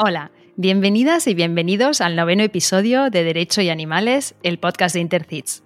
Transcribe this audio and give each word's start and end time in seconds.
Hola, 0.00 0.30
bienvenidas 0.54 1.26
y 1.26 1.34
bienvenidos 1.34 2.00
al 2.00 2.14
noveno 2.14 2.44
episodio 2.44 3.10
de 3.10 3.24
Derecho 3.24 3.62
y 3.62 3.68
Animales, 3.68 4.36
el 4.44 4.60
podcast 4.60 4.94
de 4.94 5.00
Intercits. 5.00 5.64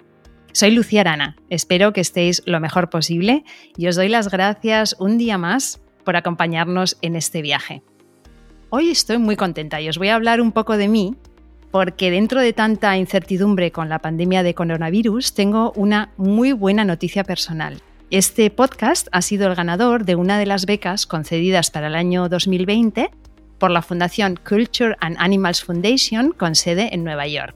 Soy 0.53 0.71
Lucía 0.71 1.03
Arana, 1.03 1.37
espero 1.51 1.93
que 1.93 2.01
estéis 2.01 2.43
lo 2.47 2.59
mejor 2.59 2.89
posible 2.89 3.45
y 3.77 3.89
os 3.89 3.97
doy 3.97 4.09
las 4.09 4.31
gracias 4.31 4.97
un 4.99 5.19
día 5.19 5.37
más 5.37 5.83
por 6.03 6.17
acompañarnos 6.17 6.97
en 7.03 7.15
este 7.15 7.43
viaje. 7.43 7.83
Hoy 8.71 8.89
estoy 8.89 9.19
muy 9.19 9.37
contenta 9.37 9.83
y 9.83 9.91
os 9.91 9.99
voy 9.99 10.09
a 10.09 10.15
hablar 10.15 10.41
un 10.41 10.53
poco 10.53 10.79
de 10.79 10.89
mí 10.89 11.15
porque 11.71 12.11
dentro 12.11 12.41
de 12.41 12.55
tanta 12.55 12.97
incertidumbre 12.97 13.71
con 13.71 13.91
la 13.91 13.99
pandemia 13.99 14.43
de 14.43 14.55
coronavirus 14.55 15.35
tengo 15.35 15.75
una 15.77 16.15
muy 16.17 16.53
buena 16.53 16.87
noticia 16.87 17.23
personal. 17.23 17.83
Este 18.11 18.49
podcast 18.49 19.09
ha 19.13 19.21
sido 19.21 19.47
el 19.47 19.55
ganador 19.55 20.07
de 20.07 20.15
una 20.15 20.39
de 20.39 20.47
las 20.47 20.65
becas 20.65 21.07
concedidas 21.07 21.71
para 21.71 21.89
el 21.89 21.95
año 21.95 22.31
2020 22.31 23.11
por 23.63 23.71
la 23.71 23.81
Fundación 23.81 24.41
Culture 24.45 24.97
and 24.99 25.15
Animals 25.21 25.63
Foundation 25.63 26.33
con 26.33 26.57
sede 26.57 26.93
en 26.93 27.05
Nueva 27.05 27.29
York. 27.29 27.55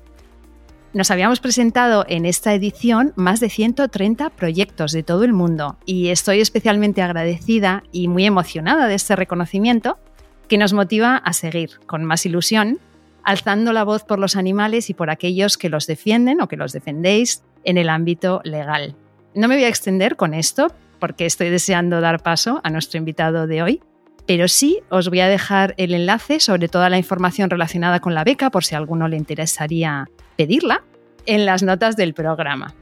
Nos 0.93 1.11
habíamos 1.11 1.41
presentado 1.41 2.05
en 2.09 2.27
esta 2.27 2.55
edición 2.55 3.13
más 3.17 3.41
de 3.41 3.51
130 3.51 4.31
proyectos 4.31 4.93
de 4.93 5.03
todo 5.03 5.25
el 5.25 5.33
mundo 5.33 5.79
y 5.85 6.11
estoy 6.11 6.41
especialmente 6.41 7.03
agradecida 7.03 7.83
y 7.91 8.07
muy 8.07 8.25
emocionada 8.25 8.87
de 8.87 8.95
este 8.95 9.17
reconocimiento 9.17 9.99
que 10.47 10.59
nos 10.59 10.73
motiva 10.73 11.17
a 11.17 11.33
seguir 11.33 11.71
con 11.87 12.05
más 12.05 12.25
ilusión, 12.25 12.79
alzando 13.25 13.73
la 13.73 13.83
voz 13.83 14.05
por 14.05 14.21
los 14.21 14.37
animales 14.37 14.91
y 14.91 14.95
por 14.95 15.11
aquellos 15.11 15.59
que 15.59 15.71
los 15.71 15.89
defienden 15.89 16.41
o 16.41 16.47
que 16.47 16.57
los 16.57 16.73
defendéis 16.73 17.43
en 17.65 17.79
el 17.79 17.89
ámbito 17.89 18.43
legal. 18.45 18.95
No 19.35 19.49
me 19.49 19.57
voy 19.57 19.65
a 19.65 19.69
extender 19.69 20.15
con 20.15 20.35
esto 20.35 20.69
porque 21.01 21.27
estoy 21.27 21.51
deseando 21.51 22.01
dar 22.01 22.23
paso 22.23 22.61
a 22.63 22.71
nuestro 22.71 22.97
invitado 22.97 23.49
de 23.49 23.63
hoy, 23.65 23.83
pero 24.27 24.49
sí 24.49 24.81
os 24.91 25.09
voy 25.09 25.21
a 25.21 25.29
dejar 25.29 25.75
el 25.79 25.95
enlace 25.95 26.41
sobre 26.41 26.69
toda 26.69 26.91
la 26.91 26.99
información 26.99 27.49
relacionada 27.49 28.01
con 28.01 28.15
la 28.15 28.25
beca 28.25 28.51
por 28.51 28.65
si 28.65 28.75
a 28.75 28.79
alguno 28.79 29.09
le 29.09 29.17
interesaría 29.17 30.09
pedirla 30.37 30.83
en 31.25 31.47
las 31.47 31.63
notas 31.63 31.97
del 31.97 32.15
programa. 32.15 32.75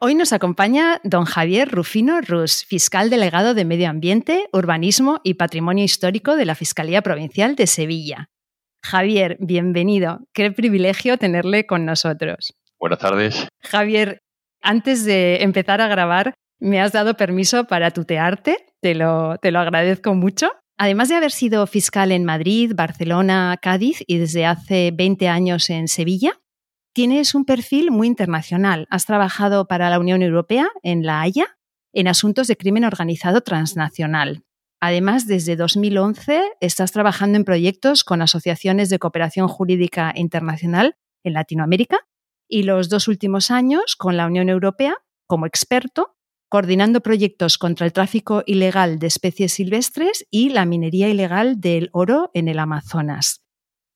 Hoy 0.00 0.14
nos 0.14 0.32
acompaña 0.32 1.00
don 1.02 1.24
Javier 1.24 1.68
Rufino 1.68 2.20
Rus, 2.20 2.64
fiscal 2.64 3.10
delegado 3.10 3.52
de 3.52 3.64
Medio 3.64 3.90
Ambiente, 3.90 4.48
Urbanismo 4.52 5.20
y 5.24 5.34
Patrimonio 5.34 5.84
Histórico 5.84 6.36
de 6.36 6.44
la 6.44 6.54
Fiscalía 6.54 7.02
Provincial 7.02 7.56
de 7.56 7.66
Sevilla. 7.66 8.30
Javier, 8.82 9.36
bienvenido. 9.40 10.20
Qué 10.32 10.50
privilegio 10.52 11.18
tenerle 11.18 11.66
con 11.66 11.84
nosotros. 11.84 12.54
Buenas 12.78 12.98
tardes. 12.98 13.48
Javier, 13.60 14.20
antes 14.62 15.04
de 15.04 15.42
empezar 15.42 15.80
a 15.80 15.88
grabar, 15.88 16.34
me 16.60 16.80
has 16.80 16.92
dado 16.92 17.14
permiso 17.14 17.64
para 17.64 17.90
tutearte. 17.90 18.56
Te 18.80 18.94
lo, 18.94 19.36
te 19.38 19.50
lo 19.50 19.60
agradezco 19.60 20.14
mucho. 20.14 20.50
Además 20.76 21.08
de 21.08 21.16
haber 21.16 21.32
sido 21.32 21.66
fiscal 21.66 22.12
en 22.12 22.24
Madrid, 22.24 22.72
Barcelona, 22.74 23.58
Cádiz 23.60 24.02
y 24.06 24.18
desde 24.18 24.46
hace 24.46 24.92
20 24.94 25.28
años 25.28 25.70
en 25.70 25.88
Sevilla, 25.88 26.40
tienes 26.94 27.34
un 27.34 27.44
perfil 27.44 27.90
muy 27.90 28.06
internacional. 28.06 28.86
Has 28.90 29.04
trabajado 29.04 29.66
para 29.66 29.90
la 29.90 29.98
Unión 29.98 30.22
Europea 30.22 30.68
en 30.82 31.04
La 31.04 31.20
Haya 31.20 31.58
en 31.92 32.06
asuntos 32.06 32.46
de 32.46 32.56
crimen 32.56 32.84
organizado 32.84 33.40
transnacional. 33.40 34.44
Además, 34.80 35.26
desde 35.26 35.56
2011 35.56 36.42
estás 36.60 36.92
trabajando 36.92 37.36
en 37.36 37.44
proyectos 37.44 38.04
con 38.04 38.22
asociaciones 38.22 38.90
de 38.90 38.98
cooperación 38.98 39.48
jurídica 39.48 40.12
internacional 40.14 40.96
en 41.24 41.32
Latinoamérica 41.32 41.98
y 42.48 42.62
los 42.62 42.88
dos 42.88 43.08
últimos 43.08 43.50
años 43.50 43.96
con 43.96 44.16
la 44.16 44.26
Unión 44.26 44.48
Europea 44.48 44.96
como 45.26 45.46
experto, 45.46 46.16
coordinando 46.48 47.00
proyectos 47.00 47.58
contra 47.58 47.86
el 47.86 47.92
tráfico 47.92 48.42
ilegal 48.46 48.98
de 48.98 49.08
especies 49.08 49.52
silvestres 49.52 50.26
y 50.30 50.50
la 50.50 50.64
minería 50.64 51.08
ilegal 51.08 51.60
del 51.60 51.90
oro 51.92 52.30
en 52.32 52.48
el 52.48 52.58
Amazonas. 52.58 53.44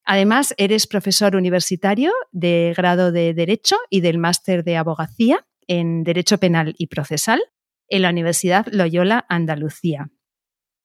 Además, 0.04 0.52
eres 0.58 0.88
profesor 0.88 1.36
universitario 1.36 2.12
de 2.32 2.74
grado 2.76 3.12
de 3.12 3.34
Derecho 3.34 3.76
y 3.88 4.00
del 4.00 4.18
máster 4.18 4.64
de 4.64 4.76
Abogacía 4.76 5.46
en 5.68 6.02
Derecho 6.02 6.38
Penal 6.38 6.74
y 6.76 6.88
Procesal 6.88 7.40
en 7.88 8.02
la 8.02 8.10
Universidad 8.10 8.66
Loyola 8.66 9.24
Andalucía. 9.28 10.10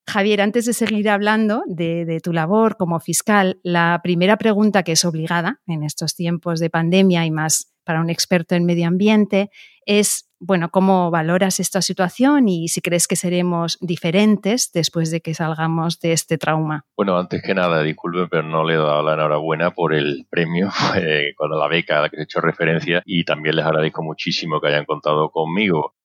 Javier, 0.09 0.39
antes 0.39 0.65
de 0.65 0.73
seguir 0.73 1.09
hablando 1.09 1.63
de, 1.67 2.21
tu 2.23 2.31
labor 2.31 2.77
como 2.77 2.99
fiscal, 3.01 3.59
la 3.61 3.99
primera 4.01 4.37
pregunta 4.37 4.83
que 4.83 4.93
es 4.93 5.03
obligada 5.03 5.59
en 5.67 5.83
estos 5.83 6.15
tiempos 6.15 6.61
de 6.61 6.69
pandemia 6.69 7.25
y 7.25 7.31
más 7.31 7.73
para 7.83 7.99
un 7.99 8.09
experto 8.09 8.55
en 8.55 8.65
medio 8.65 8.87
ambiente 8.87 9.49
es, 9.85 10.29
bueno, 10.39 10.69
¿cómo 10.69 11.11
valoras 11.11 11.59
esta 11.59 11.81
situación 11.81 12.47
y 12.47 12.69
si 12.69 12.79
crees 12.81 13.07
que 13.07 13.17
seremos 13.17 13.77
diferentes 13.81 14.71
después 14.73 15.11
de 15.11 15.19
que 15.19 15.33
salgamos 15.33 15.99
de 15.99 16.13
este 16.13 16.37
trauma? 16.37 16.85
Bueno, 16.95 17.17
antes 17.17 17.41
que 17.41 17.53
nada, 17.53 17.83
disculpe, 17.83 18.27
pero 18.29 18.43
no 18.43 18.63
le 18.63 18.75
he 18.75 18.77
dado 18.77 19.03
la 19.03 19.13
enhorabuena 19.13 19.71
por 19.71 19.93
el 19.93 20.25
premio, 20.29 20.69
cuando 21.37 21.57
la 21.57 21.67
beca 21.67 21.99
a 21.99 22.01
la 22.03 22.09
que 22.09 22.17
he 22.17 22.23
hecho 22.23 22.39
referencia, 22.39 23.01
y 23.05 23.25
también 23.25 23.57
les 23.57 23.65
agradezco 23.65 24.03
muchísimo 24.03 24.61
que 24.61 24.67
hayan 24.69 24.85
contado 24.85 25.31
conmigo. 25.31 25.96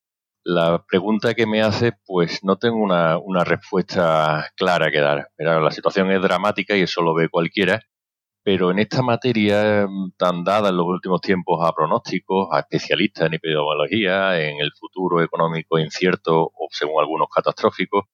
La 0.45 0.85
pregunta 0.85 1.35
que 1.35 1.47
me 1.47 1.63
hace, 1.63 1.93
pues 2.05 2.43
no 2.43 2.57
tengo 2.57 2.79
una, 2.79 3.45
respuesta 3.45 4.51
clara 4.57 4.91
que 4.91 4.99
dar. 5.01 5.29
la 5.39 5.71
situación 5.71 6.11
es 6.11 6.21
dramática 6.21 6.77
y 6.77 6.83
eso 6.83 7.01
lo 7.01 7.15
ve 7.15 7.29
cualquiera, 7.29 7.81
pero 8.43 8.73
en 8.73 8.81
esta 8.81 9.03
materia 9.03 9.87
mm, 9.89 10.13
tan 10.17 10.43
dada 10.45 10.71
en 10.71 10.77
los 10.77 10.87
últimos 10.87 11.21
tiempos 11.21 11.61
a 11.65 11.73
pronósticos, 11.73 12.49
a 12.53 12.61
especialistas 12.61 13.27
en 13.27 13.35
epidemiología, 13.35 14.41
en 14.41 14.59
el 14.61 14.73
futuro 14.79 15.23
económico 15.23 15.79
incierto 15.79 16.43
o 16.43 16.69
según 16.71 17.01
algunos 17.01 17.29
catastróficos, 17.33 18.05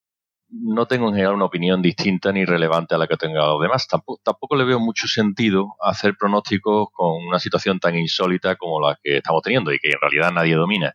no 0.50 0.86
tengo 0.86 1.08
en 1.08 1.14
general 1.14 1.34
una 1.34 1.46
opinión 1.46 1.82
distinta 1.82 2.32
ni 2.32 2.44
relevante 2.44 2.94
a 2.94 2.98
la 2.98 3.06
que 3.06 3.16
tenga 3.16 3.46
los 3.46 3.60
demás. 3.60 3.86
Tampoco, 3.88 4.20
tampoco 4.24 4.56
le 4.56 4.64
veo 4.64 4.80
mucho 4.80 5.06
sentido 5.08 5.76
hacer 5.80 6.14
pronósticos 6.18 6.88
con 6.92 7.26
una 7.26 7.38
situación 7.38 7.78
tan 7.80 7.96
insólita 7.96 8.56
como 8.56 8.80
la 8.80 8.98
que 9.02 9.18
estamos 9.18 9.42
teniendo 9.42 9.72
y 9.72 9.78
que 9.78 9.90
en 9.90 10.00
realidad 10.00 10.32
nadie 10.32 10.56
domina. 10.56 10.94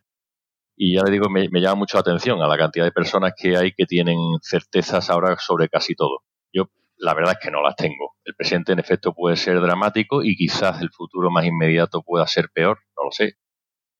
Y 0.76 0.96
ya 0.96 1.02
le 1.04 1.12
digo, 1.12 1.28
me, 1.30 1.48
llama 1.60 1.76
mucho 1.76 1.96
la 1.96 2.00
atención 2.00 2.42
a 2.42 2.48
la 2.48 2.58
cantidad 2.58 2.84
de 2.84 2.92
personas 2.92 3.32
que 3.36 3.56
hay 3.56 3.72
que 3.72 3.86
tienen 3.86 4.18
certezas 4.42 5.08
ahora 5.08 5.36
sobre 5.38 5.68
casi 5.68 5.94
todo. 5.94 6.22
Yo 6.52 6.68
la 6.96 7.14
verdad 7.14 7.36
es 7.38 7.44
que 7.44 7.50
no 7.50 7.62
las 7.62 7.76
tengo. 7.76 8.16
El 8.24 8.34
presente 8.34 8.72
en 8.72 8.80
efecto 8.80 9.14
puede 9.14 9.36
ser 9.36 9.60
dramático 9.60 10.22
y 10.24 10.36
quizás 10.36 10.80
el 10.82 10.90
futuro 10.90 11.30
más 11.30 11.44
inmediato 11.46 12.02
pueda 12.02 12.26
ser 12.26 12.48
peor, 12.52 12.78
no 12.96 13.04
lo 13.04 13.10
sé. 13.12 13.34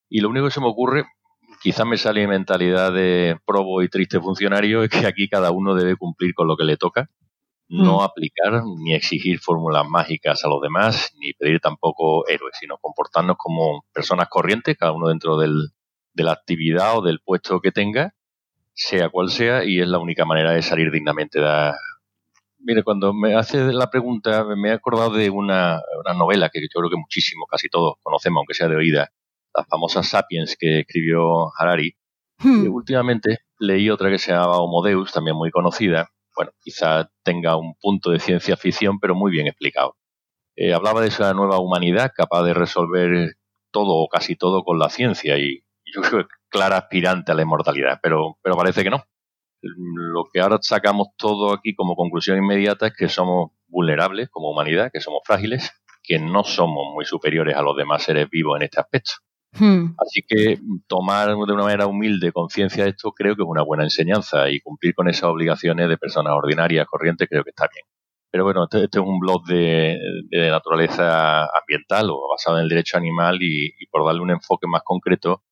Y 0.08 0.20
lo 0.20 0.28
único 0.28 0.46
que 0.46 0.50
se 0.50 0.60
me 0.60 0.68
ocurre, 0.68 1.04
quizás 1.62 1.86
me 1.86 1.96
sale 1.96 2.22
en 2.22 2.30
mentalidad 2.30 2.92
de 2.92 3.38
probo 3.46 3.82
y 3.82 3.88
triste 3.88 4.20
funcionario, 4.20 4.82
es 4.82 4.90
que 4.90 5.06
aquí 5.06 5.28
cada 5.28 5.52
uno 5.52 5.74
debe 5.74 5.96
cumplir 5.96 6.34
con 6.34 6.48
lo 6.48 6.56
que 6.56 6.64
le 6.64 6.76
toca, 6.76 7.08
no 7.68 7.98
mm. 7.98 8.02
aplicar 8.02 8.62
ni 8.78 8.94
exigir 8.94 9.38
fórmulas 9.38 9.88
mágicas 9.88 10.44
a 10.44 10.48
los 10.48 10.60
demás, 10.60 11.12
ni 11.18 11.32
pedir 11.34 11.60
tampoco 11.60 12.28
héroes, 12.28 12.56
sino 12.58 12.78
comportarnos 12.78 13.36
como 13.38 13.84
personas 13.92 14.28
corrientes, 14.28 14.76
cada 14.76 14.92
uno 14.92 15.08
dentro 15.08 15.38
del, 15.38 15.70
de 16.14 16.24
la 16.24 16.32
actividad 16.32 16.98
o 16.98 17.02
del 17.02 17.20
puesto 17.20 17.60
que 17.60 17.72
tenga, 17.72 18.14
sea 18.72 19.08
cual 19.08 19.30
sea, 19.30 19.64
y 19.64 19.80
es 19.80 19.88
la 19.88 19.98
única 19.98 20.24
manera 20.24 20.52
de 20.52 20.62
salir 20.62 20.90
dignamente 20.90 21.40
de... 21.40 21.72
Mire, 22.58 22.82
cuando 22.82 23.12
me 23.12 23.34
hace 23.34 23.72
la 23.72 23.90
pregunta, 23.90 24.44
me 24.56 24.70
he 24.70 24.72
acordado 24.72 25.12
de 25.12 25.28
una, 25.28 25.80
novela 26.16 26.48
que 26.50 26.60
yo 26.62 26.80
creo 26.80 26.90
que 26.90 26.96
muchísimo, 26.96 27.46
casi 27.46 27.68
todos 27.68 27.94
conocemos, 28.02 28.40
aunque 28.40 28.54
sea 28.54 28.68
de 28.68 28.76
oída, 28.76 29.10
la 29.54 29.64
famosa 29.64 30.02
Sapiens 30.02 30.56
que 30.58 30.80
escribió 30.80 31.52
Harari. 31.58 31.94
Hmm. 32.38 32.64
Y 32.64 32.68
últimamente 32.68 33.40
leí 33.58 33.90
otra 33.90 34.10
que 34.10 34.18
se 34.18 34.32
llamaba 34.32 34.58
Homo 34.58 34.82
Deus, 34.82 35.12
también 35.12 35.36
muy 35.36 35.50
conocida. 35.50 36.08
Bueno, 36.34 36.52
quizá 36.62 37.10
tenga 37.22 37.56
un 37.56 37.74
punto 37.80 38.10
de 38.10 38.18
ciencia 38.18 38.56
ficción, 38.56 38.98
pero 38.98 39.14
muy 39.14 39.30
bien 39.30 39.46
explicado. 39.46 39.96
Eh, 40.56 40.72
hablaba 40.72 41.00
de 41.00 41.08
esa 41.08 41.34
nueva 41.34 41.58
humanidad 41.58 42.12
capaz 42.16 42.44
de 42.44 42.54
resolver 42.54 43.34
todo 43.70 43.96
o 43.96 44.08
casi 44.08 44.36
todo 44.36 44.62
con 44.62 44.78
la 44.78 44.88
ciencia 44.88 45.36
y 45.36 45.64
yo 45.94 46.02
creo 46.02 46.26
clara 46.48 46.76
aspirante 46.76 47.32
a 47.32 47.34
la 47.34 47.42
inmortalidad, 47.42 47.98
pero, 48.02 48.38
pero 48.42 48.56
parece 48.56 48.82
que 48.82 48.90
no. 48.90 49.04
Lo 49.62 50.24
que 50.32 50.40
ahora 50.40 50.58
sacamos 50.60 51.08
todo 51.16 51.52
aquí 51.52 51.74
como 51.74 51.96
conclusión 51.96 52.36
inmediata 52.36 52.88
es 52.88 52.92
que 52.96 53.08
somos 53.08 53.52
vulnerables 53.66 54.28
como 54.30 54.50
humanidad, 54.50 54.90
que 54.92 55.00
somos 55.00 55.22
frágiles, 55.24 55.72
que 56.02 56.18
no 56.18 56.44
somos 56.44 56.92
muy 56.92 57.04
superiores 57.04 57.56
a 57.56 57.62
los 57.62 57.76
demás 57.76 58.02
seres 58.02 58.28
vivos 58.28 58.56
en 58.58 58.64
este 58.64 58.80
aspecto. 58.80 59.12
Hmm. 59.58 59.94
Así 59.98 60.22
que 60.26 60.58
tomar 60.86 61.28
de 61.28 61.34
una 61.34 61.62
manera 61.62 61.86
humilde 61.86 62.32
conciencia 62.32 62.84
de 62.84 62.90
esto 62.90 63.12
creo 63.12 63.36
que 63.36 63.42
es 63.42 63.48
una 63.48 63.62
buena 63.62 63.84
enseñanza 63.84 64.50
y 64.50 64.60
cumplir 64.60 64.94
con 64.94 65.08
esas 65.08 65.24
obligaciones 65.24 65.88
de 65.88 65.96
personas 65.96 66.34
ordinarias, 66.34 66.86
corrientes, 66.86 67.28
creo 67.28 67.44
que 67.44 67.50
está 67.50 67.68
bien. 67.72 67.86
Pero 68.30 68.44
bueno, 68.44 68.64
este, 68.64 68.84
este 68.84 68.98
es 68.98 69.04
un 69.06 69.18
blog 69.20 69.44
de, 69.46 69.96
naturaleza 70.50 71.44
ambiental 71.44 72.10
o 72.10 72.28
basado 72.28 72.58
en 72.58 72.64
el 72.64 72.68
derecho 72.68 72.98
animal 72.98 73.38
y 73.40 73.86
por 73.90 74.04
darle 74.04 74.22
un 74.22 74.30
enfoque 74.30 74.66
más 74.66 74.82
concreto, 74.84 75.43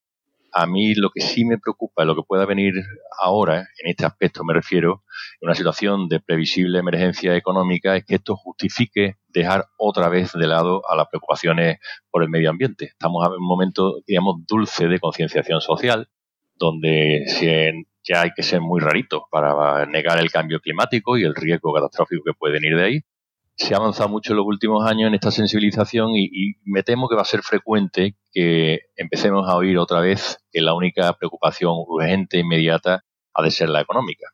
a 0.52 0.66
mí 0.66 0.94
lo 0.94 1.10
que 1.10 1.20
sí 1.20 1.44
me 1.44 1.58
preocupa, 1.58 2.04
lo 2.04 2.14
que 2.14 2.22
pueda 2.26 2.44
venir 2.44 2.74
ahora, 3.18 3.60
en 3.82 3.90
este 3.90 4.04
aspecto 4.04 4.44
me 4.44 4.52
refiero, 4.52 5.02
en 5.40 5.48
una 5.48 5.54
situación 5.54 6.08
de 6.08 6.20
previsible 6.20 6.78
emergencia 6.78 7.34
económica, 7.36 7.96
es 7.96 8.04
que 8.04 8.16
esto 8.16 8.36
justifique 8.36 9.16
dejar 9.28 9.66
otra 9.78 10.08
vez 10.08 10.32
de 10.32 10.46
lado 10.46 10.82
a 10.88 10.96
las 10.96 11.08
preocupaciones 11.08 11.78
por 12.10 12.22
el 12.22 12.28
medio 12.28 12.50
ambiente. 12.50 12.86
Estamos 12.86 13.26
en 13.26 13.32
un 13.32 13.46
momento, 13.46 14.00
digamos, 14.06 14.44
dulce 14.46 14.88
de 14.88 15.00
concienciación 15.00 15.60
social, 15.60 16.08
donde 16.54 17.24
ya 18.04 18.20
hay 18.22 18.30
que 18.36 18.42
ser 18.42 18.60
muy 18.60 18.80
rarito 18.80 19.26
para 19.30 19.86
negar 19.86 20.18
el 20.18 20.30
cambio 20.30 20.60
climático 20.60 21.16
y 21.16 21.24
el 21.24 21.34
riesgo 21.34 21.72
catastrófico 21.72 22.24
que 22.24 22.34
puede 22.34 22.54
venir 22.54 22.76
de 22.76 22.84
ahí 22.84 23.00
se 23.56 23.74
ha 23.74 23.78
avanzado 23.78 24.08
mucho 24.08 24.32
en 24.32 24.38
los 24.38 24.46
últimos 24.46 24.86
años 24.86 25.08
en 25.08 25.14
esta 25.14 25.30
sensibilización 25.30 26.10
y, 26.14 26.54
me 26.64 26.82
temo 26.82 27.08
que 27.08 27.16
va 27.16 27.22
a 27.22 27.26
ser 27.26 27.42
frecuente 27.42 28.16
que 28.32 28.80
empecemos 28.96 29.48
a 29.48 29.56
oír 29.56 29.78
otra 29.78 30.00
vez 30.00 30.38
que 30.50 30.60
la 30.60 30.74
única 30.74 31.12
preocupación 31.14 31.72
urgente, 31.86 32.38
e 32.38 32.40
inmediata, 32.40 33.04
ha 33.34 33.42
de 33.42 33.50
ser 33.50 33.68
la 33.68 33.80
económica 33.80 34.26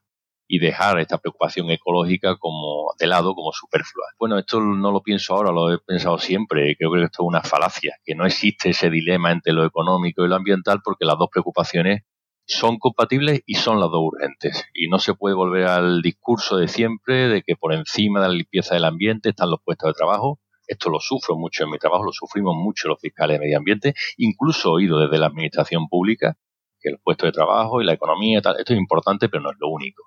y 0.48 0.58
dejar 0.58 0.98
esta 0.98 1.18
preocupación 1.18 1.70
ecológica 1.70 2.36
como 2.38 2.94
de 2.98 3.06
lado, 3.06 3.34
como 3.34 3.52
superflua. 3.52 4.06
Bueno, 4.18 4.38
esto 4.38 4.60
no 4.60 4.90
lo 4.90 5.02
pienso 5.02 5.34
ahora, 5.34 5.52
lo 5.52 5.72
he 5.72 5.78
pensado 5.78 6.18
siempre. 6.18 6.74
Creo 6.76 6.90
que 6.92 7.04
esto 7.04 7.22
es 7.22 7.28
una 7.28 7.42
falacia, 7.42 7.96
que 8.02 8.14
no 8.14 8.24
existe 8.24 8.70
ese 8.70 8.88
dilema 8.88 9.30
entre 9.30 9.52
lo 9.52 9.64
económico 9.64 10.24
y 10.24 10.28
lo 10.28 10.36
ambiental 10.36 10.80
porque 10.82 11.04
las 11.04 11.18
dos 11.18 11.28
preocupaciones 11.30 12.02
son 12.48 12.78
compatibles 12.78 13.42
y 13.46 13.54
son 13.56 13.78
las 13.78 13.90
dos 13.90 14.00
urgentes. 14.02 14.64
Y 14.72 14.88
no 14.88 14.98
se 14.98 15.14
puede 15.14 15.34
volver 15.34 15.66
al 15.66 16.00
discurso 16.00 16.56
de 16.56 16.66
siempre 16.66 17.28
de 17.28 17.42
que 17.42 17.56
por 17.56 17.74
encima 17.74 18.20
de 18.20 18.28
la 18.28 18.34
limpieza 18.34 18.74
del 18.74 18.86
ambiente 18.86 19.28
están 19.28 19.50
los 19.50 19.60
puestos 19.62 19.90
de 19.90 19.92
trabajo. 19.92 20.40
Esto 20.66 20.88
lo 20.90 20.98
sufro 20.98 21.36
mucho 21.36 21.64
en 21.64 21.70
mi 21.70 21.78
trabajo, 21.78 22.04
lo 22.04 22.12
sufrimos 22.12 22.56
mucho 22.56 22.88
los 22.88 23.00
fiscales 23.00 23.38
de 23.38 23.44
medio 23.44 23.58
ambiente, 23.58 23.94
incluso 24.16 24.72
oído 24.72 24.98
desde 24.98 25.18
la 25.18 25.26
administración 25.26 25.88
pública, 25.88 26.38
que 26.80 26.90
los 26.90 27.00
puestos 27.02 27.28
de 27.28 27.32
trabajo 27.32 27.80
y 27.80 27.84
la 27.84 27.92
economía, 27.92 28.40
tal, 28.40 28.56
esto 28.58 28.72
es 28.72 28.78
importante, 28.78 29.28
pero 29.28 29.42
no 29.42 29.50
es 29.50 29.56
lo 29.60 29.68
único. 29.68 30.04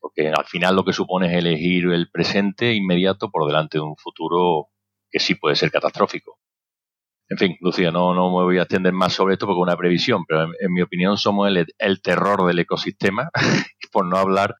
Porque 0.00 0.28
al 0.28 0.44
final 0.46 0.76
lo 0.76 0.84
que 0.84 0.92
supone 0.92 1.28
es 1.28 1.34
elegir 1.34 1.84
el 1.92 2.10
presente 2.10 2.74
inmediato 2.74 3.30
por 3.30 3.46
delante 3.46 3.78
de 3.78 3.82
un 3.82 3.96
futuro 3.96 4.68
que 5.10 5.20
sí 5.20 5.34
puede 5.34 5.56
ser 5.56 5.70
catastrófico. 5.70 6.38
En 7.28 7.38
fin, 7.38 7.56
Lucía, 7.60 7.90
no, 7.90 8.14
no 8.14 8.28
me 8.28 8.44
voy 8.44 8.58
a 8.58 8.62
extender 8.62 8.92
más 8.92 9.14
sobre 9.14 9.34
esto 9.34 9.46
porque 9.46 9.58
es 9.58 9.62
una 9.62 9.76
previsión, 9.76 10.24
pero 10.26 10.44
en, 10.44 10.72
mi 10.72 10.82
opinión 10.82 11.16
somos 11.16 11.50
el, 11.78 12.02
terror 12.02 12.46
del 12.46 12.58
ecosistema, 12.58 13.30
por 13.92 14.06
no 14.06 14.18
hablar 14.18 14.56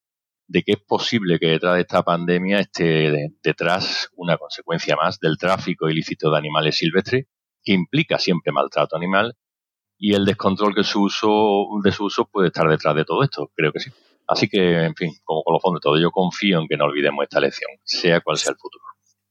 de 0.46 0.62
que 0.62 0.72
es 0.72 0.82
posible 0.82 1.38
que 1.38 1.48
detrás 1.48 1.74
de 1.74 1.82
esta 1.82 2.02
pandemia 2.02 2.60
esté 2.60 3.30
detrás 3.42 4.08
una 4.16 4.38
consecuencia 4.38 4.96
más 4.96 5.18
del 5.20 5.36
tráfico 5.36 5.88
ilícito 5.88 6.30
de 6.30 6.38
animales 6.38 6.76
silvestres, 6.76 7.26
que 7.62 7.72
implica 7.72 8.18
siempre 8.18 8.52
maltrato 8.52 8.96
animal, 8.96 9.34
y 9.98 10.14
el 10.14 10.24
descontrol 10.24 10.74
que 10.74 10.84
su 10.84 11.02
uso, 11.02 11.66
de 11.82 11.92
su 11.92 12.04
uso 12.04 12.26
puede 12.26 12.48
estar 12.48 12.68
detrás 12.68 12.94
de 12.94 13.04
todo 13.04 13.22
esto, 13.22 13.50
creo 13.54 13.72
que 13.72 13.80
sí. 13.80 13.90
Así 14.26 14.48
que, 14.48 14.84
en 14.84 14.94
fin, 14.94 15.12
como 15.22 15.42
colofón 15.42 15.74
de 15.74 15.80
todo, 15.80 15.98
yo 15.98 16.10
confío 16.10 16.60
en 16.60 16.66
que 16.66 16.78
no 16.78 16.86
olvidemos 16.86 17.22
esta 17.24 17.40
lección, 17.40 17.70
sea 17.84 18.20
cual 18.22 18.38
sea 18.38 18.52
el 18.52 18.56
futuro. 18.56 18.84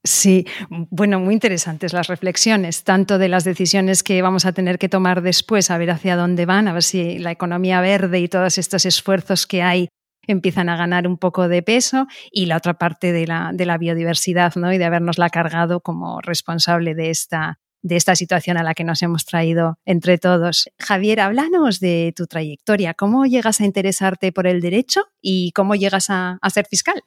Sí, 0.06 0.46
bueno, 0.68 1.22
muy 1.22 1.34
interesantes 1.34 1.94
las 1.94 2.08
reflexiones, 2.08 2.84
tanto 2.84 3.18
de 3.18 3.30
las 3.30 3.46
decisiones 3.46 4.04
que 4.04 4.22
vamos 4.22 4.46
a 4.46 4.52
tener 4.52 4.78
que 4.78 4.90
tomar 4.90 5.22
después, 5.22 5.72
a 5.72 5.78
ver 5.78 5.92
hacia 5.92 6.18
dónde 6.18 6.46
van, 6.46 6.68
a 6.68 6.74
ver 6.74 6.84
si 6.84 7.20
la 7.20 7.32
economía 7.32 7.80
verde 7.80 8.20
y 8.20 8.28
todos 8.28 8.58
estos 8.58 8.86
esfuerzos 8.86 9.48
que 9.48 9.62
hay 9.62 9.88
empiezan 10.28 10.68
a 10.68 10.76
ganar 10.76 11.08
un 11.08 11.18
poco 11.18 11.48
de 11.48 11.62
peso, 11.62 12.08
y 12.32 12.48
la 12.48 12.58
otra 12.58 12.74
parte 12.74 13.14
de 13.14 13.28
la, 13.28 13.52
de 13.54 13.66
la 13.66 13.78
biodiversidad, 13.78 14.56
¿no? 14.56 14.74
Y 14.74 14.78
de 14.78 14.86
habernosla 14.86 15.30
cargado 15.30 15.80
como 15.80 16.20
responsable 16.20 16.96
de 16.96 17.10
esta, 17.10 17.60
de 17.82 17.96
esta 17.96 18.16
situación 18.16 18.58
a 18.58 18.64
la 18.64 18.74
que 18.74 18.84
nos 18.84 19.02
hemos 19.04 19.26
traído 19.26 19.78
entre 19.86 20.18
todos. 20.18 20.70
Javier, 20.80 21.22
háblanos 21.22 21.80
de 21.80 22.14
tu 22.16 22.28
trayectoria. 22.28 22.94
¿Cómo 22.94 23.26
llegas 23.26 23.62
a 23.62 23.66
interesarte 23.66 24.34
por 24.34 24.48
el 24.48 24.60
derecho 24.60 25.06
y 25.22 25.52
cómo 25.54 25.76
llegas 25.76 26.10
a 26.10 26.40
ser 26.50 26.66
fiscal? 26.70 27.04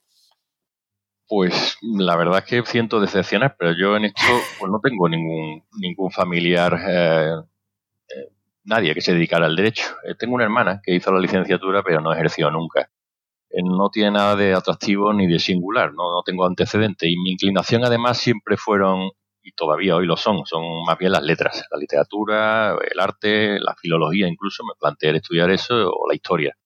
Pues 1.29 1.77
la 1.83 2.17
verdad 2.17 2.39
es 2.39 2.45
que 2.45 2.71
siento 2.71 3.01
decepcionar, 3.01 3.57
pero 3.59 3.73
yo 3.77 3.97
en 3.97 4.05
esto 4.05 4.23
pues 4.61 4.71
no 4.71 4.79
tengo 4.81 5.09
ningún, 5.09 5.65
ningún 5.81 6.11
familiar, 6.13 6.79
eh, 6.89 7.33
eh, 8.09 8.33
nadie 8.65 8.95
que 8.95 9.01
se 9.01 9.13
dedicara 9.15 9.47
al 9.47 9.57
derecho. 9.57 9.85
Eh, 10.05 10.15
tengo 10.17 10.37
una 10.37 10.45
hermana 10.45 10.81
que 10.85 10.95
hizo 10.95 11.13
la 11.13 11.21
licenciatura, 11.21 11.83
pero 11.83 12.01
no 12.01 12.13
ejerció 12.13 12.51
nunca. 12.51 12.91
no 13.65 13.91
tiene 13.91 14.13
nada 14.13 14.37
de 14.37 14.55
atractivo 14.55 15.13
ni 15.15 15.27
de 15.27 15.39
singular, 15.41 15.93
no, 15.95 16.13
no 16.13 16.23
tengo 16.25 16.47
antecedentes. 16.47 17.09
Y 17.11 17.17
mi 17.17 17.33
inclinación 17.33 17.85
además 17.85 18.19
siempre 18.19 18.57
fueron, 18.57 19.11
y 19.43 19.53
todavía 19.53 19.97
hoy 19.97 20.07
lo 20.07 20.17
son, 20.17 20.47
son 20.47 20.63
más 20.87 20.99
bien 20.99 21.13
las 21.13 21.23
letras, 21.23 21.65
la 21.71 21.79
literatura, 21.79 22.77
el 22.91 23.01
arte, 23.01 23.59
la 23.61 23.75
filología 23.77 24.29
incluso, 24.29 24.65
me 24.65 24.75
planteé 24.79 25.17
estudiar 25.17 25.51
eso, 25.51 25.91
o 25.91 26.09
la 26.09 26.15
historia. 26.15 26.57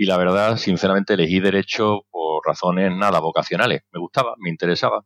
Y 0.00 0.06
la 0.06 0.16
verdad, 0.16 0.56
sinceramente, 0.56 1.14
elegí 1.14 1.40
derecho 1.40 2.04
razones 2.48 2.92
nada 2.96 3.20
vocacionales. 3.20 3.82
Me 3.92 4.00
gustaba, 4.00 4.34
me 4.38 4.50
interesaba, 4.50 5.04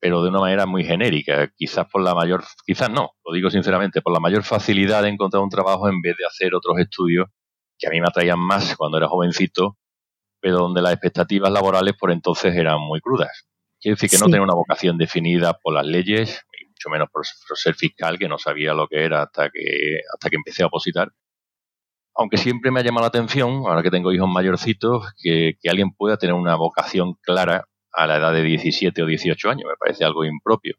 pero 0.00 0.22
de 0.22 0.30
una 0.30 0.40
manera 0.40 0.66
muy 0.66 0.84
genérica. 0.84 1.52
Quizás 1.56 1.86
por 1.86 2.02
la 2.02 2.14
mayor, 2.14 2.44
quizás 2.66 2.90
no, 2.90 3.12
lo 3.24 3.32
digo 3.32 3.50
sinceramente, 3.50 4.02
por 4.02 4.12
la 4.12 4.20
mayor 4.20 4.44
facilidad 4.44 5.02
de 5.02 5.08
encontrar 5.08 5.42
un 5.42 5.50
trabajo 5.50 5.88
en 5.88 6.00
vez 6.02 6.16
de 6.16 6.26
hacer 6.26 6.54
otros 6.54 6.78
estudios 6.78 7.28
que 7.78 7.86
a 7.86 7.90
mí 7.90 8.00
me 8.00 8.08
atraían 8.08 8.40
más 8.40 8.76
cuando 8.76 8.98
era 8.98 9.08
jovencito, 9.08 9.78
pero 10.40 10.58
donde 10.58 10.82
las 10.82 10.92
expectativas 10.92 11.50
laborales 11.50 11.94
por 11.98 12.10
entonces 12.10 12.54
eran 12.56 12.80
muy 12.80 13.00
crudas. 13.00 13.46
Quiere 13.80 13.94
decir 13.94 14.10
que 14.10 14.18
no 14.18 14.26
tenía 14.26 14.42
una 14.42 14.54
vocación 14.54 14.98
definida 14.98 15.54
por 15.54 15.74
las 15.74 15.86
leyes, 15.86 16.44
y 16.60 16.66
mucho 16.66 16.90
menos 16.90 17.08
por, 17.12 17.24
ser 17.24 17.76
fiscal, 17.76 18.18
que 18.18 18.28
no 18.28 18.38
sabía 18.38 18.74
lo 18.74 18.88
que 18.88 19.04
era 19.04 19.22
hasta 19.22 19.50
que, 19.50 20.00
hasta 20.12 20.28
que 20.28 20.36
empecé 20.36 20.64
a 20.64 20.66
opositar 20.66 21.12
aunque 22.18 22.36
siempre 22.36 22.72
me 22.72 22.80
ha 22.80 22.82
llamado 22.82 23.02
la 23.02 23.08
atención, 23.08 23.62
ahora 23.64 23.82
que 23.82 23.92
tengo 23.92 24.12
hijos 24.12 24.28
mayorcitos, 24.28 25.14
que, 25.22 25.54
alguien 25.70 25.92
pueda 25.92 26.16
tener 26.16 26.34
una 26.34 26.56
vocación 26.56 27.14
clara 27.22 27.68
a 27.92 28.06
la 28.08 28.16
edad 28.16 28.32
de 28.32 28.42
17 28.42 29.02
o 29.02 29.06
18 29.06 29.50
años. 29.50 29.64
Me 29.68 29.76
parece 29.78 30.04
algo 30.04 30.24
impropio. 30.24 30.74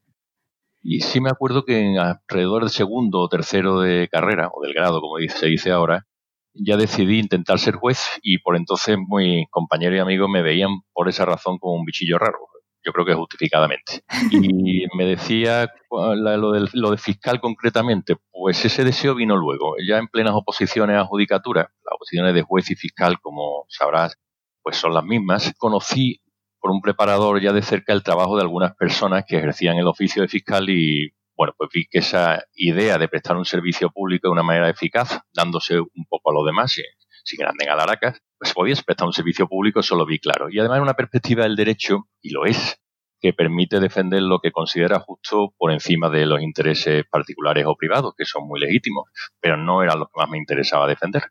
Y 0.82 1.00
sí 1.00 1.22
me 1.22 1.30
acuerdo 1.30 1.64
que 1.64 1.80
en 1.80 1.98
alrededor 1.98 2.64
del 2.64 2.72
segundo 2.72 3.20
o 3.20 3.30
tercero 3.30 3.80
de 3.80 4.10
carrera, 4.12 4.50
o 4.54 4.62
del 4.62 4.74
grado, 4.74 5.00
como 5.00 5.18
se 5.30 5.48
dice 5.48 5.72
ahora, 5.72 6.06
ya 6.54 6.76
decidí 6.76 7.20
intentar 7.20 7.58
ser 7.58 7.76
juez 7.76 8.20
y 8.22 8.40
por 8.40 8.58
entonces 8.58 8.98
mis 8.98 9.48
compañeros 9.50 9.98
y 9.98 10.00
amigos 10.00 10.30
me 10.30 10.42
veían 10.42 10.72
por 10.94 11.08
esa 11.08 11.24
razón 11.24 11.58
como 11.58 11.76
un 11.76 11.86
bichillo 11.86 12.18
raro 12.18 12.38
yo 12.84 12.94
creo 12.94 13.06
que 13.06 13.14
justificadamente. 13.14 14.04
Y 14.32 14.86
me 14.98 15.06
decía 15.06 15.72
lo, 15.92 16.92
de 16.92 16.98
fiscal 16.98 17.40
concretamente, 17.40 18.16
pues 18.32 18.64
ese 18.66 18.84
deseo 18.84 19.16
vino 19.16 19.36
luego, 19.36 19.76
ya 19.88 19.98
en 19.98 20.08
plenas 20.08 20.34
oposiciones 20.36 20.98
a 20.98 21.06
judicatura, 21.06 21.72
las 21.84 21.94
oposiciones 21.96 22.34
de 22.34 22.42
juez 22.42 22.70
y 22.72 22.76
fiscal, 22.76 23.20
como 23.22 23.66
sabrás, 23.68 24.18
pues 24.62 24.78
son 24.78 24.94
las 24.94 25.04
mismas. 25.04 25.54
Conocí 25.58 26.22
por 26.60 26.72
un 26.72 26.82
preparador 26.82 27.42
ya 27.42 27.54
de 27.54 27.62
cerca 27.62 27.94
el 27.94 28.04
trabajo 28.04 28.36
de 28.36 28.44
algunas 28.44 28.76
personas 28.76 29.24
que 29.28 29.38
ejercían 29.38 29.78
el 29.78 29.88
oficio 29.88 30.22
de 30.22 30.28
fiscal 30.28 30.70
y 30.70 31.10
bueno, 31.36 31.54
pues 31.58 31.70
vi 31.74 31.86
que 31.90 32.00
esa 32.00 32.44
idea 32.54 32.98
de 32.98 33.08
prestar 33.08 33.38
un 33.38 33.46
servicio 33.46 33.90
público 33.92 34.28
de 34.28 34.34
una 34.34 34.44
manera 34.44 34.70
eficaz, 34.70 35.22
dándose 35.34 35.80
un 35.80 36.06
poco 36.10 36.32
a 36.32 36.34
los 36.34 36.46
demás, 36.46 36.74
sin, 36.74 36.84
sin 37.24 37.40
grandes 37.40 37.66
galaracas, 37.66 38.22
pues 38.40 38.54
podías 38.54 38.84
prestar 38.84 39.06
un 39.06 39.14
servicio 39.14 39.48
público, 39.48 39.82
eso 39.82 39.96
lo 39.96 40.06
vi 40.06 40.18
claro. 40.20 40.48
Y 40.50 40.60
además 40.60 40.80
una 40.80 40.94
perspectiva 40.94 41.44
del 41.44 41.58
derecho, 41.58 42.08
y 42.22 42.32
lo 42.32 42.46
es, 42.46 42.80
que 43.20 43.34
permite 43.34 43.80
defender 43.82 44.22
lo 44.22 44.40
que 44.40 44.52
considera 44.52 45.00
justo 45.00 45.54
por 45.58 45.72
encima 45.72 46.10
de 46.10 46.26
los 46.26 46.42
intereses 46.42 47.04
particulares 47.12 47.66
o 47.68 47.76
privados, 47.76 48.14
que 48.18 48.24
son 48.24 48.48
muy 48.48 48.62
legítimos, 48.62 49.10
pero 49.42 49.58
no 49.58 49.84
era 49.84 49.96
lo 49.96 50.06
que 50.06 50.14
más 50.16 50.30
me 50.30 50.38
interesaba 50.38 50.88
defender. 50.88 51.24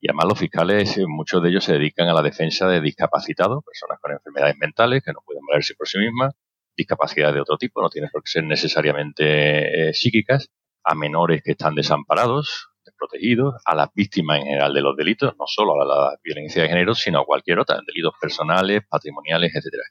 Y 0.00 0.08
además 0.10 0.26
los 0.28 0.38
fiscales, 0.38 0.98
eh, 0.98 1.06
muchos 1.06 1.42
de 1.42 1.48
ellos 1.48 1.64
se 1.64 1.72
dedican 1.72 2.08
a 2.08 2.12
la 2.12 2.20
defensa 2.20 2.68
de 2.68 2.82
discapacitados, 2.82 3.64
personas 3.64 3.98
con 4.02 4.12
enfermedades 4.12 4.56
mentales 4.58 5.02
que 5.02 5.12
no 5.12 5.20
pueden 5.24 5.42
valerse 5.48 5.74
por 5.74 5.88
sí 5.88 5.96
mismas, 5.98 6.34
discapacidades 6.76 7.36
de 7.36 7.40
otro 7.40 7.56
tipo, 7.56 7.80
no 7.80 7.88
tienen 7.88 8.10
por 8.10 8.22
qué 8.22 8.30
ser 8.30 8.44
necesariamente 8.44 9.88
eh, 9.88 9.94
psíquicas, 9.94 10.50
a 10.84 10.94
menores 10.94 11.40
que 11.42 11.52
están 11.52 11.74
desamparados, 11.74 12.68
desprotegidos, 12.94 13.54
a 13.64 13.74
las 13.74 13.88
víctimas 13.94 14.38
en 14.38 14.44
general 14.44 14.72
de 14.72 14.80
los 14.80 14.96
delitos, 14.96 15.34
no 15.38 15.44
solo 15.46 15.80
a 15.82 15.84
la 15.84 16.18
violencia 16.22 16.62
de 16.62 16.68
género, 16.68 16.94
sino 16.94 17.20
a 17.20 17.24
cualquier 17.24 17.58
otra, 17.58 17.80
delitos 17.86 18.14
personales, 18.20 18.82
patrimoniales, 18.88 19.54
etcétera. 19.54 19.84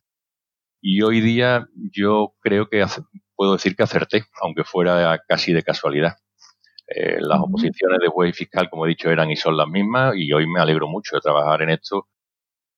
Y 0.82 1.02
hoy 1.02 1.22
día 1.22 1.68
yo 1.92 2.36
creo 2.42 2.68
que 2.70 2.86
puedo 3.36 3.54
decir 3.54 3.76
que 3.76 3.84
acerté, 3.84 4.26
aunque 4.42 4.64
fuera 4.64 5.20
casi 5.28 5.54
de 5.54 5.64
casualidad. 5.64 6.14
Eh, 6.88 7.18
las 7.22 7.40
oposiciones 7.40 8.00
de 8.02 8.08
juez 8.08 8.32
y 8.32 8.34
fiscal, 8.34 8.70
como 8.70 8.86
he 8.86 8.90
dicho, 8.90 9.10
eran 9.10 9.32
y 9.32 9.38
son 9.38 9.56
las 9.56 9.68
mismas 9.68 10.14
y 10.18 10.32
hoy 10.34 10.46
me 10.46 10.60
alegro 10.60 10.88
mucho 10.88 11.16
de 11.16 11.22
trabajar 11.22 11.62
en 11.62 11.70
esto, 11.70 12.10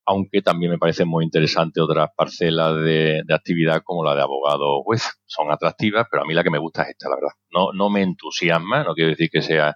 aunque 0.05 0.41
también 0.41 0.71
me 0.71 0.77
parecen 0.77 1.07
muy 1.07 1.25
interesantes 1.25 1.83
otras 1.83 2.09
parcelas 2.15 2.75
de, 2.83 3.23
actividad 3.29 3.81
como 3.83 4.03
la 4.03 4.15
de 4.15 4.21
abogado 4.21 4.83
juez. 4.83 5.03
Son 5.25 5.51
atractivas, 5.51 6.07
pero 6.09 6.23
a 6.23 6.25
mí 6.25 6.33
la 6.33 6.43
que 6.43 6.51
me 6.51 6.59
gusta 6.59 6.83
es 6.83 6.89
esta, 6.89 7.09
la 7.09 7.15
verdad. 7.15 7.33
No, 7.51 7.73
no 7.73 7.89
me 7.89 8.03
entusiasma, 8.03 8.83
no 8.83 8.93
quiero 8.93 9.09
decir 9.09 9.29
que 9.31 9.41
sea 9.41 9.75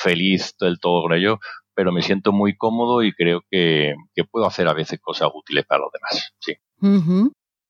feliz 0.00 0.54
del 0.60 0.78
todo 0.80 1.02
con 1.02 1.12
ello, 1.12 1.38
pero 1.74 1.92
me 1.92 2.02
siento 2.02 2.32
muy 2.32 2.56
cómodo 2.56 3.02
y 3.02 3.12
creo 3.12 3.42
que, 3.50 3.94
puedo 4.30 4.46
hacer 4.46 4.68
a 4.68 4.74
veces 4.74 5.00
cosas 5.00 5.30
útiles 5.34 5.64
para 5.66 5.82
los 5.82 5.90
demás. 5.92 6.32
Sí. 6.38 6.54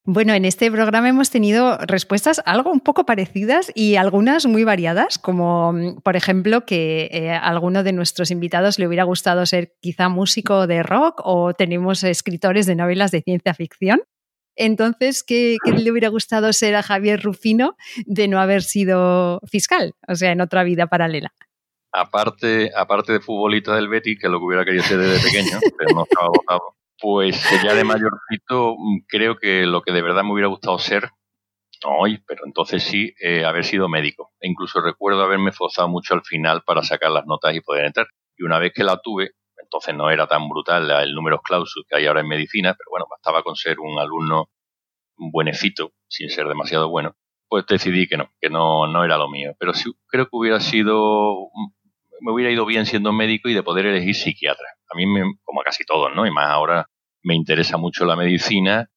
Bueno, 0.04 0.32
en 0.32 0.46
este 0.46 0.70
programa 0.70 1.10
hemos 1.10 1.30
tenido 1.30 1.76
respuestas 1.78 2.40
algo 2.46 2.72
un 2.72 2.80
poco 2.80 3.04
parecidas 3.04 3.70
y 3.74 3.96
algunas 3.96 4.46
muy 4.46 4.64
variadas, 4.64 5.18
como 5.18 5.72
mm, 5.72 6.00
por 6.02 6.16
ejemplo 6.16 6.64
que 6.64 7.10
eh, 7.12 7.30
a 7.30 7.38
alguno 7.38 7.82
de 7.82 7.92
nuestros 7.92 8.30
invitados 8.30 8.78
le 8.78 8.88
hubiera 8.88 9.04
gustado 9.04 9.44
ser 9.44 9.74
quizá 9.80 10.08
músico 10.08 10.66
de 10.66 10.82
rock 10.82 11.20
o 11.22 11.52
tenemos 11.52 12.02
escritores 12.02 12.64
de 12.64 12.76
novelas 12.76 13.10
de 13.10 13.20
ciencia 13.20 13.52
ficción. 13.52 14.02
Entonces, 14.56 15.22
¿qué, 15.22 15.58
le 15.64 15.90
hubiera 15.90 16.08
gustado 16.08 16.52
ser 16.52 16.74
a 16.76 16.82
Javier 16.82 17.22
Rufino 17.22 17.76
de 18.06 18.26
no 18.26 18.40
haber 18.40 18.62
sido 18.62 19.40
fiscal? 19.46 19.94
O 20.08 20.14
sea, 20.14 20.32
en 20.32 20.40
otra 20.40 20.64
vida 20.64 20.86
paralela. 20.86 21.32
Aparte, 21.92 22.70
aparte 22.76 23.12
de 23.12 23.20
futbolista 23.20 23.74
del 23.74 23.88
Betty, 23.88 24.16
que 24.16 24.26
es 24.26 24.30
lo 24.30 24.38
que 24.38 24.44
hubiera 24.44 24.64
querido 24.64 24.84
ser 24.84 24.98
desde 24.98 25.22
pequeño, 25.22 25.58
pero 25.78 25.94
no 25.94 26.04
estaba 26.04 26.28
votado, 26.28 26.76
pues 27.00 27.42
ya 27.64 27.74
de 27.74 27.84
mayorcito 27.84 28.76
mm, 28.78 29.04
creo 29.08 29.36
que 29.36 29.66
lo 29.66 29.82
que 29.82 29.92
de 29.92 30.02
verdad 30.02 30.22
me 30.22 30.32
hubiera 30.32 30.48
gustado 30.48 30.78
ser, 30.78 31.10
no 31.84 31.98
hoy, 31.98 32.22
pero 32.26 32.42
entonces 32.46 32.82
sí, 32.82 33.14
eh, 33.20 33.44
haber 33.44 33.64
sido 33.64 33.88
médico. 33.88 34.32
E 34.40 34.48
incluso 34.48 34.80
recuerdo 34.80 35.22
haberme 35.22 35.52
forzado 35.52 35.88
mucho 35.88 36.14
al 36.14 36.22
final 36.22 36.62
para 36.64 36.82
sacar 36.82 37.10
las 37.10 37.26
notas 37.26 37.54
y 37.54 37.60
poder 37.60 37.86
entrar. 37.86 38.06
Y 38.36 38.44
una 38.44 38.58
vez 38.58 38.72
que 38.74 38.84
la 38.84 38.98
tuve, 38.98 39.32
entonces 39.60 39.94
no 39.94 40.10
era 40.10 40.26
tan 40.26 40.48
brutal 40.48 40.90
el 40.90 41.14
número 41.14 41.40
clausus 41.40 41.84
que 41.88 41.96
hay 41.96 42.06
ahora 42.06 42.20
en 42.20 42.28
medicina, 42.28 42.74
pero 42.76 42.90
bueno, 42.90 43.06
bastaba 43.10 43.42
con 43.42 43.56
ser 43.56 43.80
un 43.80 43.98
alumno 43.98 44.50
buenecito, 45.16 45.92
sin 46.08 46.30
ser 46.30 46.48
demasiado 46.48 46.88
bueno, 46.88 47.14
pues 47.48 47.66
decidí 47.66 48.06
que 48.06 48.16
no, 48.16 48.30
que 48.40 48.50
no, 48.50 48.86
no 48.86 49.04
era 49.04 49.16
lo 49.16 49.28
mío. 49.28 49.54
Pero 49.58 49.74
sí 49.74 49.92
creo 50.08 50.24
que 50.26 50.36
hubiera 50.36 50.60
sido, 50.60 51.50
me 52.20 52.32
hubiera 52.32 52.50
ido 52.50 52.66
bien 52.66 52.86
siendo 52.86 53.12
médico 53.12 53.48
y 53.48 53.54
de 53.54 53.62
poder 53.62 53.86
elegir 53.86 54.14
psiquiatra. 54.14 54.66
A 54.92 54.96
mí, 54.96 55.06
me, 55.06 55.22
como 55.42 55.60
a 55.60 55.64
casi 55.64 55.84
todos, 55.84 56.14
¿no? 56.14 56.26
Y 56.26 56.30
más 56.30 56.50
ahora 56.50 56.86
me 57.22 57.34
interesa 57.34 57.76
mucho 57.76 58.04
la 58.04 58.16
medicina 58.16 58.88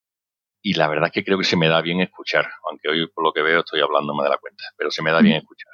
y 0.61 0.73
la 0.73 0.87
verdad 0.87 1.07
es 1.07 1.11
que 1.11 1.23
creo 1.23 1.37
que 1.37 1.43
se 1.43 1.57
me 1.57 1.67
da 1.67 1.81
bien 1.81 1.99
escuchar, 1.99 2.47
aunque 2.69 2.89
hoy 2.89 3.07
por 3.13 3.23
lo 3.23 3.33
que 3.33 3.41
veo 3.41 3.59
estoy 3.59 3.81
hablando 3.81 4.13
más 4.13 4.25
de 4.25 4.29
la 4.29 4.37
cuenta, 4.37 4.63
pero 4.77 4.91
se 4.91 5.01
me 5.01 5.11
da 5.11 5.21
bien 5.21 5.37
escuchar. 5.37 5.71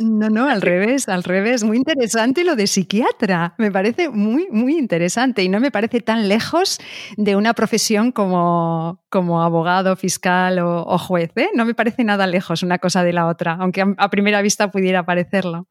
No, 0.00 0.30
no, 0.30 0.48
al 0.48 0.62
revés, 0.62 1.10
al 1.10 1.22
revés. 1.22 1.62
Muy 1.62 1.76
interesante 1.76 2.42
lo 2.42 2.56
de 2.56 2.66
psiquiatra. 2.66 3.54
Me 3.58 3.70
parece 3.70 4.08
muy, 4.08 4.48
muy 4.50 4.78
interesante 4.78 5.42
y 5.42 5.50
no 5.50 5.60
me 5.60 5.70
parece 5.70 6.00
tan 6.00 6.26
lejos 6.26 6.80
de 7.18 7.36
una 7.36 7.52
profesión 7.52 8.10
como, 8.10 9.04
como 9.10 9.42
abogado, 9.42 9.94
fiscal 9.96 10.58
o, 10.60 10.96
juez. 10.96 11.32
¿eh? 11.36 11.50
No 11.54 11.66
me 11.66 11.74
parece 11.74 12.02
nada 12.02 12.26
lejos 12.26 12.62
una 12.62 12.78
cosa 12.78 13.04
de 13.04 13.12
la 13.12 13.26
otra, 13.26 13.58
aunque 13.60 13.84
a, 13.94 14.08
primera 14.08 14.40
vista 14.40 14.70
pudiera 14.70 15.04
parecerlo. 15.04 15.68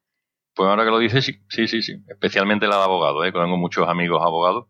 Pues 0.55 0.69
ahora 0.69 0.83
que 0.83 0.91
lo 0.91 0.99
dices, 0.99 1.25
sí, 1.25 1.33
sí, 1.47 1.67
sí, 1.67 1.81
sí. 1.81 1.93
Especialmente 2.07 2.67
la 2.67 2.77
de 2.77 2.83
abogado, 2.83 3.23
¿eh? 3.23 3.31
tengo 3.31 3.57
muchos 3.57 3.87
amigos 3.87 4.21
abogados 4.23 4.67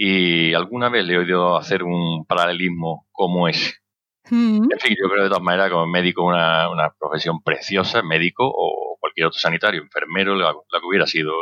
y 0.00 0.54
alguna 0.54 0.88
vez 0.88 1.04
le 1.04 1.14
he 1.14 1.18
oído 1.18 1.56
hacer 1.56 1.82
un 1.82 2.24
paralelismo 2.24 3.08
como 3.10 3.48
ese. 3.48 3.74
Mm. 4.30 4.70
En 4.70 4.78
fin, 4.78 4.96
yo 5.00 5.08
creo 5.08 5.24
de 5.24 5.28
todas 5.28 5.42
maneras 5.42 5.70
como 5.70 5.86
médico 5.86 6.24
una, 6.24 6.70
una 6.70 6.94
profesión 6.98 7.42
preciosa, 7.42 8.02
médico 8.02 8.44
o 8.46 8.96
cualquier 9.00 9.26
otro 9.26 9.40
sanitario, 9.40 9.82
enfermero, 9.82 10.36
la, 10.36 10.52
que 10.52 10.86
hubiera 10.86 11.06
sido. 11.06 11.32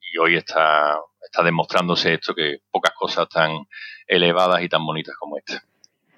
Y 0.00 0.18
hoy 0.18 0.36
está, 0.36 0.98
está 1.20 1.42
demostrándose 1.42 2.14
esto, 2.14 2.34
que 2.34 2.60
pocas 2.70 2.92
cosas 2.94 3.28
tan 3.28 3.66
elevadas 4.06 4.62
y 4.62 4.68
tan 4.68 4.84
bonitas 4.86 5.14
como 5.18 5.36
esta. 5.36 5.62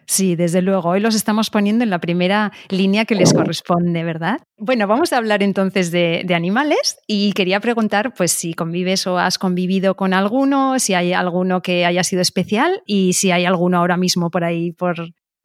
Sí, 0.07 0.37
desde 0.37 0.63
luego. 0.63 0.91
Hoy 0.91 1.01
los 1.01 1.15
estamos 1.15 1.51
poniendo 1.51 1.85
en 1.85 1.91
la 1.91 1.99
primera 1.99 2.53
línea 2.69 3.05
que 3.05 3.15
les 3.15 3.33
corresponde, 3.33 4.05
¿verdad? 4.05 4.41
Bueno, 4.57 4.87
vamos 4.87 5.13
a 5.13 5.17
hablar 5.17 5.43
entonces 5.43 5.91
de, 5.91 6.23
de, 6.25 6.35
animales 6.35 6.99
y 7.07 7.33
quería 7.33 7.61
preguntar, 7.61 8.15
pues, 8.15 8.33
si 8.33 8.55
convives 8.55 9.07
o 9.07 9.19
has 9.19 9.39
convivido 9.39 9.95
con 9.97 10.15
alguno, 10.15 10.79
si 10.79 10.95
hay 10.95 11.13
alguno 11.13 11.63
que 11.63 11.87
haya 11.87 12.05
sido 12.05 12.23
especial 12.23 12.83
y 12.87 13.15
si 13.15 13.31
hay 13.31 13.45
alguno 13.45 13.79
ahora 13.79 13.97
mismo 13.97 14.31
por 14.31 14.45
ahí 14.45 14.73
por 14.73 14.97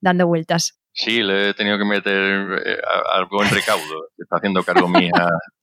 dando 0.02 0.28
vueltas. 0.28 0.80
Sí, 0.92 1.24
le 1.24 1.50
he 1.50 1.54
tenido 1.54 1.78
que 1.78 1.86
meter 1.86 2.62
eh, 2.66 2.78
algo 3.14 3.44
en 3.44 3.50
recaudo. 3.50 4.10
Está 4.18 4.38
haciendo 4.38 4.64
cargo 4.64 4.88
mía 4.88 5.12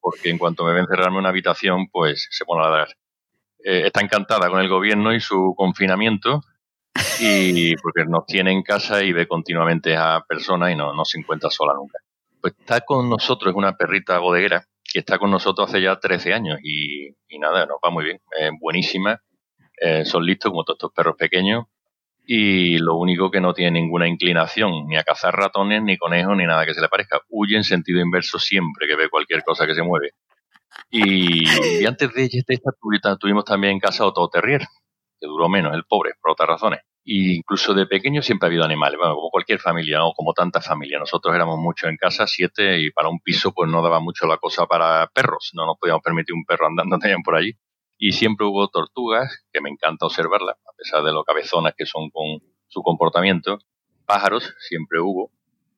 porque 0.00 0.30
en 0.30 0.38
cuanto 0.38 0.64
me 0.64 0.72
ve 0.72 0.80
encerrarme 0.80 1.16
en 1.16 1.20
una 1.20 1.28
habitación, 1.28 1.88
pues 1.90 2.28
se 2.30 2.44
pone 2.44 2.66
a 2.66 2.70
dar. 2.70 2.88
Eh, 3.64 3.86
está 3.86 4.00
encantada 4.00 4.48
con 4.48 4.60
el 4.60 4.68
gobierno 4.68 5.12
y 5.12 5.20
su 5.20 5.54
confinamiento 5.56 6.42
y 7.20 7.76
porque 7.76 8.04
nos 8.06 8.26
tiene 8.26 8.52
en 8.52 8.62
casa 8.62 9.02
y 9.02 9.12
ve 9.12 9.26
continuamente 9.26 9.96
a 9.96 10.24
personas 10.28 10.72
y 10.72 10.76
no, 10.76 10.92
no 10.94 11.04
se 11.04 11.18
encuentra 11.18 11.50
sola 11.50 11.74
nunca. 11.74 11.98
Pues 12.40 12.54
está 12.58 12.80
con 12.82 13.08
nosotros, 13.08 13.50
es 13.50 13.56
una 13.56 13.76
perrita 13.76 14.18
bodeguera 14.18 14.66
que 14.84 15.00
está 15.00 15.18
con 15.18 15.30
nosotros 15.30 15.68
hace 15.68 15.82
ya 15.82 15.98
13 15.98 16.32
años 16.32 16.58
y, 16.62 17.14
nada, 17.38 17.66
nos 17.66 17.78
va 17.84 17.90
muy 17.90 18.04
bien, 18.04 18.20
es 18.38 18.50
buenísima. 18.60 19.20
Eh, 19.78 20.04
son 20.04 20.24
listos 20.24 20.50
como 20.50 20.64
todos 20.64 20.76
estos 20.76 20.92
perros 20.92 21.16
pequeños 21.18 21.64
y 22.26 22.78
lo 22.78 22.96
único 22.96 23.30
que 23.30 23.40
no 23.40 23.54
tiene 23.54 23.80
ninguna 23.80 24.08
inclinación 24.08 24.86
ni 24.88 24.96
a 24.96 25.04
cazar 25.04 25.34
ratones, 25.34 25.82
ni 25.82 25.96
conejos, 25.96 26.36
ni 26.36 26.44
nada 26.44 26.66
que 26.66 26.74
se 26.74 26.80
le 26.80 26.88
parezca. 26.88 27.20
Huye 27.28 27.56
en 27.56 27.64
sentido 27.64 28.00
inverso 28.00 28.38
siempre 28.38 28.86
que 28.86 28.96
ve 28.96 29.08
cualquier 29.08 29.44
cosa 29.44 29.66
que 29.66 29.74
se 29.74 29.82
mueve. 29.82 30.10
Y, 30.90 31.84
antes 31.86 32.12
de 32.12 32.28
esta 32.48 33.16
tuvimos 33.18 33.44
también 33.44 33.74
en 33.74 33.80
casa 33.80 34.04
Otto 34.04 34.28
Terrier, 34.28 34.62
que 35.20 35.26
duró 35.26 35.48
menos, 35.48 35.74
el 35.74 35.84
pobre, 35.84 36.12
por 36.20 36.32
otras 36.32 36.48
razones. 36.48 36.80
Y 37.04 37.36
incluso 37.36 37.72
de 37.72 37.86
pequeño 37.86 38.20
siempre 38.20 38.46
ha 38.46 38.48
habido 38.48 38.64
animales, 38.64 38.98
bueno, 38.98 39.14
como 39.14 39.30
cualquier 39.30 39.60
familia, 39.60 40.04
o 40.04 40.12
como 40.12 40.32
tantas 40.32 40.66
familias. 40.66 41.00
Nosotros 41.00 41.34
éramos 41.34 41.58
muchos 41.58 41.88
en 41.88 41.96
casa, 41.96 42.26
siete, 42.26 42.80
y 42.80 42.90
para 42.90 43.08
un 43.08 43.20
piso 43.20 43.52
pues 43.52 43.70
no 43.70 43.82
daba 43.82 44.00
mucho 44.00 44.26
la 44.26 44.38
cosa 44.38 44.66
para 44.66 45.06
perros. 45.14 45.50
No 45.54 45.66
nos 45.66 45.76
podíamos 45.78 46.02
permitir 46.02 46.34
un 46.34 46.44
perro 46.44 46.66
andando 46.66 46.98
también 47.00 47.22
por 47.22 47.36
allí 47.36 47.52
y 47.98 48.12
siempre 48.12 48.46
hubo 48.46 48.68
tortugas, 48.68 49.44
que 49.52 49.60
me 49.60 49.70
encanta 49.70 50.06
observarlas, 50.06 50.56
a 50.66 50.72
pesar 50.76 51.02
de 51.02 51.12
lo 51.12 51.24
cabezonas 51.24 51.74
que 51.76 51.86
son 51.86 52.10
con 52.10 52.40
su 52.68 52.82
comportamiento. 52.82 53.58
Pájaros, 54.04 54.54
siempre 54.60 55.00
hubo. 55.00 55.30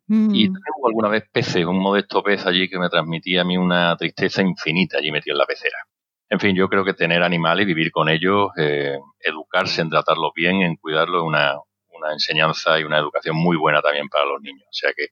Mm. 0.09 0.35
Y 0.35 0.45
también 0.47 0.75
hubo 0.79 0.89
alguna 0.89 1.09
vez 1.09 1.25
peces, 1.31 1.65
un 1.65 1.79
modesto 1.79 2.23
pez 2.23 2.47
allí 2.47 2.69
que 2.69 2.79
me 2.79 2.89
transmitía 2.89 3.43
a 3.43 3.45
mí 3.45 3.57
una 3.57 3.97
tristeza 3.97 4.43
infinita 4.43 4.99
allí 4.99 5.13
metido 5.13 5.35
en 5.35 5.39
la 5.39 5.47
pecera. 5.47 5.77
En 6.31 6.41
fin, 6.41 6.55
yo 6.55 6.69
creo 6.69 6.85
que 6.85 6.95
tener 6.95 7.23
animales, 7.23 7.67
vivir 7.67 7.91
con 7.91 8.09
ellos, 8.09 8.51
eh, 8.59 8.99
educarse 9.21 9.81
en 9.81 9.91
tratarlos 9.91 10.33
bien, 10.35 10.63
en 10.63 10.77
cuidarlos, 10.77 11.23
es 11.23 11.27
una, 11.27 11.55
una 11.91 12.13
enseñanza 12.13 12.79
y 12.79 12.85
una 12.85 12.99
educación 12.99 13.37
muy 13.37 13.57
buena 13.57 13.81
también 13.81 14.09
para 14.09 14.27
los 14.27 14.41
niños. 14.43 14.65
O 14.69 14.73
sea 14.73 14.91
que, 14.97 15.09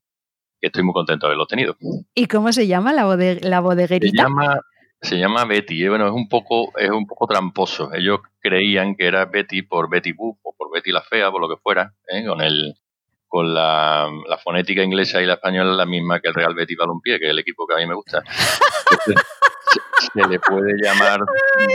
estoy 0.61 0.83
muy 0.83 0.93
contento 0.93 1.25
de 1.25 1.29
haberlo 1.29 1.45
tenido. 1.45 1.75
¿Y 2.13 2.27
cómo 2.27 2.51
se 2.51 2.67
llama 2.67 2.93
la, 2.93 3.03
la 3.41 3.59
bodeguerita? 3.59 4.11
Se 4.11 4.23
llama 4.23 4.61
se 5.01 5.17
llama 5.17 5.45
Betty, 5.45 5.83
¿eh? 5.83 5.89
bueno, 5.89 6.07
es 6.07 6.13
un 6.13 6.27
poco, 6.27 6.77
es 6.77 6.89
un 6.89 7.05
poco 7.05 7.27
tramposo. 7.27 7.93
Ellos 7.93 8.19
creían 8.39 8.95
que 8.95 9.05
era 9.05 9.25
Betty 9.25 9.61
por 9.61 9.89
Betty 9.89 10.11
Boop 10.11 10.39
o 10.43 10.55
por 10.57 10.71
Betty 10.71 10.91
la 10.91 11.01
Fea, 11.01 11.29
por 11.31 11.41
lo 11.41 11.47
que 11.47 11.61
fuera, 11.61 11.93
¿eh? 12.07 12.25
con 12.25 12.41
el 12.41 12.73
con 13.27 13.53
la, 13.53 14.09
fonética 14.41 14.81
inglesa 14.81 15.21
y 15.21 15.25
la 15.25 15.33
española 15.33 15.73
la 15.73 15.85
misma 15.85 16.19
que 16.21 16.29
el 16.29 16.33
Real 16.33 16.55
Betty 16.55 16.75
Balompié, 16.75 17.19
que 17.19 17.25
es 17.25 17.31
el 17.31 17.39
equipo 17.39 17.67
que 17.67 17.75
a 17.75 17.77
mí 17.77 17.85
me 17.85 17.93
gusta. 17.93 18.23
se, 20.13 20.27
le 20.27 20.39
puede 20.39 20.73
llamar 20.81 21.19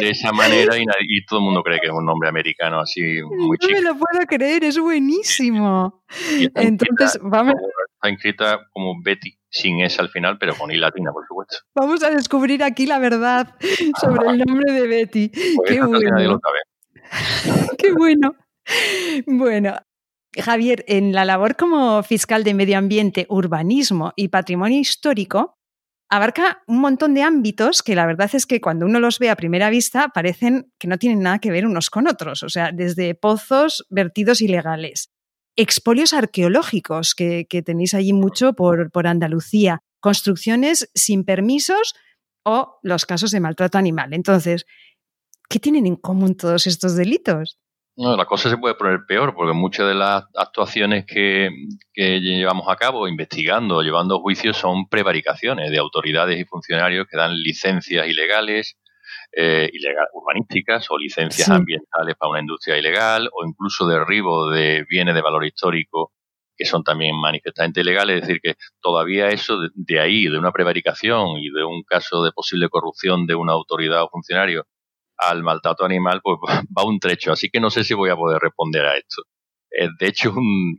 de 0.01 0.11
esa 0.11 0.33
manera 0.33 0.77
y, 0.77 1.25
todo 1.25 1.41
el 1.41 1.45
mundo 1.47 1.63
cree 1.63 1.79
que 1.81 1.87
es 1.87 1.93
un 1.93 2.05
nombre 2.05 2.29
americano 2.29 2.81
así 2.81 3.23
muy 3.23 3.59
chico. 3.59 3.75
No 3.75 3.81
me 3.81 3.89
lo 3.89 3.95
puedo 3.97 4.27
creer, 4.27 4.65
es 4.65 4.79
buenísimo. 4.79 6.05
Entonces, 6.55 7.19
vamos. 7.23 7.55
Está 7.95 8.11
inscrita 8.11 8.61
como 8.73 9.01
Betty 9.03 9.39
sin 9.49 9.81
S 9.81 10.01
al 10.01 10.09
final, 10.09 10.39
pero 10.39 10.55
con 10.55 10.71
I 10.71 10.77
latina, 10.77 11.13
por 11.13 11.27
supuesto. 11.27 11.59
Vamos 11.75 12.03
a 12.03 12.11
descubrir 12.11 12.63
aquí 12.65 12.87
la 12.87 12.99
verdad 12.99 13.55
sobre 14.01 14.31
el 14.31 14.39
nombre 14.39 14.73
de 14.73 14.87
Betty. 14.87 15.31
Pues 15.57 15.71
Qué 15.71 15.81
bueno. 15.83 16.41
Qué 17.79 17.93
bueno. 17.93 18.35
Bueno, 19.27 19.75
Javier, 20.39 20.85
en 20.89 21.13
la 21.13 21.25
labor 21.25 21.57
como 21.57 22.03
fiscal 22.03 22.45
de 22.45 22.55
medio 22.55 22.79
ambiente, 22.79 23.27
urbanismo 23.29 24.13
y 24.17 24.29
patrimonio 24.29 24.79
histórico, 24.79 25.59
abarca 26.13 26.63
un 26.67 26.81
montón 26.81 27.15
de 27.15 27.23
ámbitos 27.23 27.83
que 27.83 27.95
la 27.95 28.05
verdad 28.05 28.29
es 28.35 28.45
que 28.45 28.61
cuando 28.61 28.85
uno 28.85 29.01
los 29.01 29.19
ve 29.19 29.31
a 29.31 29.37
primera 29.37 29.71
vista 29.71 30.11
parecen 30.11 30.71
que 30.79 30.87
no 30.87 30.99
tienen 30.99 31.21
nada 31.21 31.39
que 31.39 31.51
ver 31.51 31.65
unos 31.65 31.89
con 31.89 32.07
otros, 32.07 32.43
o 32.43 32.51
sea, 32.51 32.71
desde 32.71 33.15
pozos, 33.15 33.87
vertidos 33.89 34.43
ilegales, 34.43 35.11
expolios 35.57 36.13
arqueológicos, 36.13 37.15
que, 37.15 37.47
tenéis 37.65 37.95
allí 37.95 38.13
mucho 38.13 38.53
por, 38.53 38.91
por 38.91 39.07
Andalucía, 39.07 39.81
construcciones 40.01 40.91
sin 40.95 41.25
permisos 41.25 41.95
o 42.45 42.79
los 42.83 43.07
casos 43.07 43.31
de 43.31 43.41
maltrato 43.41 43.79
animal. 43.79 44.13
Entonces, 44.13 44.67
¿qué 45.49 45.61
tienen 45.61 45.87
en 45.87 45.97
común 45.97 46.37
todos 46.37 46.67
estos 46.67 46.95
delitos? 46.95 47.59
No, 47.95 48.17
la 48.17 48.25
cosa 48.25 48.49
se 48.49 48.57
puede 48.57 48.75
poner 48.75 49.01
peor 49.07 49.35
porque 49.35 49.53
muchas 49.53 49.87
de 49.87 49.95
las 49.95 50.25
actuaciones 50.35 51.05
que, 51.07 51.51
que 51.93 52.21
llevamos 52.21 52.67
a 52.69 52.77
cabo 52.77 53.07
investigando, 53.07 53.83
llevando 53.83 54.21
juicios, 54.21 54.57
son 54.57 54.89
prevaricaciones 54.89 55.71
de 55.71 55.79
autoridades 55.79 56.41
y 56.41 56.45
funcionarios 56.47 57.07
que 57.11 57.19
dan 57.19 57.35
licencias 57.35 58.07
ilegales 58.07 58.79
eh, 59.35 59.69
ilegal, 59.73 60.07
urbanísticas 60.15 60.91
o 60.91 60.99
licencias 60.99 61.49
ambientales 61.49 62.17
para 62.17 62.31
una 62.31 62.41
industria 62.41 62.79
ilegal 62.79 63.29
o 63.33 63.47
incluso 63.47 63.87
derribo 63.87 64.51
de 64.51 64.85
bienes 64.89 65.15
de 65.15 65.23
valor 65.23 65.45
histórico 65.45 66.13
que 66.57 66.67
son 66.67 66.85
también 66.85 67.19
manifestamente 67.19 67.81
ilegales. 67.81 68.17
Es 68.17 68.29
decir, 68.29 68.41
que 68.43 68.55
todavía 68.81 69.29
eso 69.29 69.59
de, 69.75 70.01
ahí, 70.01 70.25
de 70.29 70.39
una 70.39 70.53
prevaricación 70.53 71.39
y 71.39 71.51
de 71.51 71.65
un 71.65 71.83
caso 71.83 72.23
de 72.23 72.33
posible 72.33 72.69
corrupción 72.69 73.27
de 73.27 73.35
una 73.35 73.53
autoridad 73.53 74.03
o 74.03 74.09
funcionario 74.11 74.67
al 75.29 75.43
maltrato 75.43 75.85
animal, 75.85 76.21
pues 76.23 76.39
va 76.77 76.85
un 76.85 76.99
trecho. 76.99 77.33
Así 77.33 77.49
que 77.51 77.61
no 77.61 77.71
sé 77.71 77.85
si 77.85 77.95
voy 77.95 78.11
a 78.11 78.17
poder 78.17 78.41
responder 78.41 78.87
a 78.87 78.97
esto. 78.97 79.23
Eh, 79.71 79.89
de 79.99 80.07
hecho, 80.07 80.35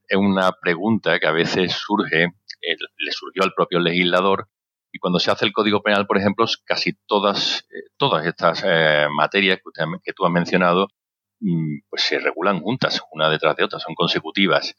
es 0.08 0.18
una 0.18 0.52
pregunta 0.62 1.20
que 1.20 1.28
a 1.28 1.32
veces 1.32 1.74
surge, 1.74 2.24
eh, 2.24 2.76
le 2.98 3.12
surgió 3.12 3.44
al 3.44 3.54
propio 3.56 3.80
legislador, 3.80 4.48
y 4.92 5.00
cuando 5.00 5.20
se 5.20 5.32
hace 5.32 5.46
el 5.46 5.54
Código 5.54 5.82
Penal, 5.82 6.06
por 6.06 6.20
ejemplo, 6.20 6.46
casi 6.66 6.94
todas, 7.08 7.68
todas 7.98 8.28
estas 8.28 8.64
materias 9.18 9.58
que, 9.58 9.86
que 10.04 10.14
tú 10.14 10.24
has 10.24 10.32
mencionado, 10.32 10.88
mm, 11.40 11.80
pues 11.90 12.04
se 12.04 12.20
regulan 12.20 12.60
juntas, 12.60 13.02
una 13.12 13.28
detrás 13.28 13.56
de 13.56 13.64
otra, 13.64 13.80
son 13.80 13.96
consecutivas 13.96 14.76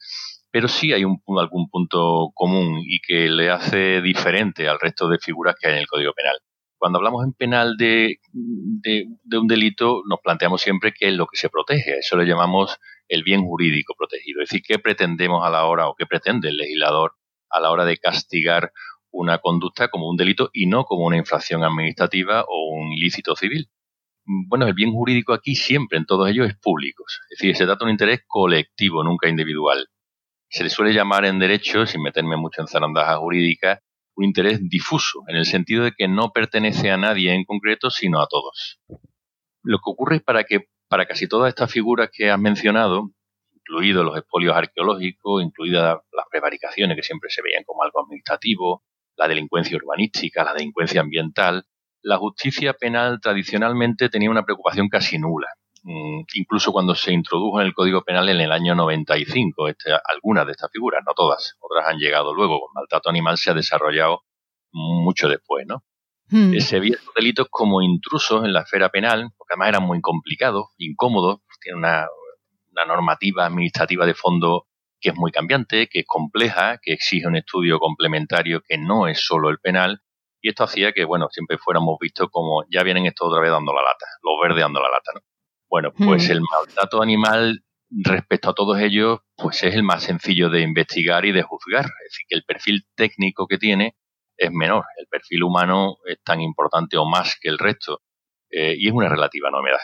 pero 0.55 0.69
sí 0.69 0.93
hay 0.93 1.03
un, 1.03 1.21
algún 1.37 1.69
punto 1.69 2.31
común 2.33 2.79
y 2.81 3.01
que 3.01 3.27
le 3.29 3.49
hace 3.49 4.01
diferente 4.01 4.69
al 4.69 4.79
resto 4.79 5.09
de 5.09 5.19
figuras 5.19 5.53
que 5.59 5.67
hay 5.67 5.73
en 5.73 5.79
el 5.79 5.85
Código 5.85 6.13
Penal. 6.13 6.37
Cuando 6.77 6.99
hablamos 6.99 7.23
en 7.23 7.33
penal 7.33 7.77
de, 7.77 8.19
un 8.33 9.47
delito, 9.47 10.01
nos 10.07 10.19
planteamos 10.21 10.61
siempre 10.61 10.93
qué 10.93 11.07
es 11.07 11.13
lo 11.13 11.27
que 11.27 11.37
se 11.37 11.49
protege. 11.49 11.99
eso 11.99 12.17
le 12.17 12.25
llamamos 12.25 12.77
el 13.07 13.23
bien 13.23 13.43
jurídico 13.43 13.93
protegido. 13.97 14.41
Es 14.41 14.49
decir, 14.49 14.63
qué 14.67 14.79
pretendemos 14.79 15.45
a 15.45 15.49
la 15.49 15.65
hora 15.65 15.87
o 15.87 15.95
qué 15.95 16.05
pretende 16.05 16.49
el 16.49 16.57
legislador 16.57 17.13
a 17.49 17.59
la 17.59 17.71
hora 17.71 17.85
de 17.85 17.97
castigar 17.97 18.71
una 19.11 19.37
conducta 19.37 19.87
como 19.87 20.09
un 20.09 20.17
delito 20.17 20.49
y 20.51 20.67
no 20.67 20.83
como 20.83 21.05
una 21.05 21.17
infracción 21.17 21.63
administrativa 21.63 22.43
o 22.47 22.69
un 22.75 22.91
ilícito 22.91 23.35
civil. 23.35 23.69
Bueno, 24.25 24.67
el 24.67 24.73
bien 24.73 24.91
jurídico 24.91 25.33
aquí 25.33 25.55
siempre, 25.55 25.97
en 25.97 26.05
todos 26.05 26.29
ellos, 26.29 26.47
es 26.47 26.57
público. 26.57 27.03
Es 27.07 27.39
decir, 27.39 27.55
se 27.55 27.65
trata 27.65 27.79
de 27.79 27.85
un 27.85 27.91
interés 27.91 28.21
colectivo, 28.27 29.03
nunca 29.03 29.29
individual 29.29 29.87
se 30.49 30.63
le 30.63 30.69
suele 30.69 30.93
llamar 30.93 31.25
en 31.25 31.39
derecho, 31.39 31.85
sin 31.85 32.01
meterme 32.01 32.37
mucho 32.37 32.61
en 32.61 32.67
zarandajas 32.67 33.17
jurídicas, 33.17 33.79
un 34.15 34.25
interés 34.25 34.59
difuso, 34.67 35.23
en 35.27 35.35
el 35.35 35.45
sentido 35.45 35.83
de 35.83 35.91
que 35.91 36.07
no 36.07 36.31
pertenece 36.31 36.91
a 36.91 36.97
nadie 36.97 37.33
en 37.33 37.45
concreto, 37.45 37.89
sino 37.89 38.21
a 38.21 38.27
todos. 38.27 38.79
Lo 39.63 39.77
que 39.77 39.89
ocurre 39.89 40.17
es 40.17 40.23
para 40.23 40.43
que 40.43 40.69
para 40.87 41.05
casi 41.05 41.27
todas 41.27 41.49
estas 41.49 41.71
figuras 41.71 42.09
que 42.11 42.29
has 42.29 42.39
mencionado, 42.39 43.11
incluidos 43.53 44.05
los 44.05 44.17
expolios 44.17 44.55
arqueológicos, 44.55 45.43
incluidas 45.43 45.97
las 46.11 46.25
prevaricaciones 46.29 46.95
que 46.95 47.03
siempre 47.03 47.29
se 47.29 47.41
veían 47.41 47.63
como 47.63 47.83
algo 47.83 48.01
administrativo, 48.03 48.83
la 49.17 49.27
delincuencia 49.27 49.77
urbanística, 49.77 50.43
la 50.43 50.53
delincuencia 50.53 51.01
ambiental, 51.01 51.65
la 52.01 52.17
justicia 52.17 52.73
penal 52.73 53.19
tradicionalmente 53.19 54.09
tenía 54.09 54.29
una 54.29 54.43
preocupación 54.43 54.89
casi 54.89 55.17
nula. 55.17 55.47
Mm, 55.87 56.23
incluso 56.33 56.71
cuando 56.71 56.95
se 56.95 57.13
introdujo 57.13 57.61
en 57.61 57.67
el 57.67 57.73
Código 57.75 58.03
Penal 58.03 58.27
en 58.29 58.41
el 58.41 58.51
año 58.51 58.73
95, 58.73 59.67
este, 59.67 59.91
algunas 59.93 60.47
de 60.47 60.53
estas 60.53 60.71
figuras, 60.71 61.03
no 61.05 61.13
todas, 61.13 61.55
otras 61.59 61.87
han 61.87 61.99
llegado 61.99 62.33
luego, 62.33 62.55
el 62.55 62.73
maltrato 62.73 63.11
animal 63.11 63.37
se 63.37 63.51
ha 63.51 63.53
desarrollado 63.53 64.23
mucho 64.71 65.29
después, 65.29 65.67
¿no? 65.67 65.83
Hmm. 66.29 66.57
Se 66.57 66.79
veían 66.79 66.97
los 67.05 67.13
delitos 67.13 67.47
como 67.51 67.83
intrusos 67.83 68.43
en 68.45 68.53
la 68.53 68.61
esfera 68.61 68.89
penal, 68.89 69.29
porque 69.37 69.53
además 69.53 69.69
eran 69.69 69.83
muy 69.83 70.01
complicados, 70.01 70.69
incómodos, 70.79 71.41
tienen 71.61 71.77
una, 71.77 72.07
una 72.71 72.85
normativa 72.85 73.45
administrativa 73.45 74.07
de 74.07 74.15
fondo 74.15 74.65
que 74.99 75.09
es 75.09 75.15
muy 75.15 75.31
cambiante, 75.31 75.87
que 75.87 75.99
es 75.99 76.05
compleja, 76.07 76.79
que 76.81 76.93
exige 76.93 77.27
un 77.27 77.35
estudio 77.35 77.77
complementario 77.77 78.63
que 78.67 78.79
no 78.79 79.07
es 79.07 79.23
solo 79.23 79.51
el 79.51 79.59
penal, 79.59 80.01
y 80.41 80.49
esto 80.49 80.63
hacía 80.63 80.93
que, 80.93 81.05
bueno, 81.05 81.27
siempre 81.29 81.59
fuéramos 81.59 81.99
vistos 81.99 82.29
como 82.31 82.63
ya 82.71 82.81
vienen 82.81 83.05
estos 83.05 83.27
otra 83.27 83.39
vez 83.39 83.51
dando 83.51 83.71
la 83.71 83.83
lata, 83.83 84.07
los 84.23 84.33
verdes 84.41 84.63
dando 84.63 84.81
la 84.81 84.89
lata, 84.89 85.11
¿no? 85.13 85.21
Bueno, 85.75 85.91
pues 85.91 86.29
hmm. 86.29 86.31
el 86.31 86.39
maltrato 86.39 87.01
animal 87.01 87.65
respecto 87.89 88.49
a 88.49 88.53
todos 88.53 88.79
ellos, 88.79 89.19
pues 89.35 89.61
es 89.61 89.75
el 89.75 89.83
más 89.83 90.03
sencillo 90.03 90.49
de 90.49 90.61
investigar 90.61 91.25
y 91.25 91.33
de 91.33 91.41
juzgar. 91.41 91.83
Es 91.83 92.11
decir, 92.11 92.25
que 92.29 92.35
el 92.37 92.45
perfil 92.45 92.85
técnico 92.95 93.45
que 93.45 93.57
tiene 93.57 93.97
es 94.37 94.51
menor. 94.53 94.85
El 94.97 95.07
perfil 95.07 95.43
humano 95.43 95.97
es 96.05 96.17
tan 96.23 96.39
importante 96.39 96.95
o 96.95 97.03
más 97.03 97.37
que 97.41 97.49
el 97.49 97.57
resto. 97.57 98.03
Eh, 98.49 98.75
y 98.77 98.87
es 98.87 98.93
una 98.93 99.09
relativa 99.09 99.51
novedad. 99.51 99.81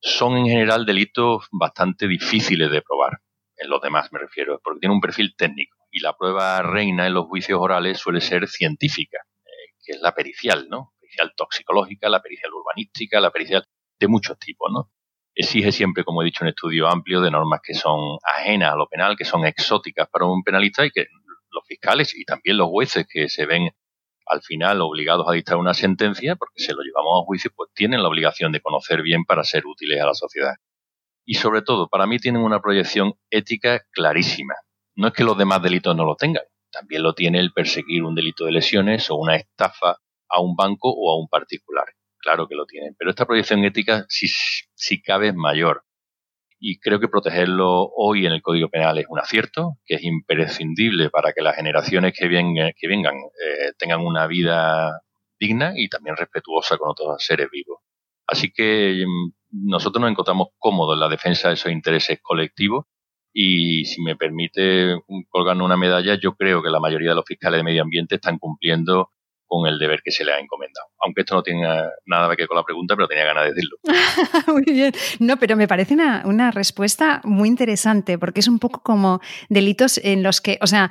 Son 0.00 0.36
en 0.36 0.46
general 0.46 0.86
delitos 0.86 1.48
bastante 1.50 2.06
difíciles 2.06 2.70
de 2.70 2.82
probar. 2.82 3.18
En 3.56 3.70
los 3.70 3.82
demás 3.82 4.12
me 4.12 4.20
refiero, 4.20 4.60
porque 4.62 4.78
tiene 4.78 4.94
un 4.94 5.00
perfil 5.00 5.34
técnico. 5.36 5.76
Y 5.90 5.98
la 5.98 6.12
prueba 6.16 6.62
reina 6.62 7.08
en 7.08 7.14
los 7.14 7.26
juicios 7.26 7.58
orales 7.60 7.98
suele 7.98 8.20
ser 8.20 8.46
científica, 8.46 9.18
eh, 9.44 9.74
que 9.84 9.96
es 9.96 10.00
la 10.00 10.14
pericial, 10.14 10.68
¿no? 10.68 10.92
Pericial 11.00 11.32
toxicológica, 11.36 12.08
la 12.08 12.22
pericial 12.22 12.52
urbanística, 12.52 13.20
la 13.20 13.32
pericial 13.32 13.66
de 13.98 14.06
muchos 14.06 14.38
tipos, 14.38 14.70
¿no? 14.72 14.92
Exige 15.34 15.72
siempre, 15.72 16.04
como 16.04 16.22
he 16.22 16.26
dicho, 16.26 16.44
un 16.44 16.48
estudio 16.48 16.88
amplio 16.88 17.20
de 17.20 17.30
normas 17.30 17.60
que 17.62 17.74
son 17.74 18.18
ajenas 18.22 18.72
a 18.72 18.76
lo 18.76 18.86
penal, 18.88 19.16
que 19.16 19.24
son 19.24 19.44
exóticas 19.44 20.08
para 20.08 20.26
un 20.26 20.42
penalista 20.42 20.84
y 20.84 20.90
que 20.90 21.06
los 21.50 21.64
fiscales 21.66 22.14
y 22.16 22.24
también 22.24 22.56
los 22.56 22.68
jueces 22.68 23.06
que 23.08 23.28
se 23.28 23.46
ven 23.46 23.70
al 24.26 24.42
final 24.42 24.80
obligados 24.80 25.26
a 25.28 25.32
dictar 25.32 25.56
una 25.56 25.74
sentencia, 25.74 26.36
porque 26.36 26.62
se 26.62 26.72
lo 26.72 26.82
llevamos 26.82 27.22
a 27.22 27.26
juicio, 27.26 27.50
pues 27.54 27.70
tienen 27.74 28.02
la 28.02 28.08
obligación 28.08 28.52
de 28.52 28.60
conocer 28.60 29.02
bien 29.02 29.24
para 29.24 29.44
ser 29.44 29.66
útiles 29.66 30.00
a 30.00 30.06
la 30.06 30.14
sociedad. 30.14 30.54
Y 31.26 31.34
sobre 31.34 31.62
todo, 31.62 31.88
para 31.88 32.06
mí 32.06 32.18
tienen 32.18 32.42
una 32.42 32.60
proyección 32.60 33.14
ética 33.30 33.82
clarísima. 33.90 34.54
No 34.96 35.08
es 35.08 35.12
que 35.12 35.24
los 35.24 35.36
demás 35.36 35.62
delitos 35.62 35.94
no 35.94 36.04
lo 36.04 36.16
tengan, 36.16 36.44
también 36.70 37.02
lo 37.02 37.14
tiene 37.14 37.38
el 37.38 37.52
perseguir 37.52 38.02
un 38.02 38.14
delito 38.14 38.46
de 38.46 38.52
lesiones 38.52 39.10
o 39.10 39.16
una 39.16 39.36
estafa 39.36 39.98
a 40.28 40.40
un 40.40 40.56
banco 40.56 40.90
o 40.90 41.12
a 41.12 41.20
un 41.20 41.28
particular 41.28 41.86
claro 42.24 42.48
que 42.48 42.54
lo 42.56 42.66
tienen, 42.66 42.96
pero 42.98 43.10
esta 43.10 43.26
proyección 43.26 43.64
ética 43.64 44.06
sí, 44.08 44.26
sí 44.74 45.02
cabe 45.02 45.28
es 45.28 45.34
mayor. 45.34 45.84
Y 46.58 46.78
creo 46.78 46.98
que 46.98 47.08
protegerlo 47.08 47.90
hoy 47.94 48.26
en 48.26 48.32
el 48.32 48.40
Código 48.40 48.70
Penal 48.70 48.96
es 48.98 49.06
un 49.08 49.18
acierto, 49.18 49.74
que 49.84 49.96
es 49.96 50.02
imprescindible 50.02 51.10
para 51.10 51.32
que 51.34 51.42
las 51.42 51.56
generaciones 51.56 52.14
que, 52.18 52.26
vengan, 52.26 52.72
que 52.76 52.88
vengan 52.88 53.14
eh, 53.14 53.72
tengan 53.78 54.00
una 54.00 54.26
vida 54.26 55.02
digna 55.38 55.74
y 55.76 55.88
también 55.88 56.16
respetuosa 56.16 56.78
con 56.78 56.90
otros 56.90 57.22
seres 57.22 57.48
vivos. 57.52 57.80
Así 58.26 58.50
que 58.50 59.04
mm, 59.06 59.68
nosotros 59.68 60.00
nos 60.00 60.10
encontramos 60.10 60.48
cómodos 60.58 60.94
en 60.96 61.00
la 61.00 61.08
defensa 61.08 61.48
de 61.48 61.54
esos 61.54 61.70
intereses 61.70 62.18
colectivos 62.22 62.86
y 63.32 63.84
si 63.84 64.00
me 64.02 64.16
permite 64.16 64.96
colgarnos 65.28 65.66
una 65.66 65.76
medalla, 65.76 66.14
yo 66.14 66.34
creo 66.34 66.62
que 66.62 66.70
la 66.70 66.80
mayoría 66.80 67.10
de 67.10 67.16
los 67.16 67.24
fiscales 67.26 67.58
de 67.58 67.64
medio 67.64 67.82
ambiente 67.82 68.14
están 68.14 68.38
cumpliendo 68.38 69.10
con 69.54 69.66
el 69.68 69.78
deber 69.78 70.00
que 70.04 70.10
se 70.10 70.24
le 70.24 70.32
ha 70.32 70.38
encomendado. 70.38 70.88
Aunque 71.04 71.20
esto 71.22 71.34
no 71.34 71.42
tenga 71.42 71.90
nada 72.06 72.34
que 72.34 72.42
ver 72.42 72.48
con 72.48 72.56
la 72.56 72.64
pregunta, 72.64 72.96
pero 72.96 73.08
tenía 73.08 73.24
ganas 73.24 73.44
de 73.44 73.50
decirlo. 73.50 73.76
muy 74.52 74.64
bien. 74.64 74.92
No, 75.20 75.36
pero 75.36 75.56
me 75.56 75.68
parece 75.68 75.94
una, 75.94 76.50
respuesta 76.50 77.20
muy 77.24 77.48
interesante, 77.48 78.18
porque 78.18 78.40
es 78.40 78.48
un 78.48 78.58
poco 78.58 78.82
como 78.82 79.20
delitos 79.48 79.98
en 80.02 80.22
los 80.22 80.40
que, 80.40 80.58
o 80.60 80.66
sea, 80.66 80.90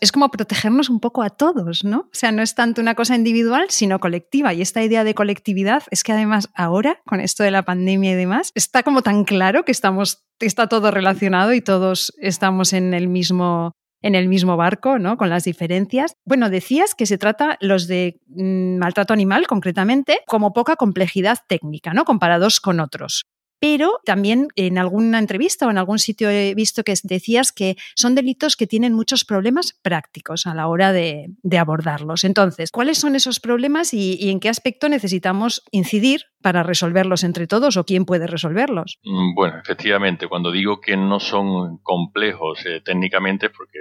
es 0.00 0.12
como 0.12 0.30
protegernos 0.30 0.88
un 0.88 1.00
poco 1.00 1.22
a 1.22 1.30
todos, 1.30 1.84
¿no? 1.84 2.00
O 2.00 2.14
sea, 2.14 2.32
no 2.32 2.42
es 2.42 2.54
tanto 2.54 2.80
una 2.80 2.94
cosa 2.94 3.14
individual, 3.14 3.66
sino 3.68 3.98
colectiva. 3.98 4.54
Y 4.54 4.62
esta 4.62 4.82
idea 4.82 5.04
de 5.04 5.14
colectividad 5.14 5.82
es 5.90 6.02
que 6.02 6.12
además 6.12 6.50
ahora, 6.54 7.00
con 7.04 7.20
esto 7.20 7.42
de 7.42 7.50
la 7.50 7.62
pandemia 7.62 8.12
y 8.12 8.14
demás, 8.14 8.50
está 8.54 8.82
como 8.82 9.02
tan 9.02 9.24
claro 9.24 9.64
que 9.64 9.72
estamos, 9.72 10.24
está 10.40 10.68
todo 10.68 10.90
relacionado 10.90 11.52
y 11.52 11.60
todos 11.60 12.12
estamos 12.18 12.72
en 12.72 12.94
el 12.94 13.08
mismo 13.08 13.72
en 14.04 14.14
el 14.14 14.28
mismo 14.28 14.58
barco, 14.58 14.98
¿no? 14.98 15.16
Con 15.16 15.30
las 15.30 15.44
diferencias. 15.44 16.18
Bueno, 16.26 16.50
decías 16.50 16.94
que 16.94 17.06
se 17.06 17.16
trata 17.16 17.56
los 17.62 17.88
de 17.88 18.20
mm, 18.26 18.76
maltrato 18.76 19.14
animal, 19.14 19.46
concretamente, 19.46 20.18
como 20.26 20.52
poca 20.52 20.76
complejidad 20.76 21.38
técnica, 21.48 21.94
¿no? 21.94 22.04
Comparados 22.04 22.60
con 22.60 22.80
otros 22.80 23.24
pero 23.64 23.98
también 24.04 24.48
en 24.56 24.76
alguna 24.76 25.18
entrevista 25.18 25.66
o 25.66 25.70
en 25.70 25.78
algún 25.78 25.98
sitio 25.98 26.28
he 26.28 26.54
visto 26.54 26.84
que 26.84 26.92
decías 27.02 27.50
que 27.50 27.78
son 27.94 28.14
delitos 28.14 28.56
que 28.56 28.66
tienen 28.66 28.92
muchos 28.92 29.24
problemas 29.24 29.72
prácticos 29.80 30.46
a 30.46 30.54
la 30.54 30.68
hora 30.68 30.92
de, 30.92 31.30
abordarlos. 31.58 32.24
Entonces, 32.24 32.70
¿cuáles 32.70 32.98
son 32.98 33.16
esos 33.16 33.40
problemas 33.40 33.94
y, 33.94 34.28
en 34.28 34.38
qué 34.38 34.50
aspecto 34.50 34.90
necesitamos 34.90 35.62
incidir 35.70 36.26
para 36.44 36.62
resolverlos 36.62 37.24
entre 37.24 37.46
todos 37.46 37.78
o 37.78 37.84
quién 37.84 38.04
puede 38.04 38.26
resolverlos? 38.26 38.98
Mm, 39.02 39.34
bueno, 39.34 39.58
efectivamente, 39.64 40.28
cuando 40.28 40.52
digo 40.52 40.78
que 40.78 40.94
no 40.94 41.18
son 41.18 41.78
complejos 41.78 42.66
eh, 42.66 42.82
técnicamente, 42.84 43.48
porque 43.48 43.78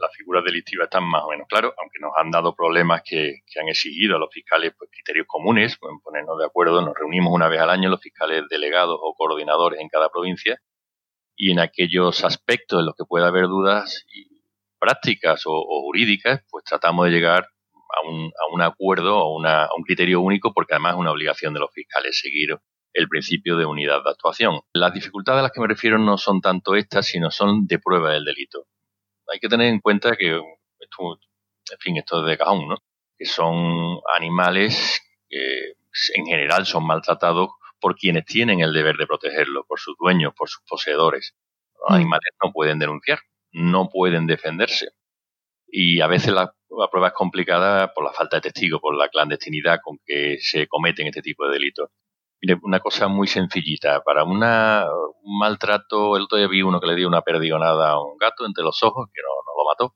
las 0.00 0.16
figuras 0.16 0.42
delictivas 0.42 0.86
están 0.86 1.04
más 1.04 1.22
o 1.24 1.28
menos 1.28 1.46
claras, 1.46 1.72
aunque 1.76 1.98
nos 2.00 2.12
han 2.16 2.30
dado 2.30 2.54
problemas 2.54 3.02
que, 3.04 3.42
han 3.60 3.68
exigido 3.68 4.16
a 4.16 4.18
los 4.18 4.30
fiscales 4.32 4.72
pues, 4.78 4.90
criterios 4.90 5.26
comunes, 5.28 5.76
pueden 5.76 6.00
ponernos 6.00 6.38
de 6.38 6.46
acuerdo, 6.46 6.80
nos 6.80 6.94
reunimos 6.94 7.34
una 7.34 7.48
vez 7.48 7.60
al 7.60 7.68
año 7.68 7.90
los 7.90 8.00
fiscales 8.00 8.44
delegados 8.48 8.98
o 8.98 9.14
coordinadores 9.14 9.78
en 9.80 9.90
cada 9.90 10.08
provincia 10.08 10.58
y 11.36 11.52
en 11.52 11.60
aquellos 11.60 12.24
aspectos 12.24 12.80
en 12.80 12.86
los 12.86 12.94
que 12.96 13.04
pueda 13.04 13.26
haber 13.26 13.44
dudas 13.44 14.06
prácticas 14.78 15.42
o, 15.44 15.82
jurídicas, 15.82 16.40
pues 16.50 16.64
tratamos 16.64 17.04
de 17.04 17.12
llegar 17.12 17.46
a 17.94 18.08
un, 18.08 18.26
a 18.26 18.54
un 18.54 18.62
acuerdo 18.62 19.18
o 19.18 19.44
a 19.44 19.68
un 19.76 19.82
criterio 19.84 20.20
único 20.20 20.52
porque 20.52 20.74
además 20.74 20.94
es 20.94 21.00
una 21.00 21.12
obligación 21.12 21.54
de 21.54 21.60
los 21.60 21.72
fiscales 21.72 22.18
seguir 22.18 22.56
el 22.96 23.08
principio 23.08 23.56
de 23.56 23.66
unidad 23.66 24.02
de 24.02 24.10
actuación. 24.10 24.60
Las 24.72 24.94
dificultades 24.94 25.40
a 25.40 25.42
las 25.42 25.52
que 25.52 25.60
me 25.60 25.68
refiero 25.68 25.98
no 25.98 26.16
son 26.16 26.40
tanto 26.40 26.74
estas, 26.74 27.06
sino 27.06 27.30
son 27.30 27.66
de 27.66 27.78
prueba 27.78 28.12
del 28.12 28.24
delito. 28.24 28.66
Hay 29.30 29.38
que 29.38 29.48
tener 29.48 29.68
en 29.68 29.80
cuenta 29.80 30.16
que, 30.16 30.36
esto, 30.36 31.18
en 31.72 31.78
fin, 31.78 31.96
esto 31.98 32.20
es 32.20 32.26
de 32.26 32.38
cajón, 32.38 32.68
¿no? 32.68 32.76
Que 33.18 33.26
son 33.26 33.98
animales 34.16 35.02
que 35.28 35.74
en 36.14 36.26
general 36.26 36.64
son 36.64 36.86
maltratados 36.86 37.50
por 37.80 37.96
quienes 37.96 38.24
tienen 38.24 38.60
el 38.60 38.72
deber 38.72 38.96
de 38.96 39.06
protegerlo, 39.06 39.66
por 39.66 39.78
sus 39.78 39.94
dueños, 39.98 40.32
por 40.34 40.48
sus 40.48 40.62
poseedores. 40.66 41.36
Los 41.74 41.90
mm. 41.90 42.00
animales 42.00 42.32
no 42.42 42.52
pueden 42.52 42.78
denunciar, 42.78 43.18
no 43.52 43.90
pueden 43.90 44.26
defenderse. 44.26 44.88
Y 45.68 46.00
a 46.00 46.06
veces 46.06 46.32
la, 46.32 46.55
prueba 46.90 47.08
es 47.08 47.14
complicada 47.14 47.92
por 47.92 48.04
la 48.04 48.12
falta 48.12 48.36
de 48.36 48.42
testigos, 48.42 48.80
por 48.80 48.96
la 48.96 49.08
clandestinidad 49.08 49.78
con 49.82 49.98
que 50.04 50.38
se 50.40 50.66
cometen 50.66 51.06
este 51.06 51.22
tipo 51.22 51.46
de 51.46 51.52
delitos. 51.52 51.90
Mire, 52.42 52.58
una 52.62 52.80
cosa 52.80 53.08
muy 53.08 53.26
sencillita. 53.26 54.02
Para 54.02 54.24
una, 54.24 54.86
un 55.22 55.38
maltrato, 55.38 56.16
el 56.16 56.24
otro 56.24 56.38
día 56.38 56.48
vi 56.48 56.62
uno 56.62 56.80
que 56.80 56.86
le 56.86 56.96
dio 56.96 57.08
una 57.08 57.22
perdigonada 57.22 57.90
a 57.90 58.02
un 58.02 58.18
gato 58.18 58.44
entre 58.46 58.62
los 58.62 58.82
ojos, 58.82 59.08
que 59.12 59.22
no, 59.22 59.28
no 59.28 59.62
lo 59.62 59.68
mató. 59.68 59.94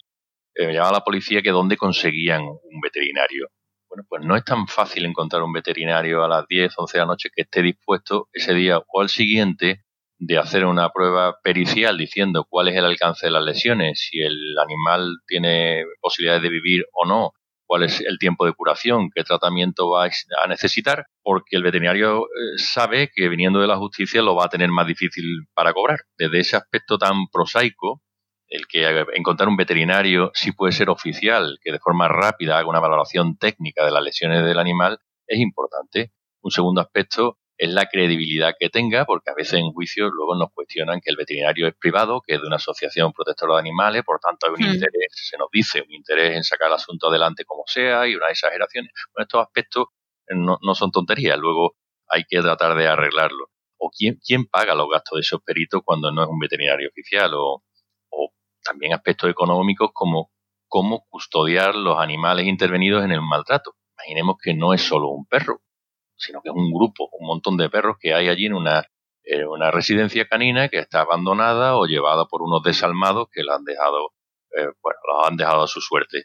Eh, 0.54 0.66
me 0.66 0.72
llamaba 0.72 0.90
a 0.90 0.98
la 1.00 1.04
policía 1.04 1.42
que 1.42 1.50
dónde 1.50 1.76
conseguían 1.76 2.42
un 2.42 2.80
veterinario. 2.83 3.48
Bueno, 3.88 4.04
pues 4.09 4.24
no 4.24 4.37
es 4.37 4.44
tan 4.44 4.68
fácil 4.68 5.04
encontrar 5.04 5.42
un 5.42 5.52
veterinario 5.52 6.24
a 6.24 6.28
las 6.28 6.46
10, 6.46 6.72
11 6.76 6.96
de 6.96 7.00
la 7.00 7.06
noche 7.06 7.30
que 7.35 7.42
esté 7.42 7.62
dispuesto 7.62 8.28
ese 8.33 8.54
día 8.54 8.78
o 8.78 9.00
al 9.00 9.09
siguiente 9.09 9.85
de 10.20 10.37
hacer 10.37 10.66
una 10.66 10.90
prueba 10.90 11.38
pericial 11.42 11.96
diciendo 11.96 12.46
cuál 12.48 12.68
es 12.68 12.76
el 12.76 12.85
alcance 12.85 13.26
de 13.26 13.33
las 13.33 13.42
lesiones, 13.42 14.09
si 14.11 14.20
el 14.20 14.56
animal 14.59 15.16
tiene 15.26 15.85
posibilidades 16.00 16.42
de 16.42 16.50
vivir 16.50 16.85
o 16.92 17.06
no, 17.06 17.33
cuál 17.66 17.85
es 17.85 18.02
el 18.02 18.18
tiempo 18.18 18.44
de 18.44 18.52
curación, 18.52 19.09
qué 19.14 19.24
tratamiento 19.24 19.88
va 19.88 20.04
a 20.04 20.46
necesitar, 20.46 21.06
porque 21.22 21.56
el 21.56 21.62
veterinario 21.62 22.24
eh, 22.24 22.59
sabe 22.59 23.11
que 23.14 23.28
viniendo 23.28 23.61
de 23.61 23.66
la 23.66 23.78
justicia 23.78 24.20
lo 24.20 24.37
va 24.37 24.44
a 24.44 24.48
tener 24.50 24.68
más 24.68 24.87
difícil 24.87 25.24
para 25.54 25.72
cobrar. 25.72 26.00
Desde 26.18 26.40
ese 26.40 26.56
aspecto 26.56 26.98
tan 26.98 27.28
prosaico, 27.33 28.02
el 28.48 28.66
que 28.66 29.06
encontrar 29.14 29.48
un 29.48 29.56
veterinario 29.56 30.33
sí 30.35 30.52
puede 30.52 30.72
ser 30.72 30.90
oficial, 30.90 31.59
que 31.62 31.72
de 31.72 31.78
forma 31.78 32.09
rápida 32.09 32.59
haga 32.59 32.68
una 32.68 32.80
valoración 32.80 33.38
técnica 33.38 33.87
de 33.87 33.92
las 33.92 34.02
lesiones 34.02 34.44
del 34.44 34.59
animal, 34.59 34.98
es 35.26 35.38
importante. 35.38 36.12
Un 36.42 36.50
segundo 36.50 36.83
aspecto 36.83 37.38
es 37.61 37.68
la 37.68 37.85
credibilidad 37.85 38.55
que 38.59 38.70
tenga, 38.70 39.05
porque 39.05 39.31
a 39.31 39.35
veces 39.35 39.61
en 39.61 39.70
juicios 39.73 40.11
luego 40.14 40.35
nos 40.35 40.51
cuestionan 40.51 40.99
que 41.03 41.11
el 41.11 41.16
veterinario 41.16 41.68
es 41.68 41.75
privado, 41.75 42.23
que 42.27 42.37
es 42.37 42.40
de 42.40 42.46
una 42.46 42.57
asociación 42.57 43.12
protectora 43.12 43.55
de 43.55 43.61
animales, 43.61 44.03
por 44.03 44.18
tanto 44.18 44.46
hay 44.46 44.53
un 44.53 44.70
hmm. 44.70 44.75
interés, 44.77 45.12
se 45.12 45.37
nos 45.37 45.49
dice, 45.53 45.83
un 45.83 45.92
interés 45.92 46.35
en 46.38 46.42
sacar 46.42 46.68
el 46.68 46.75
asunto 46.75 47.09
adelante 47.09 47.44
como 47.44 47.64
sea 47.66 48.09
y 48.09 48.14
unas 48.14 48.31
exageraciones. 48.31 48.92
Bueno, 49.12 49.25
estos 49.25 49.42
aspectos 49.42 49.88
no, 50.29 50.57
no 50.62 50.75
son 50.75 50.90
tonterías, 50.90 51.38
luego 51.38 51.77
hay 52.09 52.25
que 52.27 52.40
tratar 52.40 52.75
de 52.79 52.88
arreglarlo. 52.88 53.51
¿O 53.77 53.90
quién, 53.90 54.18
quién 54.27 54.46
paga 54.46 54.75
los 54.75 54.88
gastos 54.90 55.18
de 55.18 55.20
esos 55.20 55.42
peritos 55.42 55.83
cuando 55.85 56.11
no 56.11 56.23
es 56.23 56.29
un 56.31 56.38
veterinario 56.38 56.88
oficial? 56.88 57.35
O, 57.35 57.62
o 58.09 58.33
también 58.64 58.94
aspectos 58.94 59.29
económicos 59.29 59.90
como 59.92 60.31
cómo 60.66 61.05
custodiar 61.11 61.75
los 61.75 61.99
animales 61.99 62.46
intervenidos 62.46 63.05
en 63.05 63.12
el 63.12 63.20
maltrato. 63.20 63.75
Imaginemos 63.99 64.37
que 64.42 64.55
no 64.55 64.73
es 64.73 64.81
solo 64.81 65.09
un 65.09 65.27
perro, 65.27 65.61
sino 66.20 66.40
que 66.42 66.50
es 66.50 66.54
un 66.54 66.72
grupo, 66.72 67.09
un 67.12 67.26
montón 67.26 67.56
de 67.56 67.70
perros 67.70 67.96
que 67.98 68.14
hay 68.14 68.28
allí 68.28 68.46
en 68.46 68.54
una, 68.54 68.85
una 69.48 69.70
residencia 69.70 70.26
canina 70.26 70.68
que 70.68 70.78
está 70.78 71.00
abandonada 71.00 71.76
o 71.76 71.87
llevada 71.87 72.26
por 72.26 72.42
unos 72.42 72.62
desalmados 72.62 73.28
que 73.33 73.42
la 73.42 73.56
han 73.56 73.64
dejado, 73.64 74.12
eh, 74.56 74.68
bueno, 74.83 74.98
los 75.09 75.28
han 75.28 75.37
dejado 75.37 75.62
a 75.62 75.66
su 75.66 75.80
suerte. 75.80 76.24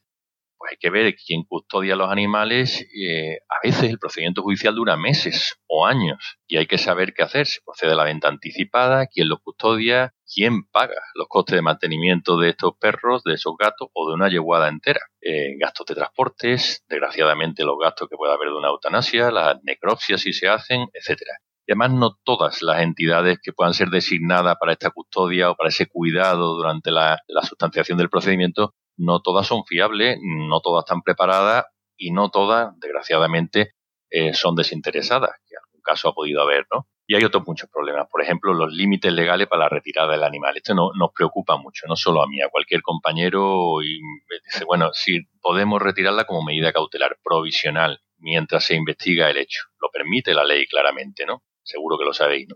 Pues 0.57 0.71
hay 0.71 0.77
que 0.77 0.89
ver 0.89 1.15
quién 1.15 1.43
custodia 1.43 1.95
los 1.95 2.09
animales. 2.09 2.81
Eh, 2.81 3.39
a 3.49 3.67
veces 3.67 3.89
el 3.89 3.99
procedimiento 3.99 4.41
judicial 4.41 4.75
dura 4.75 4.95
meses 4.95 5.55
o 5.67 5.85
años 5.85 6.37
y 6.47 6.57
hay 6.57 6.65
que 6.65 6.77
saber 6.77 7.13
qué 7.13 7.23
hacer. 7.23 7.45
Si 7.45 7.59
procede 7.61 7.91
a 7.91 7.95
la 7.95 8.03
venta 8.03 8.29
anticipada, 8.29 9.07
quién 9.07 9.27
los 9.27 9.39
custodia, 9.41 10.13
quién 10.33 10.63
paga 10.71 11.01
los 11.15 11.27
costes 11.27 11.55
de 11.55 11.61
mantenimiento 11.61 12.37
de 12.37 12.49
estos 12.49 12.73
perros, 12.79 13.23
de 13.23 13.33
esos 13.33 13.53
gatos 13.57 13.89
o 13.93 14.09
de 14.09 14.15
una 14.15 14.29
yeguada 14.29 14.69
entera. 14.69 15.01
Eh, 15.21 15.57
gastos 15.59 15.87
de 15.87 15.95
transportes, 15.95 16.83
desgraciadamente 16.87 17.63
los 17.63 17.77
gastos 17.81 18.07
que 18.09 18.15
pueda 18.15 18.33
haber 18.33 18.49
de 18.49 18.55
una 18.55 18.69
eutanasia, 18.69 19.31
las 19.31 19.57
necropsias 19.63 20.21
si 20.21 20.33
se 20.33 20.47
hacen, 20.47 20.87
etcétera. 20.93 21.33
Y 21.67 21.71
además 21.71 21.93
no 21.93 22.17
todas 22.23 22.61
las 22.61 22.81
entidades 22.81 23.39
que 23.41 23.51
puedan 23.51 23.73
ser 23.73 23.89
designadas 23.89 24.55
para 24.59 24.73
esta 24.73 24.91
custodia 24.91 25.49
o 25.49 25.55
para 25.55 25.69
ese 25.69 25.87
cuidado 25.87 26.55
durante 26.55 26.91
la, 26.91 27.19
la 27.27 27.41
sustanciación 27.41 27.97
del 27.97 28.09
procedimiento 28.09 28.75
no 28.97 29.21
todas 29.21 29.47
son 29.47 29.65
fiables, 29.65 30.17
no 30.21 30.61
todas 30.61 30.83
están 30.85 31.01
preparadas 31.01 31.65
y 31.97 32.11
no 32.11 32.29
todas, 32.29 32.77
desgraciadamente, 32.79 33.73
eh, 34.09 34.33
son 34.33 34.55
desinteresadas, 34.55 35.31
que 35.45 35.55
en 35.55 35.59
algún 35.65 35.81
caso 35.81 36.09
ha 36.09 36.13
podido 36.13 36.41
haber, 36.41 36.65
¿no? 36.73 36.87
Y 37.07 37.15
hay 37.15 37.23
otros 37.23 37.43
muchos 37.45 37.69
problemas. 37.69 38.07
Por 38.09 38.21
ejemplo, 38.23 38.53
los 38.53 38.73
límites 38.73 39.13
legales 39.13 39.47
para 39.47 39.65
la 39.65 39.69
retirada 39.69 40.13
del 40.13 40.23
animal. 40.23 40.57
Esto 40.57 40.73
no, 40.73 40.89
nos 40.97 41.11
preocupa 41.13 41.55
mucho, 41.55 41.85
no 41.87 41.95
solo 41.95 42.23
a 42.23 42.27
mí, 42.27 42.41
a 42.41 42.49
cualquier 42.49 42.81
compañero. 42.81 43.83
Y 43.83 43.99
dice, 44.43 44.65
bueno, 44.65 44.89
si 44.93 45.19
podemos 45.39 45.81
retirarla 45.81 46.25
como 46.25 46.43
medida 46.43 46.73
cautelar 46.73 47.17
provisional 47.23 48.01
mientras 48.17 48.65
se 48.65 48.75
investiga 48.75 49.29
el 49.29 49.37
hecho. 49.37 49.61
Lo 49.79 49.89
permite 49.89 50.33
la 50.33 50.43
ley 50.43 50.65
claramente, 50.65 51.25
¿no? 51.27 51.43
Seguro 51.61 51.97
que 51.97 52.05
lo 52.05 52.13
sabéis, 52.13 52.47
¿no? 52.49 52.55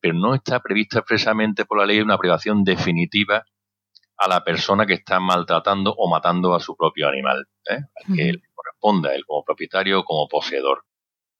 Pero 0.00 0.14
no 0.14 0.34
está 0.34 0.60
prevista 0.60 1.00
expresamente 1.00 1.64
por 1.64 1.78
la 1.78 1.86
ley 1.86 2.00
una 2.00 2.18
privación 2.18 2.62
definitiva 2.62 3.44
a 4.18 4.28
la 4.28 4.42
persona 4.42 4.84
que 4.84 4.94
está 4.94 5.20
maltratando 5.20 5.94
o 5.96 6.10
matando 6.10 6.54
a 6.54 6.60
su 6.60 6.76
propio 6.76 7.08
animal, 7.08 7.46
¿eh? 7.70 7.78
al 7.94 8.16
que 8.16 8.32
le 8.32 8.42
corresponda, 8.52 9.14
él 9.14 9.24
como 9.24 9.44
propietario 9.44 10.00
o 10.00 10.04
como 10.04 10.28
poseedor. 10.28 10.84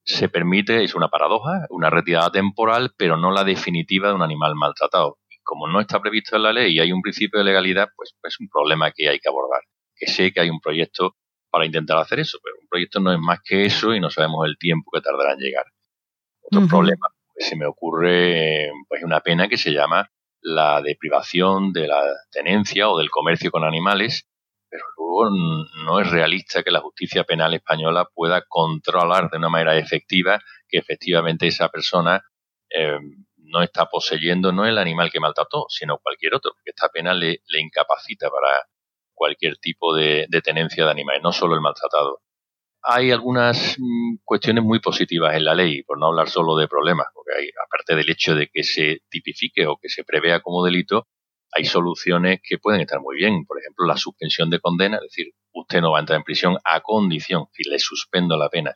Se 0.05 0.29
permite, 0.29 0.85
es 0.85 0.95
una 0.95 1.09
paradoja, 1.09 1.67
una 1.71 1.91
retirada 1.91 2.31
temporal, 2.31 2.95
pero 2.97 3.17
no 3.17 3.31
la 3.33 3.45
definitiva 3.45 4.09
de 4.09 4.14
un 4.14 4.23
animal 4.23 4.55
maltratado. 4.55 5.19
Y 5.29 5.37
como 5.43 5.67
no 5.67 5.81
está 5.81 6.01
previsto 6.01 6.37
en 6.37 6.45
la 6.45 6.53
ley 6.53 6.77
y 6.77 6.81
hay 6.81 6.93
un 6.93 7.03
principio 7.03 7.38
de 7.38 7.45
legalidad, 7.45 7.88
pues 7.97 8.14
es 8.23 8.41
un 8.41 8.49
problema 8.49 8.93
que 8.93 9.09
hay 9.09 9.19
que 9.19 9.29
abordar. 9.29 9.61
Que 9.97 10.07
sé 10.07 10.33
que 10.33 10.41
hay 10.41 10.49
un 10.49 10.61
proyecto 10.61 11.17
para 11.51 11.67
intentar 11.67 11.99
hacer 11.99 12.21
eso, 12.21 12.38
pero 12.43 12.57
un 12.62 12.69
proyecto 12.69 13.01
no 13.01 13.12
es 13.12 13.19
más 13.19 13.41
que 13.45 13.64
eso 13.64 13.93
y 13.93 14.01
no 14.01 14.09
sabemos 14.09 14.47
el 14.47 14.57
tiempo 14.57 14.91
que 14.95 15.01
tardará 15.01 15.33
en 15.33 15.41
llegar. 15.41 15.64
Otro 16.43 16.67
problema 16.67 17.09
que 17.37 17.45
se 17.45 17.57
me 17.57 17.67
ocurre, 17.67 18.71
pues 18.88 19.03
una 19.03 19.21
pena 19.21 19.49
que 19.49 19.57
se 19.57 19.73
llama 19.73 20.09
la 20.40 20.81
deprivación 20.81 21.72
de 21.72 21.88
la 21.88 22.03
tenencia 22.31 22.88
o 22.88 22.98
del 22.98 23.11
comercio 23.11 23.51
con 23.51 23.64
animales, 23.64 24.27
pero 24.70 24.85
luego 24.96 25.31
no 25.85 26.01
es 26.01 26.11
realista 26.11 26.62
que 26.62 26.70
la 26.70 26.81
justicia 26.81 27.24
penal 27.24 27.55
española 27.55 28.09
pueda 28.12 28.42
controlar 28.46 29.31
de 29.31 29.38
una 29.38 29.48
manera 29.48 29.77
efectiva 29.77 30.40
que 30.68 30.79
efectivamente 30.79 31.46
esa 31.46 31.68
persona 31.68 32.22
eh, 32.70 32.98
no 33.37 33.62
está 33.62 33.87
poseyendo 33.87 34.53
no 34.53 34.66
el 34.66 34.79
animal 34.79 35.11
que 35.11 35.20
maltrató, 35.20 35.66
sino 35.68 35.98
cualquier 35.98 36.35
otro, 36.35 36.53
porque 36.53 36.70
esta 36.70 36.88
pena 36.88 37.14
le, 37.14 37.40
incapacita 37.59 38.29
para 38.29 38.62
cualquier 39.14 39.57
tipo 39.57 39.94
de, 39.94 40.27
de 40.29 40.42
tenencia 40.42 40.85
de 40.85 40.90
animales, 40.90 41.22
no 41.22 41.33
solo 41.33 41.55
el 41.55 41.61
maltratado 41.62 42.20
hay 42.83 43.11
algunas 43.11 43.77
mm, 43.79 44.17
cuestiones 44.25 44.64
muy 44.64 44.81
positivas 44.81 45.35
en 45.35 45.45
la 45.45 45.55
ley, 45.55 45.83
por 45.83 45.99
no 45.99 46.07
hablar 46.07 46.29
solo 46.29 46.57
de 46.57 46.69
problemas, 46.69 47.07
porque 47.14 47.33
hay, 47.38 47.51
aparte 47.67 47.97
del 47.97 48.11
hecho 48.11 48.35
de 48.35 48.49
que 48.53 48.62
se 48.62 49.03
tipifique 49.09 49.67
o 49.67 49.77
que 49.77 49.88
se 49.88 50.05
prevea 50.05 50.41
como 50.41 50.64
delito, 50.64 51.07
hay 51.53 51.64
soluciones 51.64 52.41
que 52.43 52.59
pueden 52.59 52.81
estar 52.81 53.01
muy 53.01 53.17
bien. 53.17 53.45
Por 53.47 53.59
ejemplo, 53.59 53.87
la 53.87 53.97
suspensión 53.97 54.51
de 54.51 54.61
condena, 54.61 54.97
es 54.97 55.03
decir, 55.03 55.33
usted 55.53 55.81
no 55.81 55.93
va 55.93 55.99
a 55.99 56.01
entrar 56.01 56.19
en 56.19 56.25
prisión 56.25 56.57
a 56.64 56.81
condición, 56.81 57.47
si 57.53 57.69
le 57.69 57.79
suspendo 57.79 58.37
la 58.37 58.49
pena, 58.49 58.73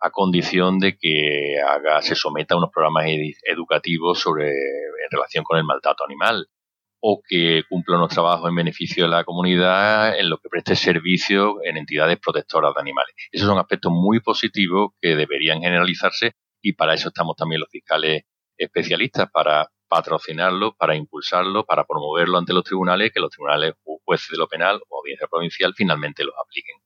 a 0.00 0.10
condición 0.10 0.78
de 0.78 0.96
que 0.98 1.58
haga, 1.66 2.02
se 2.02 2.14
someta 2.14 2.54
a 2.54 2.58
unos 2.58 2.70
programas 2.70 3.06
educativos 3.44 4.20
sobre 4.20 4.48
en 4.48 5.10
relación 5.10 5.42
con 5.44 5.58
el 5.58 5.64
maltrato 5.64 6.04
animal 6.04 6.46
o 7.00 7.20
que 7.26 7.62
cumpla 7.68 7.96
unos 7.96 8.08
trabajos 8.10 8.48
en 8.48 8.54
beneficio 8.56 9.04
de 9.04 9.10
la 9.10 9.24
comunidad 9.24 10.18
en 10.18 10.30
lo 10.30 10.38
que 10.38 10.48
preste 10.48 10.76
servicio 10.76 11.62
en 11.64 11.76
entidades 11.76 12.18
protectoras 12.18 12.74
de 12.74 12.80
animales. 12.80 13.14
Esos 13.30 13.48
son 13.48 13.58
aspectos 13.58 13.92
muy 13.92 14.20
positivos 14.20 14.92
que 15.00 15.14
deberían 15.16 15.60
generalizarse 15.60 16.32
y 16.60 16.72
para 16.72 16.94
eso 16.94 17.08
estamos 17.08 17.36
también 17.36 17.60
los 17.60 17.70
fiscales 17.70 18.22
especialistas, 18.58 19.30
para 19.30 19.68
patrocinarlo, 19.88 20.74
para 20.74 20.96
impulsarlo, 20.96 21.64
para 21.64 21.84
promoverlo 21.84 22.38
ante 22.38 22.52
los 22.52 22.64
tribunales, 22.64 23.12
que 23.12 23.20
los 23.20 23.30
tribunales 23.30 23.74
jueces 24.04 24.28
de 24.30 24.38
lo 24.38 24.48
penal 24.48 24.80
o 24.88 24.98
audiencia 24.98 25.28
provincial 25.28 25.74
finalmente 25.76 26.24
los 26.24 26.34
apliquen. 26.42 26.76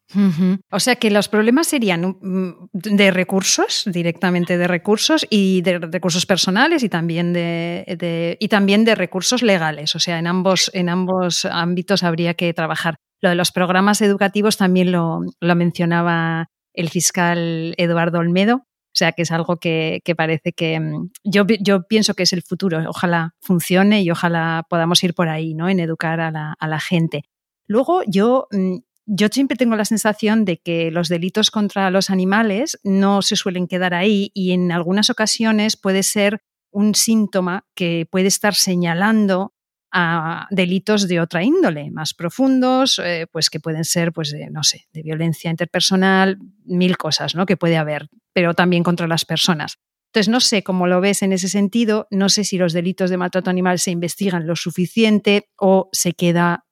O 0.71 0.81
sea 0.81 0.97
que 0.97 1.11
los 1.11 1.29
problemas 1.29 1.69
serían 1.69 2.17
mm, 2.21 2.69
de 2.73 3.11
recursos, 3.11 3.85
directamente 3.87 4.59
de 4.59 4.67
recursos 4.67 5.27
y 5.31 5.63
de 5.63 5.79
recursos 5.79 6.27
personales 6.27 6.83
y 6.83 6.89
también 6.89 7.33
de, 7.33 8.37
y 8.41 8.49
también 8.49 8.85
de 8.85 8.95
recursos 8.95 9.43
legales. 9.43 9.95
O 9.95 9.99
sea, 9.99 10.19
en 10.19 10.27
ambos, 10.27 10.71
en 10.75 10.89
ambos 10.89 11.45
ámbitos 11.45 12.03
habría 12.03 12.35
que 12.35 12.53
trabajar. 12.53 12.97
Lo 13.21 13.29
de 13.29 13.35
los 13.35 13.53
programas 13.53 14.01
educativos 14.01 14.57
también 14.57 14.93
lo, 14.93 15.21
lo 15.41 15.55
mencionaba 15.55 16.49
el 16.73 16.89
fiscal 16.89 17.75
Eduardo 17.77 18.19
Olmedo, 18.19 18.65
o 18.93 18.97
sea, 18.97 19.13
que 19.13 19.23
es 19.23 19.31
algo 19.31 19.59
que, 19.59 20.03
parece 20.17 20.53
que 20.53 20.81
mm, 20.81 21.11
yo, 21.25 21.45
yo, 21.61 21.83
pienso 21.85 22.15
que 22.15 22.25
es 22.25 22.33
el 22.33 22.43
futuro. 22.43 22.83
Ojalá 22.89 23.35
funcione 23.41 24.03
y 24.03 24.11
ojalá 24.11 24.67
podamos 24.69 25.03
ir 25.05 25.15
por 25.15 25.29
ahí, 25.29 25.55
¿no? 25.55 25.69
En 25.69 25.79
educar 25.79 26.21
a 26.21 26.31
la, 26.31 26.55
a 26.59 26.69
la 26.69 26.81
gente. 26.81 27.23
Luego, 27.69 28.03
yo, 28.07 28.49
mm, 28.51 28.79
yo 29.13 29.27
siempre 29.29 29.57
tengo 29.57 29.75
la 29.75 29.85
sensación 29.85 30.45
de 30.45 30.59
que 30.59 30.93
los 30.93 31.09
delitos 31.09 31.51
contra 31.51 31.91
los 31.91 32.11
animales 32.11 32.79
no 32.85 33.23
se 33.23 33.35
suelen 33.35 33.67
quedar 33.67 33.93
ahí 33.93 34.31
y 34.35 34.53
en 34.53 34.71
algunas 34.71 35.11
ocasiones 35.11 35.77
puede 35.77 36.05
ser 36.05 36.43
un 36.71 36.95
síntoma 36.95 37.67
que 37.75 38.07
puede 38.09 38.29
estar 38.29 38.55
señalando 38.55 39.53
a 39.91 40.47
delitos 40.53 41.09
de 41.09 41.19
otra 41.21 41.43
índole, 41.43 41.91
más 41.91 42.15
profundos, 42.15 43.01
eh, 43.05 43.27
pues 43.33 43.51
que 43.51 43.59
pueden 43.59 43.83
ser, 43.83 44.13
pues, 44.13 44.31
de, 44.31 44.49
no 44.49 44.63
sé, 44.63 44.87
de 44.93 45.03
violencia 45.03 45.51
interpersonal, 45.51 46.39
mil 46.65 46.97
cosas, 46.97 47.35
¿no? 47.35 47.47
Que 47.47 47.57
puede 47.57 47.77
haber, 47.77 48.09
pero 48.33 48.55
también 48.55 48.85
contra 48.85 49.09
las 49.09 49.25
personas. 49.25 49.79
Entonces, 50.13 50.29
no 50.29 50.39
sé 50.39 50.63
cómo 50.63 50.87
lo 50.87 51.01
ves 51.01 51.23
en 51.23 51.33
ese 51.33 51.49
sentido, 51.49 52.07
no 52.13 52.29
sé 52.29 52.45
si 52.45 52.59
los 52.59 52.73
delitos 52.73 53.11
de 53.11 53.17
maltrato 53.17 53.51
animal 53.51 53.81
se 53.81 53.91
investigan 53.91 54.47
lo 54.47 54.55
suficiente 54.55 55.49
o 55.57 55.89
se 55.91 56.13
queda 56.13 56.67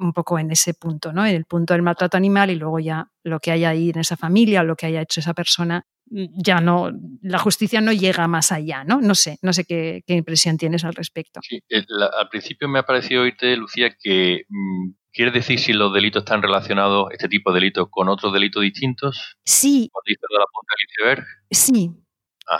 un 0.00 0.12
poco 0.12 0.38
en 0.38 0.50
ese 0.50 0.74
punto, 0.74 1.12
¿no? 1.12 1.24
En 1.24 1.36
el 1.36 1.44
punto 1.44 1.74
del 1.74 1.82
maltrato 1.82 2.16
animal 2.16 2.50
y 2.50 2.56
luego 2.56 2.78
ya 2.80 3.08
lo 3.22 3.38
que 3.38 3.52
haya 3.52 3.70
ahí 3.70 3.90
en 3.90 4.00
esa 4.00 4.16
familia 4.16 4.62
o 4.62 4.64
lo 4.64 4.76
que 4.76 4.86
haya 4.86 5.02
hecho 5.02 5.20
esa 5.20 5.34
persona 5.34 5.84
ya 6.10 6.60
no, 6.60 6.90
la 7.22 7.38
justicia 7.38 7.80
no 7.80 7.92
llega 7.92 8.26
más 8.26 8.50
allá, 8.50 8.82
¿no? 8.82 9.00
No 9.00 9.14
sé, 9.14 9.38
no 9.42 9.52
sé 9.52 9.64
qué, 9.64 10.02
impresión 10.08 10.56
tienes 10.56 10.84
al 10.84 10.94
respecto. 10.94 11.38
Sí, 11.40 11.62
al 11.70 12.28
principio 12.28 12.68
me 12.68 12.80
ha 12.80 12.82
parecido 12.82 13.22
oírte, 13.22 13.56
Lucía, 13.56 13.94
que 13.96 14.44
mm, 14.48 14.90
¿Quiere 15.12 15.32
decir 15.32 15.58
si 15.58 15.72
los 15.72 15.92
delitos 15.92 16.22
están 16.22 16.40
relacionados, 16.40 17.08
este 17.10 17.28
tipo 17.28 17.50
de 17.52 17.60
delitos, 17.60 17.88
con 17.90 18.08
otros 18.08 18.32
delitos 18.32 18.62
distintos? 18.62 19.36
Sí. 19.44 19.90
de 20.06 20.16
la 20.38 20.44
punta 20.52 20.74
del 20.76 20.88
iceberg? 20.88 21.26
Sí. 21.50 21.90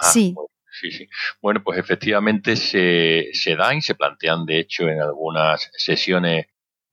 sí. 0.02 0.34
sí, 0.80 0.90
sí. 0.90 1.08
Bueno, 1.40 1.62
pues 1.62 1.78
efectivamente 1.78 2.56
se, 2.56 3.28
se 3.32 3.54
dan 3.54 3.78
y 3.78 3.82
se 3.82 3.94
plantean, 3.94 4.46
de 4.46 4.58
hecho, 4.58 4.88
en 4.88 5.00
algunas 5.00 5.70
sesiones 5.74 6.46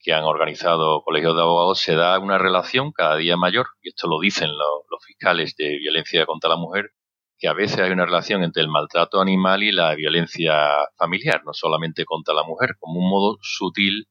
que 0.08 0.13
han 0.13 0.24
organizado 0.24 1.04
colegios 1.04 1.36
de 1.36 1.41
abogados, 1.41 1.82
se 1.82 1.96
da 1.96 2.17
una 2.17 2.38
relación 2.38 2.93
cada 2.93 3.17
día 3.17 3.36
mayor, 3.36 3.67
y 3.82 3.89
esto 3.89 4.08
lo 4.08 4.22
dicen 4.22 4.48
los, 4.48 4.86
los 4.89 5.04
fiscales 5.06 5.54
de 5.58 5.78
violencia 5.80 6.26
contra 6.26 6.50
la 6.50 6.56
mujer, 6.56 6.91
que 7.38 7.50
a 7.50 7.54
veces 7.54 7.80
hay 7.80 7.91
una 7.91 8.06
relación 8.06 8.41
entre 8.41 8.62
el 8.62 8.70
maltrato 8.70 9.20
animal 9.20 9.63
y 9.63 9.74
la 9.74 9.93
violencia 9.96 10.70
familiar, 10.98 11.41
no 11.43 11.52
solamente 11.52 12.06
contra 12.06 12.34
la 12.34 12.43
mujer, 12.43 12.78
como 12.80 13.02
un 13.02 13.10
modo 13.10 13.38
sutil 13.41 14.08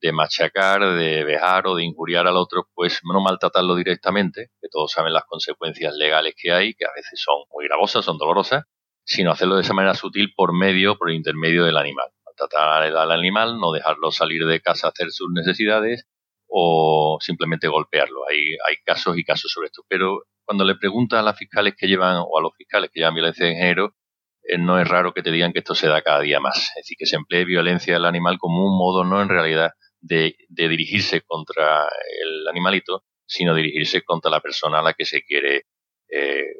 de 0.00 0.12
machacar, 0.12 0.94
de 0.94 1.24
vejar 1.24 1.66
o 1.66 1.74
de 1.74 1.84
injuriar 1.84 2.26
al 2.26 2.38
otro, 2.38 2.70
pues 2.72 3.02
no 3.04 3.20
maltratarlo 3.20 3.74
directamente, 3.74 4.46
que 4.62 4.68
todos 4.70 4.92
saben 4.92 5.12
las 5.12 5.24
consecuencias 5.26 5.94
legales 5.94 6.32
que 6.38 6.52
hay, 6.52 6.72
que 6.72 6.86
a 6.86 6.92
veces 6.96 7.20
son 7.22 7.44
muy 7.52 7.66
gravosas, 7.66 8.02
son 8.02 8.16
dolorosas, 8.16 8.64
sino 9.04 9.30
hacerlo 9.30 9.56
de 9.56 9.60
esa 9.60 9.74
manera 9.74 9.92
sutil 9.92 10.32
por 10.34 10.54
medio, 10.54 10.96
por 10.96 11.10
intermedio 11.10 11.66
del 11.66 11.76
animal. 11.76 12.13
Maltratar 12.36 12.82
al 12.96 13.12
animal, 13.12 13.58
no 13.58 13.72
dejarlo 13.72 14.10
salir 14.10 14.44
de 14.44 14.60
casa 14.60 14.88
a 14.88 14.90
hacer 14.90 15.10
sus 15.10 15.28
necesidades 15.32 16.06
o 16.48 17.18
simplemente 17.20 17.68
golpearlo. 17.68 18.20
Hay, 18.28 18.76
casos 18.84 19.16
y 19.18 19.24
casos 19.24 19.50
sobre 19.52 19.66
esto. 19.66 19.82
Pero 19.88 20.24
cuando 20.44 20.64
le 20.64 20.74
preguntan 20.76 21.20
a 21.20 21.22
las 21.22 21.38
fiscales 21.38 21.74
que 21.76 21.86
llevan 21.86 22.16
o 22.18 22.38
a 22.38 22.42
los 22.42 22.52
fiscales 22.56 22.90
que 22.92 23.00
llevan 23.00 23.14
violencia 23.14 23.46
de 23.46 23.54
género, 23.54 23.94
eh, 24.42 24.58
no 24.58 24.78
es 24.78 24.86
raro 24.86 25.12
que 25.14 25.22
te 25.22 25.30
digan 25.30 25.52
que 25.52 25.60
esto 25.60 25.74
se 25.74 25.88
da 25.88 26.02
cada 26.02 26.20
día 26.20 26.40
más. 26.40 26.58
Es 26.76 26.84
decir, 26.84 26.96
que 26.98 27.06
se 27.06 27.16
emplee 27.16 27.44
violencia 27.44 27.94
del 27.94 28.04
animal 28.04 28.38
como 28.38 28.66
un 28.66 28.76
modo, 28.76 29.04
no 29.04 29.22
en 29.22 29.28
realidad 29.28 29.72
de, 30.00 30.36
dirigirse 30.48 31.22
contra 31.22 31.88
el 32.22 32.46
animalito, 32.48 33.04
sino 33.26 33.54
dirigirse 33.54 34.02
contra 34.02 34.30
la 34.30 34.40
persona 34.40 34.80
a 34.80 34.82
la 34.82 34.92
que 34.92 35.04
se 35.04 35.22
quiere 35.22 35.66
eh, 36.08 36.52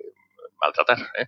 maltratar. 0.60 0.98
¿eh? 1.18 1.26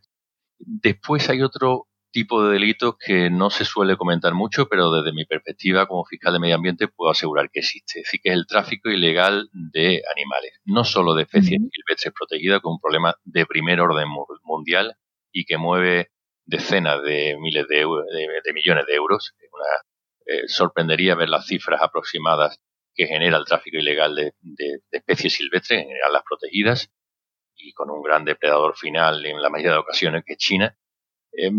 Después 0.58 1.28
hay 1.28 1.42
otro 1.42 1.88
tipo 2.16 2.42
de 2.42 2.54
delitos 2.54 2.96
que 2.96 3.28
no 3.28 3.50
se 3.50 3.66
suele 3.66 3.98
comentar 3.98 4.32
mucho, 4.32 4.68
pero 4.70 4.90
desde 4.90 5.12
mi 5.12 5.26
perspectiva 5.26 5.86
como 5.86 6.06
fiscal 6.06 6.32
de 6.32 6.38
medio 6.38 6.54
ambiente 6.54 6.88
puedo 6.88 7.10
asegurar 7.10 7.50
que 7.50 7.60
existe. 7.60 8.00
Es 8.00 8.06
decir, 8.06 8.20
que 8.22 8.30
es 8.30 8.36
el 8.36 8.46
tráfico 8.46 8.88
ilegal 8.88 9.50
de 9.52 10.02
animales, 10.14 10.52
no 10.64 10.82
solo 10.84 11.12
de 11.12 11.24
especies 11.24 11.60
silvestres 11.70 12.14
protegidas, 12.18 12.62
que 12.62 12.68
es 12.68 12.72
un 12.72 12.80
problema 12.80 13.14
de 13.24 13.44
primer 13.44 13.82
orden 13.82 14.08
mundial 14.44 14.96
y 15.30 15.44
que 15.44 15.58
mueve 15.58 16.10
decenas 16.46 17.02
de 17.02 17.36
miles 17.38 17.68
de, 17.68 17.84
de 17.84 18.52
millones 18.54 18.86
de 18.86 18.94
euros. 18.94 19.34
Una 19.52 20.38
eh, 20.38 20.48
sorprendería 20.48 21.16
ver 21.16 21.28
las 21.28 21.46
cifras 21.46 21.82
aproximadas 21.82 22.58
que 22.94 23.06
genera 23.06 23.36
el 23.36 23.44
tráfico 23.44 23.76
ilegal 23.76 24.14
de, 24.14 24.32
especies 24.90 25.34
silvestres, 25.34 25.82
en 25.82 25.88
general 25.88 26.14
las 26.14 26.22
protegidas, 26.22 26.90
y 27.56 27.74
con 27.74 27.90
un 27.90 28.02
gran 28.02 28.24
depredador 28.24 28.74
final 28.74 29.26
en 29.26 29.42
la 29.42 29.50
mayoría 29.50 29.72
de 29.72 29.78
ocasiones 29.80 30.24
que 30.24 30.32
es 30.32 30.38
China, 30.38 30.78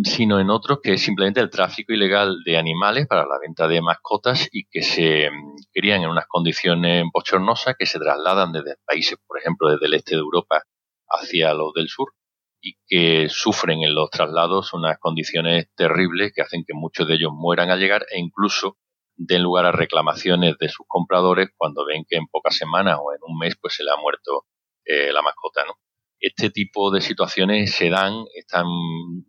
sino 0.03 0.39
en 0.39 0.49
otros 0.49 0.79
que 0.81 0.93
es 0.93 1.01
simplemente 1.01 1.39
el 1.39 1.49
tráfico 1.49 1.93
ilegal 1.93 2.43
de 2.43 2.57
animales 2.57 3.07
para 3.07 3.27
la 3.27 3.37
venta 3.39 3.67
de 3.67 3.81
mascotas 3.81 4.49
y 4.51 4.65
que 4.65 4.81
se 4.81 5.25
em, 5.25 5.55
crían 5.71 6.01
en 6.01 6.09
unas 6.09 6.27
condiciones 6.27 7.05
bochornosas 7.13 7.75
que 7.77 7.85
se 7.85 7.99
trasladan 7.99 8.51
desde 8.51 8.77
países, 8.85 9.17
por 9.27 9.37
ejemplo, 9.39 9.69
desde 9.69 9.85
el 9.85 9.93
este 9.93 10.15
de 10.15 10.21
Europa 10.21 10.63
hacia 11.09 11.53
los 11.53 11.73
del 11.73 11.89
sur 11.89 12.13
y 12.59 12.75
que 12.87 13.29
sufren 13.29 13.83
en 13.83 13.93
los 13.93 14.09
traslados 14.09 14.73
unas 14.73 14.97
condiciones 14.99 15.67
terribles 15.75 16.31
que 16.35 16.41
hacen 16.41 16.63
que 16.65 16.73
muchos 16.73 17.07
de 17.07 17.15
ellos 17.15 17.31
mueran 17.33 17.69
al 17.69 17.79
llegar 17.79 18.05
e 18.09 18.19
incluso 18.19 18.77
den 19.15 19.43
lugar 19.43 19.65
a 19.65 19.71
reclamaciones 19.71 20.57
de 20.59 20.69
sus 20.69 20.85
compradores 20.87 21.49
cuando 21.55 21.85
ven 21.85 22.03
que 22.07 22.17
en 22.17 22.27
pocas 22.27 22.55
semanas 22.55 22.97
o 23.01 23.13
en 23.13 23.19
un 23.21 23.37
mes 23.37 23.55
pues 23.59 23.75
se 23.75 23.83
le 23.83 23.91
ha 23.91 23.97
muerto 24.01 24.45
eh, 24.85 25.11
la 25.11 25.21
mascota, 25.21 25.65
¿no? 25.65 25.73
Este 26.19 26.49
tipo 26.49 26.91
de 26.91 27.01
situaciones 27.01 27.71
se 27.71 27.89
dan, 27.89 28.25
están, 28.33 28.65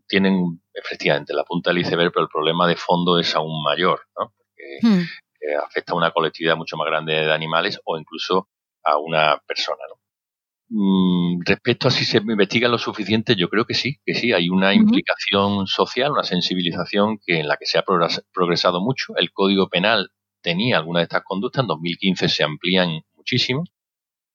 tienen 0.07 0.61
efectivamente 0.73 1.35
la 1.35 1.45
punta 1.45 1.71
del 1.71 1.81
iceberg, 1.81 2.13
pero 2.13 2.25
el 2.25 2.31
problema 2.31 2.67
de 2.67 2.77
fondo 2.77 3.19
es 3.19 3.35
aún 3.35 3.63
mayor, 3.63 4.01
¿no? 4.19 4.33
Porque 4.37 4.79
hmm. 4.83 5.01
eh, 5.01 5.57
afecta 5.65 5.93
a 5.93 5.97
una 5.97 6.11
colectividad 6.11 6.57
mucho 6.57 6.77
más 6.77 6.87
grande 6.87 7.13
de 7.13 7.33
animales 7.33 7.81
o 7.85 7.99
incluso 7.99 8.49
a 8.85 8.99
una 8.99 9.39
persona, 9.47 9.83
¿no? 9.89 9.99
Mm, 10.71 11.41
respecto 11.47 11.89
a 11.89 11.91
si 11.91 12.05
se 12.05 12.19
investiga 12.19 12.69
lo 12.69 12.77
suficiente, 12.77 13.35
yo 13.37 13.49
creo 13.49 13.65
que 13.65 13.73
sí, 13.75 14.01
que 14.05 14.15
sí, 14.15 14.33
hay 14.33 14.51
una 14.51 14.75
implicación 14.75 15.67
social, 15.67 16.13
una 16.13 16.25
sensibilización 16.25 17.19
que 17.25 17.41
en 17.41 17.49
la 17.49 17.57
que 17.57 17.65
se 17.65 17.79
ha 17.79 17.85
progresado 18.33 18.81
mucho. 18.83 19.17
El 19.17 19.33
Código 19.33 19.69
Penal 19.71 20.11
tenía 20.43 20.77
algunas 20.77 21.01
de 21.01 21.05
estas 21.05 21.25
conductas, 21.25 21.63
en 21.63 21.69
2015 21.69 22.29
se 22.29 22.45
amplían 22.45 23.01
muchísimo 23.17 23.65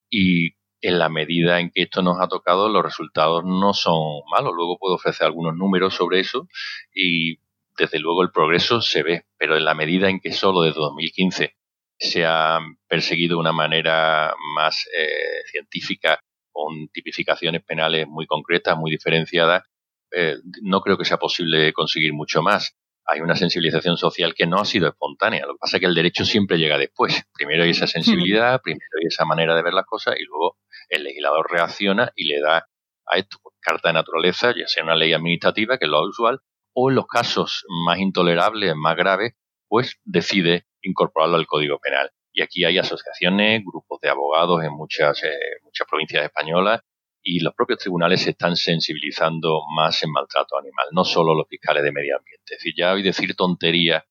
y 0.09 0.55
en 0.83 0.99
la 0.99 1.07
medida 1.07 1.61
en 1.61 1.71
que 1.71 1.83
esto 1.83 2.01
nos 2.01 2.19
ha 2.19 2.27
tocado, 2.27 2.67
los 2.67 2.83
resultados 2.83 3.43
no 3.45 3.73
son 3.73 4.21
malos. 4.29 4.53
Luego 4.53 4.77
puedo 4.77 4.95
ofrecer 4.95 5.25
algunos 5.25 5.55
números 5.55 5.95
sobre 5.95 6.19
eso 6.19 6.47
y 6.93 7.37
desde 7.77 7.99
luego 7.99 8.21
el 8.21 8.31
progreso 8.31 8.81
se 8.81 9.01
ve, 9.01 9.25
pero 9.37 9.55
en 9.55 9.63
la 9.63 9.73
medida 9.75 10.09
en 10.09 10.19
que 10.19 10.33
solo 10.33 10.61
desde 10.61 10.81
2015 10.81 11.55
se 11.97 12.25
ha 12.25 12.59
perseguido 12.87 13.35
de 13.35 13.39
una 13.39 13.53
manera 13.53 14.35
más 14.55 14.85
eh, 14.97 15.41
científica, 15.49 16.19
con 16.51 16.89
tipificaciones 16.89 17.63
penales 17.63 18.05
muy 18.07 18.27
concretas, 18.27 18.77
muy 18.77 18.91
diferenciadas, 18.91 19.63
eh, 20.11 20.35
no 20.63 20.81
creo 20.81 20.97
que 20.97 21.05
sea 21.05 21.17
posible 21.17 21.71
conseguir 21.71 22.11
mucho 22.13 22.41
más. 22.41 22.75
Hay 23.05 23.19
una 23.19 23.35
sensibilización 23.35 23.97
social 23.97 24.33
que 24.33 24.47
no 24.47 24.59
ha 24.59 24.65
sido 24.65 24.87
espontánea. 24.87 25.45
Lo 25.45 25.53
que 25.53 25.59
pasa 25.59 25.77
es 25.77 25.81
que 25.81 25.87
el 25.87 25.95
derecho 25.95 26.25
siempre 26.25 26.57
llega 26.57 26.77
después. 26.77 27.23
Primero 27.33 27.63
hay 27.63 27.71
esa 27.71 27.87
sensibilidad, 27.87 28.61
primero 28.61 28.85
hay 28.99 29.07
esa 29.07 29.25
manera 29.25 29.55
de 29.55 29.63
ver 29.63 29.73
las 29.73 29.85
cosas 29.85 30.15
y 30.17 30.23
luego 30.23 30.57
el 30.89 31.03
legislador 31.03 31.47
reacciona 31.51 32.11
y 32.15 32.25
le 32.25 32.39
da 32.39 32.67
a 33.05 33.17
esto 33.17 33.37
pues, 33.43 33.55
carta 33.59 33.89
de 33.89 33.93
naturaleza, 33.93 34.53
ya 34.55 34.67
sea 34.67 34.83
una 34.83 34.95
ley 34.95 35.13
administrativa, 35.13 35.77
que 35.77 35.85
es 35.85 35.91
lo 35.91 36.01
usual, 36.01 36.39
o 36.73 36.89
en 36.89 36.95
los 36.95 37.07
casos 37.07 37.65
más 37.85 37.99
intolerables, 37.99 38.73
más 38.75 38.95
graves, 38.95 39.33
pues 39.67 39.99
decide 40.03 40.65
incorporarlo 40.81 41.35
al 41.35 41.47
Código 41.47 41.79
Penal. 41.79 42.11
Y 42.31 42.41
aquí 42.41 42.63
hay 42.63 42.77
asociaciones, 42.77 43.61
grupos 43.63 43.99
de 44.01 44.09
abogados 44.09 44.63
en 44.63 44.71
muchas, 44.71 45.23
eh, 45.23 45.29
muchas 45.63 45.87
provincias 45.87 46.23
españolas 46.23 46.81
y 47.23 47.39
los 47.39 47.53
propios 47.55 47.79
tribunales 47.79 48.21
se 48.21 48.31
están 48.31 48.55
sensibilizando 48.55 49.61
más 49.75 50.03
en 50.03 50.11
maltrato 50.11 50.57
animal, 50.57 50.87
no 50.91 51.05
solo 51.05 51.33
los 51.33 51.47
fiscales 51.47 51.83
de 51.83 51.91
medio 51.91 52.17
ambiente. 52.17 52.55
Es 52.55 52.59
decir, 52.59 52.73
ya 52.77 52.91
hoy 52.93 53.01
decir 53.01 53.35
tonterías 53.35 54.03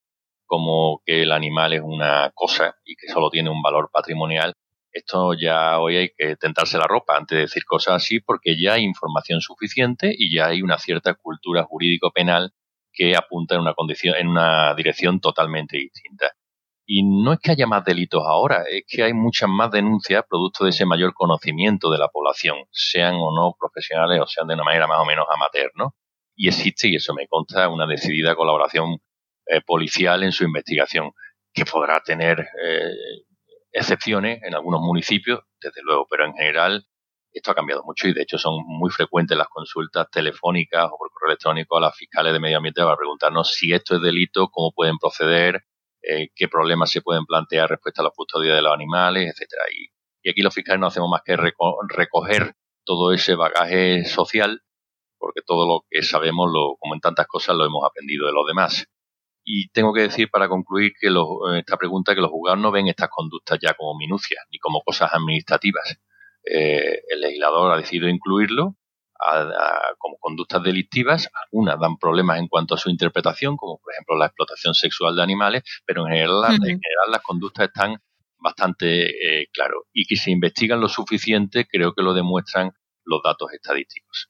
como 0.46 1.02
que 1.04 1.22
el 1.22 1.32
animal 1.32 1.74
es 1.74 1.82
una 1.84 2.30
cosa 2.34 2.74
y 2.84 2.96
que 2.96 3.08
solo 3.08 3.30
tiene 3.30 3.50
un 3.50 3.62
valor 3.62 3.90
patrimonial, 3.92 4.54
esto 4.92 5.32
ya 5.34 5.78
hoy 5.78 5.96
hay 5.96 6.08
que 6.16 6.36
tentarse 6.36 6.76
la 6.76 6.86
ropa 6.86 7.16
antes 7.16 7.36
de 7.36 7.42
decir 7.42 7.64
cosas 7.64 7.94
así 7.94 8.20
porque 8.20 8.60
ya 8.60 8.74
hay 8.74 8.84
información 8.84 9.40
suficiente 9.40 10.14
y 10.16 10.34
ya 10.34 10.48
hay 10.48 10.60
una 10.62 10.78
cierta 10.78 11.14
cultura 11.14 11.64
jurídico-penal 11.64 12.52
que 12.92 13.16
apunta 13.16 13.54
en 13.54 13.62
una 13.62 13.74
condición, 13.74 14.16
en 14.16 14.28
una 14.28 14.74
dirección 14.74 15.20
totalmente 15.20 15.78
distinta. 15.78 16.32
Y 16.84 17.04
no 17.04 17.32
es 17.32 17.38
que 17.40 17.52
haya 17.52 17.66
más 17.66 17.84
delitos 17.84 18.22
ahora, 18.26 18.64
es 18.68 18.84
que 18.88 19.04
hay 19.04 19.12
muchas 19.12 19.48
más 19.48 19.70
denuncias 19.70 20.24
producto 20.28 20.64
de 20.64 20.70
ese 20.70 20.84
mayor 20.84 21.14
conocimiento 21.14 21.90
de 21.90 21.98
la 21.98 22.08
población, 22.08 22.56
sean 22.70 23.14
o 23.14 23.34
no 23.34 23.54
profesionales 23.58 24.20
o 24.20 24.26
sean 24.26 24.48
de 24.48 24.54
una 24.54 24.64
manera 24.64 24.86
más 24.86 24.98
o 24.98 25.04
menos 25.04 25.26
amateur, 25.30 25.70
¿no? 25.74 25.94
Y 26.34 26.48
existe, 26.48 26.88
y 26.88 26.96
eso 26.96 27.14
me 27.14 27.28
consta, 27.28 27.68
una 27.68 27.86
decidida 27.86 28.34
colaboración 28.34 28.98
eh, 29.46 29.60
policial 29.64 30.22
en 30.24 30.32
su 30.32 30.44
investigación, 30.44 31.12
que 31.52 31.64
podrá 31.64 32.00
tener 32.00 32.40
eh, 32.40 32.90
excepciones 33.72 34.42
en 34.42 34.54
algunos 34.54 34.80
municipios, 34.80 35.40
desde 35.60 35.82
luego, 35.82 36.06
pero 36.10 36.26
en 36.26 36.34
general 36.34 36.86
esto 37.32 37.50
ha 37.50 37.54
cambiado 37.54 37.82
mucho 37.84 38.08
y 38.08 38.12
de 38.12 38.22
hecho 38.22 38.38
son 38.38 38.62
muy 38.66 38.90
frecuentes 38.90 39.36
las 39.36 39.48
consultas 39.48 40.06
telefónicas 40.10 40.86
o 40.86 40.98
por 40.98 41.10
correo 41.10 41.30
electrónico 41.30 41.76
a 41.76 41.80
las 41.80 41.96
fiscales 41.96 42.32
de 42.32 42.40
medio 42.40 42.58
ambiente 42.58 42.82
para 42.82 42.96
preguntarnos 42.96 43.52
si 43.54 43.72
esto 43.72 43.96
es 43.96 44.02
delito, 44.02 44.48
cómo 44.48 44.72
pueden 44.72 44.98
proceder, 44.98 45.62
eh, 46.02 46.28
qué 46.34 46.48
problemas 46.48 46.90
se 46.90 47.00
pueden 47.00 47.24
plantear 47.26 47.70
respecto 47.70 48.02
a 48.02 48.04
la 48.04 48.10
custodia 48.10 48.54
de 48.54 48.62
los 48.62 48.72
animales, 48.72 49.30
etcétera. 49.30 49.62
Y, 49.72 49.88
aquí 50.28 50.42
los 50.42 50.54
fiscales 50.54 50.80
no 50.80 50.86
hacemos 50.86 51.10
más 51.10 51.22
que 51.24 51.36
recoger 51.36 52.54
todo 52.84 53.12
ese 53.12 53.34
bagaje 53.34 54.04
social, 54.04 54.62
porque 55.18 55.40
todo 55.44 55.66
lo 55.66 55.84
que 55.88 56.02
sabemos, 56.02 56.50
lo, 56.52 56.76
como 56.78 56.94
en 56.94 57.00
tantas 57.00 57.26
cosas, 57.26 57.56
lo 57.56 57.64
hemos 57.64 57.84
aprendido 57.84 58.26
de 58.26 58.32
los 58.32 58.46
demás. 58.46 58.86
Y 59.44 59.68
tengo 59.70 59.92
que 59.92 60.02
decir 60.02 60.30
para 60.30 60.48
concluir 60.48 60.92
que 61.00 61.08
esta 61.58 61.76
pregunta 61.76 62.14
que 62.14 62.20
los 62.20 62.30
juzgados 62.30 62.60
no 62.60 62.70
ven 62.70 62.88
estas 62.88 63.08
conductas 63.10 63.58
ya 63.60 63.74
como 63.74 63.98
minucias 63.98 64.44
ni 64.50 64.58
como 64.58 64.82
cosas 64.82 65.12
administrativas. 65.12 65.98
Eh, 66.44 67.02
el 67.08 67.20
legislador 67.20 67.72
ha 67.72 67.76
decidido 67.76 68.08
incluirlo 68.08 68.76
como 69.98 70.16
conductas 70.18 70.62
delictivas. 70.62 71.28
Algunas 71.44 71.78
dan 71.78 71.96
problemas 71.96 72.38
en 72.38 72.48
cuanto 72.48 72.74
a 72.74 72.78
su 72.78 72.90
interpretación, 72.90 73.56
como 73.56 73.78
por 73.78 73.92
ejemplo 73.92 74.16
la 74.16 74.26
explotación 74.26 74.74
sexual 74.74 75.16
de 75.16 75.22
animales, 75.22 75.62
pero 75.86 76.06
en 76.06 76.12
general, 76.12 76.54
en 76.54 76.60
general 76.60 77.10
las 77.10 77.22
conductas 77.22 77.68
están 77.68 77.96
bastante 78.42 79.06
eh, 79.06 79.48
claras. 79.52 79.76
Y 79.92 80.04
que 80.06 80.16
se 80.16 80.30
investigan 80.30 80.80
lo 80.80 80.88
suficiente, 80.88 81.66
creo 81.66 81.94
que 81.94 82.02
lo 82.02 82.14
demuestran 82.14 82.72
los 83.04 83.22
datos 83.22 83.52
estadísticos. 83.52 84.28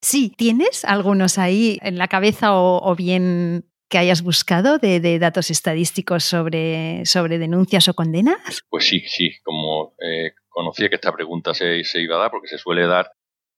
Sí, 0.00 0.32
¿tienes 0.36 0.84
algunos 0.84 1.38
ahí 1.38 1.78
en 1.82 1.98
la 1.98 2.08
cabeza 2.08 2.54
o, 2.54 2.94
bien 2.94 3.64
que 3.88 3.98
hayas 3.98 4.22
buscado 4.22 4.78
de, 4.78 5.18
datos 5.18 5.50
estadísticos 5.50 6.24
sobre, 6.24 7.04
sobre, 7.04 7.38
denuncias 7.38 7.88
o 7.88 7.94
condenas? 7.94 8.62
Pues 8.68 8.86
sí, 8.86 9.00
sí, 9.06 9.32
como 9.42 9.94
eh, 10.00 10.32
conocía 10.48 10.88
que 10.88 10.96
esta 10.96 11.12
pregunta 11.12 11.54
se, 11.54 11.84
se, 11.84 12.00
iba 12.00 12.16
a 12.16 12.20
dar, 12.20 12.30
porque 12.30 12.48
se 12.48 12.58
suele 12.58 12.86
dar 12.86 13.10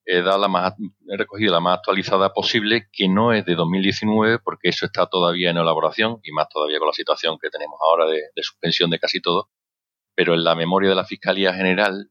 he, 0.06 0.22
dado 0.22 0.38
la 0.38 0.48
más, 0.48 0.74
he 1.08 1.16
recogido 1.16 1.52
la 1.52 1.60
más 1.60 1.78
actualizada 1.78 2.32
posible, 2.32 2.88
que 2.92 3.08
no 3.08 3.32
es 3.32 3.44
de 3.44 3.54
2019, 3.54 4.38
porque 4.38 4.68
eso 4.68 4.86
está 4.86 5.06
todavía 5.06 5.50
en 5.50 5.58
elaboración, 5.58 6.20
y 6.22 6.32
más 6.32 6.48
todavía 6.48 6.78
con 6.78 6.88
la 6.88 6.94
situación 6.94 7.38
que 7.40 7.50
tenemos 7.50 7.78
ahora 7.82 8.06
de, 8.06 8.22
suspensión 8.42 8.90
de 8.90 8.98
casi 8.98 9.20
todo. 9.20 9.50
Pero 10.14 10.34
en 10.34 10.44
la 10.44 10.54
memoria 10.54 10.88
de 10.88 10.96
la 10.96 11.04
Fiscalía 11.04 11.52
General, 11.52 12.10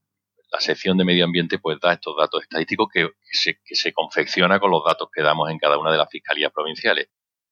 la 0.52 0.60
sección 0.60 0.98
de 0.98 1.06
medio 1.06 1.26
ambiente 1.26 1.58
pues 1.58 1.80
da 1.82 1.94
estos 1.94 2.16
datos 2.18 2.44
estadísticos 2.44 2.88
que, 2.94 3.10
se, 3.32 3.60
que 3.66 3.76
se 3.76 3.94
confecciona 3.94 4.60
con 4.60 4.72
los 4.72 4.84
datos 4.86 5.10
que 5.12 5.24
damos 5.24 5.50
en 5.50 5.58
cada 5.58 5.80
una 5.80 5.92
de 5.92 5.98
las 5.98 6.10
fiscalías 6.10 6.52
provinciales. 6.52 7.08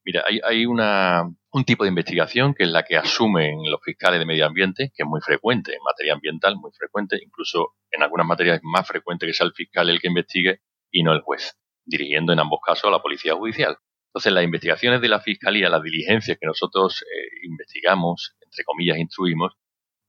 Mira, 0.06 0.24
hay, 0.28 0.39
hay 0.44 0.66
una, 0.66 1.24
un 1.52 1.63
tipo 1.63 1.84
de 1.84 1.89
investigación 1.89 2.54
que 2.54 2.63
es 2.63 2.70
la 2.70 2.84
que 2.84 2.98
asumen 2.98 3.60
los 3.70 3.80
fiscales 3.82 4.20
de 4.20 4.26
medio 4.26 4.46
ambiente, 4.46 4.92
que 4.96 5.04
es 5.04 5.08
muy 5.08 5.22
frecuente 5.22 5.72
en 5.72 5.80
materia 5.84 6.13
ambiental, 6.13 6.58
muy 6.58 6.72
frecuente, 6.72 7.18
incluso 7.24 7.76
en 7.92 8.04
algunas 8.04 8.28
materias 8.28 8.58
es 8.58 8.63
más 8.63 8.88
frecuente 8.88 9.26
que 9.26 9.34
sea 9.34 9.46
el 9.46 9.54
fiscal 9.54 9.89
el 9.89 10.02
que 10.02 10.08
investigue 10.08 10.60
y 10.92 11.04
no 11.04 11.13
el 11.13 11.22
juez, 11.22 11.58
dirigiendo 11.86 12.34
en 12.34 12.39
ambos 12.39 12.60
casos 12.66 12.86
a 12.86 12.92
la 12.92 13.02
policía 13.02 13.36
judicial. 13.36 13.78
Entonces, 14.08 14.34
las 14.34 14.44
investigaciones 14.44 15.02
de 15.02 15.10
la 15.10 15.22
fiscalía, 15.22 15.70
las 15.70 15.82
diligencias 15.82 16.38
que 16.39 16.46
nosotros 16.46 17.02
eh, 17.04 17.48
investigamos, 17.48 18.36
entre 18.42 18.63
comillas, 18.63 18.98
instruimos, 18.98 19.54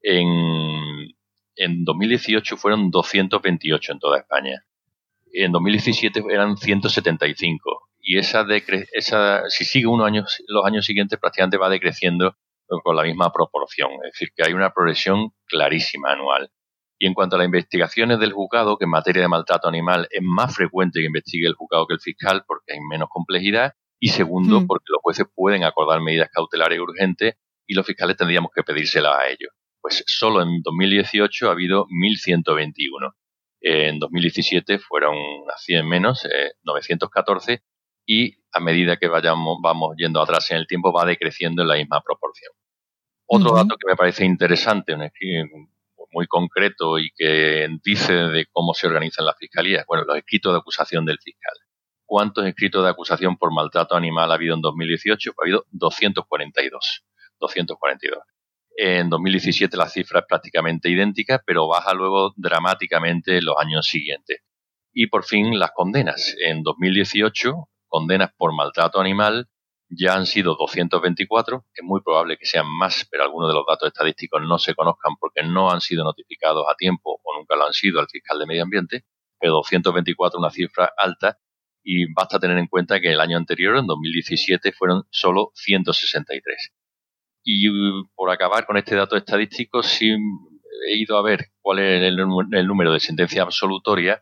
en, 0.03 1.15
en 1.57 1.85
2018 1.85 2.57
fueron 2.57 2.91
228 2.91 3.93
en 3.93 3.99
toda 3.99 4.19
España. 4.19 4.65
En 5.33 5.53
2017 5.53 6.23
eran 6.31 6.57
175 6.57 7.84
y 8.05 8.19
esa, 8.19 8.47
esa 8.93 9.49
si 9.49 9.65
sigue 9.65 9.87
unos 9.87 10.07
años, 10.07 10.43
los 10.47 10.67
años 10.67 10.85
siguientes 10.85 11.19
prácticamente 11.19 11.57
va 11.57 11.71
decreciendo 11.71 12.37
con 12.83 12.97
la 12.97 13.03
misma 13.03 13.33
proporción. 13.33 13.91
Es 14.05 14.13
decir, 14.13 14.29
que 14.37 14.45
hay 14.47 14.53
una 14.53 14.71
progresión 14.73 15.31
clarísima 15.47 16.13
anual. 16.13 16.51
Y 16.99 17.07
en 17.07 17.15
cuanto 17.15 17.37
a 17.37 17.39
las 17.39 17.47
investigaciones 17.47 18.19
del 18.21 18.33
juzgado, 18.33 18.77
que 18.77 18.85
en 18.85 18.91
materia 18.91 19.23
de 19.23 19.29
maltrato 19.29 19.69
animal 19.69 20.07
es 20.11 20.23
más 20.23 20.55
frecuente 20.55 21.01
que 21.01 21.07
investigue 21.07 21.47
el 21.47 21.55
juzgado 21.55 21.87
que 21.87 21.95
el 21.95 22.01
fiscal 22.01 22.45
porque 22.47 22.75
hay 22.75 22.81
menos 22.89 23.09
complejidad. 23.11 23.73
Y 23.99 24.09
segundo, 24.09 24.61
mm. 24.61 24.67
porque 24.67 24.85
los 24.89 25.01
jueces 25.03 25.27
pueden 25.35 25.65
acordar 25.65 26.03
medidas 26.03 26.29
cautelares 26.31 26.79
urgentes 26.79 27.37
y 27.67 27.75
los 27.75 27.87
fiscales 27.87 28.17
tendríamos 28.19 28.51
que 28.55 28.63
pedírselas 28.63 29.17
a 29.17 29.29
ellos. 29.29 29.51
Pues 29.81 30.05
solo 30.07 30.43
en 30.43 30.61
2018 30.63 31.49
ha 31.49 31.53
habido 31.53 31.87
1.121. 31.87 33.13
En 33.63 33.99
2017 33.99 34.79
fueron 34.79 35.17
100 35.57 35.89
menos, 35.89 36.27
914, 36.65 37.53
eh, 37.55 37.61
y 38.07 38.37
a 38.53 38.61
medida 38.61 38.97
que 38.97 39.09
vayamos, 39.09 39.59
vamos 39.63 39.95
yendo 39.97 40.21
atrás 40.21 40.51
en 40.51 40.59
el 40.59 40.67
tiempo 40.67 40.93
va 40.93 41.05
decreciendo 41.05 41.63
en 41.63 41.69
la 41.69 41.75
misma 41.77 42.01
proporción. 42.01 42.53
Otro 43.27 43.55
dato 43.55 43.77
que 43.77 43.89
me 43.89 43.97
parece 43.97 44.25
interesante, 44.25 44.95
muy 46.13 46.27
concreto 46.27 46.99
y 46.99 47.11
que 47.17 47.69
dice 47.83 48.13
de 48.13 48.47
cómo 48.53 48.75
se 48.75 48.87
organizan 48.87 49.27
las 49.27 49.37
fiscalías, 49.37 49.85
bueno, 49.87 50.05
los 50.05 50.17
escritos 50.17 50.53
de 50.53 50.59
acusación 50.59 51.05
del 51.05 51.19
fiscal. 51.19 51.55
¿Cuántos 52.07 52.47
escritos 52.47 52.85
de 52.85 52.91
acusación 52.91 53.37
por 53.37 53.53
maltrato 53.53 53.97
animal 53.97 54.31
ha 54.31 54.35
habido 54.35 54.55
en 54.55 54.61
2018? 54.61 55.31
Ha 55.31 55.43
habido 55.43 55.65
242. 55.71 57.05
242. 57.41 58.23
En 58.77 59.09
2017 59.09 59.77
la 59.77 59.89
cifra 59.89 60.21
es 60.21 60.27
prácticamente 60.29 60.89
idéntica, 60.89 61.43
pero 61.45 61.67
baja 61.67 61.95
luego 61.95 62.33
dramáticamente 62.37 63.39
en 63.39 63.47
los 63.47 63.57
años 63.59 63.87
siguientes. 63.87 64.43
Y 64.93 65.09
por 65.09 65.25
fin 65.25 65.59
las 65.59 65.73
condenas. 65.73 66.37
En 66.45 66.63
2018 66.63 67.69
condenas 67.95 68.31
por 68.37 68.53
maltrato 68.53 68.99
animal 69.01 69.47
ya 69.89 70.17
han 70.17 70.27
sido 70.27 70.57
224, 70.57 71.65
es 71.73 71.85
muy 71.85 72.01
probable 72.03 72.37
que 72.37 72.45
sean 72.45 72.67
más, 72.67 73.07
pero 73.09 73.23
algunos 73.23 73.49
de 73.49 73.55
los 73.55 73.65
datos 73.69 73.87
estadísticos 73.87 74.43
no 74.43 74.59
se 74.59 74.75
conozcan 74.75 75.15
porque 75.21 75.45
no 75.45 75.71
han 75.71 75.81
sido 75.81 76.03
notificados 76.03 76.65
a 76.69 76.75
tiempo 76.75 77.21
o 77.23 77.39
nunca 77.39 77.55
lo 77.55 77.67
han 77.67 77.73
sido 77.73 78.01
al 78.01 78.09
fiscal 78.09 78.41
de 78.41 78.47
medio 78.47 78.65
ambiente, 78.65 79.05
pero 79.39 79.53
224 79.53 80.37
es 80.37 80.41
una 80.41 80.51
cifra 80.51 80.91
alta 80.97 81.39
y 81.85 82.13
basta 82.13 82.41
tener 82.41 82.59
en 82.59 82.67
cuenta 82.67 82.99
que 82.99 83.13
el 83.13 83.21
año 83.21 83.37
anterior, 83.37 83.77
en 83.77 83.87
2017, 83.87 84.73
fueron 84.73 85.05
solo 85.11 85.53
163. 85.55 86.73
Y 87.45 87.69
por 88.17 88.29
acabar 88.33 88.67
con 88.67 88.77
este 88.77 88.97
dato 88.97 89.17
estadístico, 89.17 89.85
sí 89.85 90.11
he 90.89 90.97
ido 90.97 91.17
a 91.17 91.23
ver 91.23 91.53
cuál 91.61 91.79
es 91.79 92.03
el, 92.03 92.19
el 92.19 92.67
número 92.67 92.93
de 92.93 92.99
sentencias 92.99 93.45
absolutorias 93.45 94.21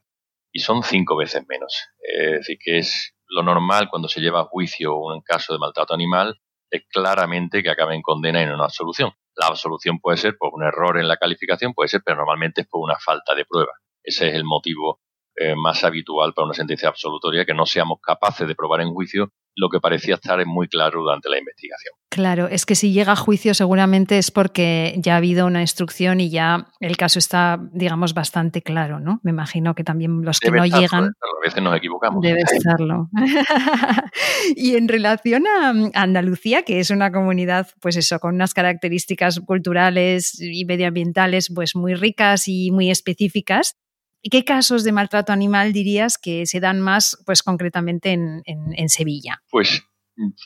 y 0.53 0.59
son 0.59 0.83
cinco 0.83 1.17
veces 1.17 1.47
menos. 1.49 1.73
Es 2.03 2.33
decir, 2.33 2.59
que 2.63 2.79
es 2.79 3.12
lo 3.33 3.42
normal 3.42 3.88
cuando 3.88 4.09
se 4.09 4.21
lleva 4.21 4.40
a 4.40 4.45
juicio 4.45 4.95
un 4.95 5.23
caso 5.23 5.55
de 5.55 5.59
maltrato 5.59 5.95
animal 5.95 6.38
es 6.71 6.85
claramente 6.88 7.62
que 7.62 7.71
acabe 7.71 7.95
en 7.95 8.03
condena 8.03 8.40
y 8.40 8.45
en 8.45 8.53
una 8.53 8.64
absolución. 8.64 9.12
La 9.35 9.47
absolución 9.47 9.99
puede 10.01 10.18
ser 10.18 10.37
por 10.38 10.51
un 10.53 10.62
error 10.62 10.99
en 10.99 11.09
la 11.09 11.16
calificación, 11.16 11.73
puede 11.73 11.88
ser, 11.88 12.03
pero 12.05 12.18
normalmente 12.18 12.62
es 12.62 12.66
por 12.68 12.83
una 12.83 12.97
falta 12.99 13.35
de 13.35 13.45
prueba. 13.47 13.73
Ese 14.03 14.29
es 14.29 14.35
el 14.35 14.45
motivo 14.45 15.01
eh, 15.37 15.55
más 15.57 15.83
habitual 15.85 16.35
para 16.35 16.47
una 16.47 16.55
sentencia 16.55 16.88
absolutoria, 16.88 17.45
que 17.45 17.55
no 17.55 17.66
seamos 17.66 18.01
capaces 18.03 18.47
de 18.47 18.55
probar 18.55 18.83
en 18.83 18.92
juicio 18.92 19.31
lo 19.55 19.68
que 19.68 19.81
parecía 19.81 20.14
estar 20.14 20.45
muy 20.47 20.68
claro 20.68 21.01
durante 21.03 21.29
la 21.29 21.38
investigación. 21.38 21.95
Claro, 22.11 22.49
es 22.49 22.66
que 22.66 22.75
si 22.75 22.92
llega 22.92 23.12
a 23.12 23.16
juicio 23.16 23.55
seguramente 23.55 24.18
es 24.18 24.31
porque 24.31 24.95
ya 24.99 25.14
ha 25.14 25.16
habido 25.18 25.47
una 25.47 25.61
instrucción 25.61 26.21
y 26.21 26.31
ya 26.31 26.68
el 26.81 26.97
caso 26.97 27.18
está, 27.18 27.59
digamos, 27.73 28.14
bastante 28.14 28.62
claro, 28.62 29.01
¿no? 29.01 29.21
Me 29.23 29.31
imagino 29.31 29.75
que 29.75 29.85
también 29.85 30.23
los 30.23 30.40
que 30.40 30.51
no 30.51 30.64
llegan... 30.64 31.05
A 31.05 31.45
veces 31.45 31.62
nos 31.62 31.77
equivocamos. 31.77 32.23
Debe 32.23 32.40
estarlo. 32.53 33.09
y 34.57 34.77
en 34.77 34.88
relación 34.88 35.47
a 35.47 35.73
Andalucía, 35.95 36.62
que 36.62 36.81
es 36.81 36.90
una 36.90 37.11
comunidad, 37.11 37.68
pues 37.81 37.97
eso, 37.97 38.18
con 38.21 38.35
unas 38.35 38.55
características 38.55 39.40
culturales 39.40 40.38
y 40.40 40.64
medioambientales 40.64 41.51
pues 41.55 41.75
muy 41.75 41.95
ricas 41.95 42.49
y 42.49 42.71
muy 42.71 42.90
específicas, 42.90 43.77
¿Y 43.91 43.91
qué 44.31 44.45
casos 44.45 44.85
de 44.85 44.93
maltrato 44.93 45.33
animal 45.33 45.73
dirías 45.73 46.19
que 46.19 46.47
se 46.47 46.61
dan 46.61 46.81
más, 46.81 47.23
pues 47.27 47.43
concretamente 47.43 48.13
en, 48.13 48.89
Sevilla? 48.89 49.43
Pues 49.51 49.83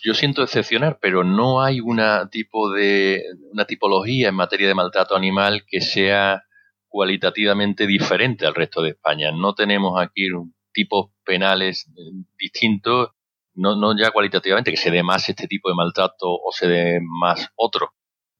yo 0.04 0.14
siento 0.14 0.42
decepcionar, 0.42 0.98
pero 1.00 1.24
no 1.24 1.62
hay 1.62 1.80
una 1.80 2.28
tipo 2.30 2.70
de 2.72 3.22
una 3.52 3.64
tipología 3.66 4.28
en 4.28 4.34
materia 4.34 4.68
de 4.68 4.74
maltrato 4.74 5.16
animal 5.16 5.64
que 5.66 5.80
sea 5.80 6.42
cualitativamente 6.88 7.86
diferente 7.86 8.46
al 8.46 8.54
resto 8.54 8.82
de 8.82 8.90
España. 8.90 9.30
No 9.32 9.54
tenemos 9.54 10.00
aquí 10.00 10.28
tipos 10.72 11.10
penales 11.24 11.90
distintos, 12.38 13.10
no, 13.54 13.76
no 13.76 13.98
ya 13.98 14.10
cualitativamente 14.10 14.70
que 14.70 14.76
se 14.76 14.90
dé 14.90 15.02
más 15.02 15.28
este 15.28 15.46
tipo 15.46 15.68
de 15.68 15.74
maltrato 15.74 16.26
o 16.26 16.52
se 16.52 16.68
dé 16.68 17.00
más 17.02 17.50
otro, 17.56 17.92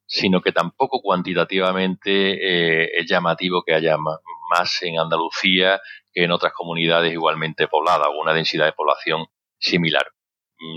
sino 0.07 0.41
que 0.41 0.53
tampoco 0.53 1.01
cuantitativamente 1.03 2.85
eh, 2.85 2.91
es 2.99 3.07
llamativo 3.11 3.63
que 3.67 3.75
haya 3.75 3.97
más, 3.97 4.19
más 4.51 4.83
en 4.83 4.99
Andalucía 4.99 5.81
que 6.13 6.25
en 6.25 6.33
otras 6.33 6.53
comunidades 6.53 7.13
igualmente 7.13 7.69
pobladas 7.69 8.09
o 8.09 8.21
una 8.21 8.33
densidad 8.33 8.67
de 8.67 8.73
población 8.73 9.27
similar. 9.59 10.07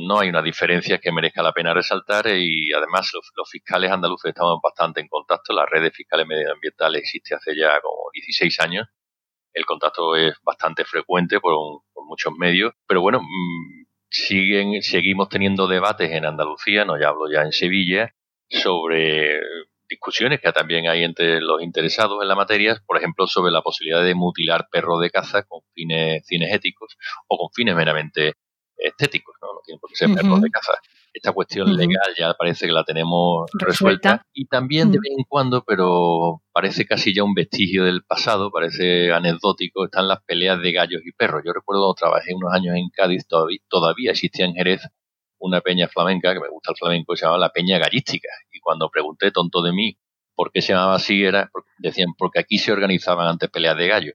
No 0.07 0.19
hay 0.19 0.29
una 0.29 0.41
diferencia 0.41 0.97
que 0.97 1.11
merezca 1.11 1.41
la 1.41 1.53
pena 1.53 1.73
resaltar 1.73 2.27
y 2.27 2.73
además 2.73 3.11
los, 3.13 3.49
fiscales 3.49 3.91
andaluces 3.91 4.29
estamos 4.29 4.59
bastante 4.61 4.99
en 4.99 5.07
contacto. 5.07 5.53
La 5.53 5.65
red 5.65 5.83
de 5.83 5.91
fiscales 5.91 6.27
medioambientales 6.27 7.01
existe 7.01 7.35
hace 7.35 7.55
ya 7.55 7.79
como 7.81 8.09
16 8.13 8.59
años. 8.59 8.87
El 9.53 9.65
contacto 9.65 10.15
es 10.15 10.35
bastante 10.43 10.83
frecuente 10.85 11.39
por, 11.39 11.55
muchos 12.05 12.33
medios, 12.33 12.73
pero 12.87 13.01
bueno, 13.01 13.21
mm, 13.21 13.85
siguen, 14.09 14.81
seguimos 14.81 15.29
teniendo 15.29 15.67
debates 15.67 16.09
en 16.11 16.25
Andalucía, 16.25 16.83
no 16.83 16.99
ya 16.99 17.09
hablo 17.09 17.31
ya 17.31 17.43
en 17.43 17.51
Sevilla, 17.51 18.15
sobre 18.49 19.39
discusiones 19.89 20.39
que 20.39 20.51
también 20.51 20.87
hay 20.87 21.03
entre 21.03 21.41
los 21.41 21.61
interesados 21.61 22.21
en 22.21 22.27
la 22.27 22.35
materia, 22.35 22.81
por 22.85 22.97
ejemplo, 22.97 23.27
sobre 23.27 23.51
la 23.51 23.61
posibilidad 23.61 24.03
de 24.03 24.15
mutilar 24.15 24.67
perros 24.71 25.01
de 25.01 25.09
caza 25.09 25.43
con 25.43 25.61
fines 25.73 26.23
cinegéticos 26.27 26.95
o 27.27 27.37
con 27.37 27.49
fines 27.53 27.75
meramente 27.75 28.35
estéticos, 28.77 29.35
¿no? 29.41 29.53
No 29.53 29.59
tienen 29.65 29.79
por 29.79 29.89
qué 29.89 29.95
ser 29.97 30.13
perros 30.13 30.41
de 30.41 30.49
caza. 30.49 30.71
Esta 31.11 31.31
cuestión 31.31 31.75
legal 31.75 32.13
ya 32.17 32.33
parece 32.35 32.67
que 32.67 32.71
la 32.71 32.83
tenemos 32.83 33.49
resuelta. 33.53 34.25
y 34.31 34.45
también 34.45 34.91
de 34.91 34.99
vez 34.99 35.11
en 35.17 35.25
cuando, 35.27 35.63
pero 35.65 36.43
parece 36.53 36.85
casi 36.85 37.13
ya 37.13 37.23
un 37.23 37.33
vestigio 37.33 37.83
del 37.83 38.03
pasado, 38.03 38.51
parece 38.51 39.11
anecdótico, 39.11 39.85
están 39.85 40.07
las 40.07 40.23
peleas 40.23 40.61
de 40.61 40.71
gallos 40.71 41.01
y 41.03 41.11
perros. 41.11 41.41
Yo 41.43 41.51
recuerdo, 41.51 41.93
trabajé 41.95 42.33
unos 42.35 42.53
años 42.53 42.75
en 42.77 42.89
Cádiz, 42.89 43.27
todavía, 43.27 43.59
todavía 43.67 44.11
existía 44.11 44.45
en 44.45 44.53
Jerez 44.53 44.81
una 45.39 45.61
peña 45.61 45.87
flamenca, 45.87 46.33
que 46.33 46.39
me 46.39 46.49
gusta 46.49 46.71
el 46.71 46.77
flamenco, 46.77 47.15
se 47.15 47.25
llamaba 47.25 47.39
la 47.39 47.49
Peña 47.49 47.79
Gallística. 47.79 48.29
Y 48.51 48.59
cuando 48.59 48.89
pregunté, 48.89 49.31
tonto 49.31 49.61
de 49.61 49.73
mí, 49.73 49.97
por 50.35 50.51
qué 50.51 50.61
se 50.61 50.73
llamaba 50.73 50.95
así, 50.95 51.23
era, 51.23 51.49
decían, 51.79 52.13
porque 52.17 52.39
aquí 52.39 52.57
se 52.57 52.71
organizaban 52.71 53.27
antes 53.27 53.49
peleas 53.49 53.77
de 53.77 53.87
gallo. 53.87 54.13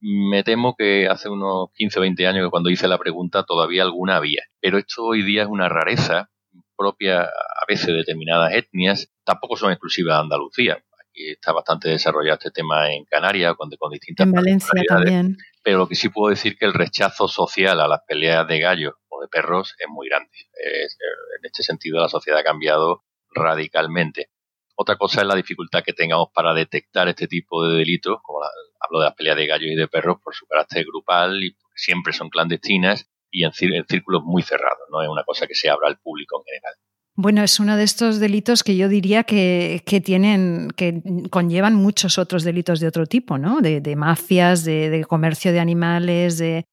Me 0.00 0.42
temo 0.44 0.74
que 0.76 1.08
hace 1.08 1.28
unos 1.28 1.68
15 1.74 1.98
o 1.98 2.02
20 2.02 2.26
años 2.26 2.46
que 2.46 2.50
cuando 2.50 2.70
hice 2.70 2.86
la 2.86 2.98
pregunta 2.98 3.44
todavía 3.44 3.82
alguna 3.82 4.16
había. 4.16 4.42
Pero 4.60 4.78
esto 4.78 5.04
hoy 5.04 5.22
día 5.22 5.42
es 5.42 5.48
una 5.48 5.68
rareza 5.68 6.30
propia 6.76 7.22
a 7.22 7.64
veces 7.66 7.86
de 7.86 7.94
determinadas 7.94 8.52
etnias, 8.52 9.08
tampoco 9.24 9.56
son 9.56 9.72
exclusivas 9.72 10.16
de 10.16 10.22
Andalucía. 10.22 10.74
Aquí 10.74 11.30
está 11.30 11.52
bastante 11.52 11.88
desarrollado 11.88 12.38
este 12.38 12.50
tema 12.50 12.92
en 12.92 13.04
Canarias, 13.06 13.54
con, 13.56 13.70
con 13.78 13.90
distintas 13.90 14.26
En 14.26 14.32
Valencia 14.32 14.82
también. 14.86 15.36
Pero 15.66 15.78
lo 15.78 15.88
que 15.88 15.96
sí 15.96 16.10
puedo 16.10 16.30
decir 16.30 16.56
que 16.56 16.64
el 16.64 16.72
rechazo 16.72 17.26
social 17.26 17.80
a 17.80 17.88
las 17.88 18.02
peleas 18.06 18.46
de 18.46 18.60
gallos 18.60 18.94
o 19.08 19.20
de 19.20 19.26
perros 19.26 19.74
es 19.80 19.88
muy 19.88 20.08
grande. 20.08 20.30
en 20.62 21.44
este 21.44 21.64
sentido, 21.64 22.00
la 22.00 22.08
sociedad 22.08 22.38
ha 22.38 22.44
cambiado 22.44 23.02
radicalmente. 23.32 24.30
Otra 24.76 24.94
cosa 24.94 25.22
es 25.22 25.26
la 25.26 25.34
dificultad 25.34 25.82
que 25.82 25.92
tengamos 25.92 26.28
para 26.32 26.54
detectar 26.54 27.08
este 27.08 27.26
tipo 27.26 27.66
de 27.66 27.78
delitos, 27.78 28.18
como 28.22 28.44
hablo 28.78 29.00
de 29.00 29.06
las 29.06 29.14
peleas 29.16 29.36
de 29.36 29.46
gallos 29.48 29.72
y 29.72 29.74
de 29.74 29.88
perros 29.88 30.18
por 30.22 30.36
su 30.36 30.46
carácter 30.46 30.84
grupal 30.84 31.42
y 31.42 31.56
siempre 31.74 32.12
son 32.12 32.30
clandestinas 32.30 33.10
y 33.28 33.42
en 33.44 33.52
círculos 33.52 34.22
muy 34.22 34.42
cerrados, 34.42 34.86
no 34.92 35.02
es 35.02 35.08
una 35.08 35.24
cosa 35.24 35.48
que 35.48 35.56
se 35.56 35.68
abra 35.68 35.88
al 35.88 35.98
público 35.98 36.38
en 36.38 36.44
general. 36.44 36.74
Bueno, 37.18 37.42
es 37.42 37.58
uno 37.60 37.78
de 37.78 37.82
estos 37.82 38.20
delitos 38.20 38.62
que 38.62 38.76
yo 38.76 38.90
diría 38.90 39.24
que, 39.24 39.82
tienen, 40.04 40.68
que 40.76 41.02
conllevan 41.30 41.74
muchos 41.74 42.18
otros 42.18 42.44
delitos 42.44 42.78
de 42.78 42.88
otro 42.88 43.06
tipo, 43.06 43.38
¿no? 43.38 43.62
De, 43.62 43.96
mafias, 43.96 44.64
de, 44.64 45.02
comercio 45.08 45.50
de 45.50 45.60
animales, 45.60 46.36
de 46.36 46.66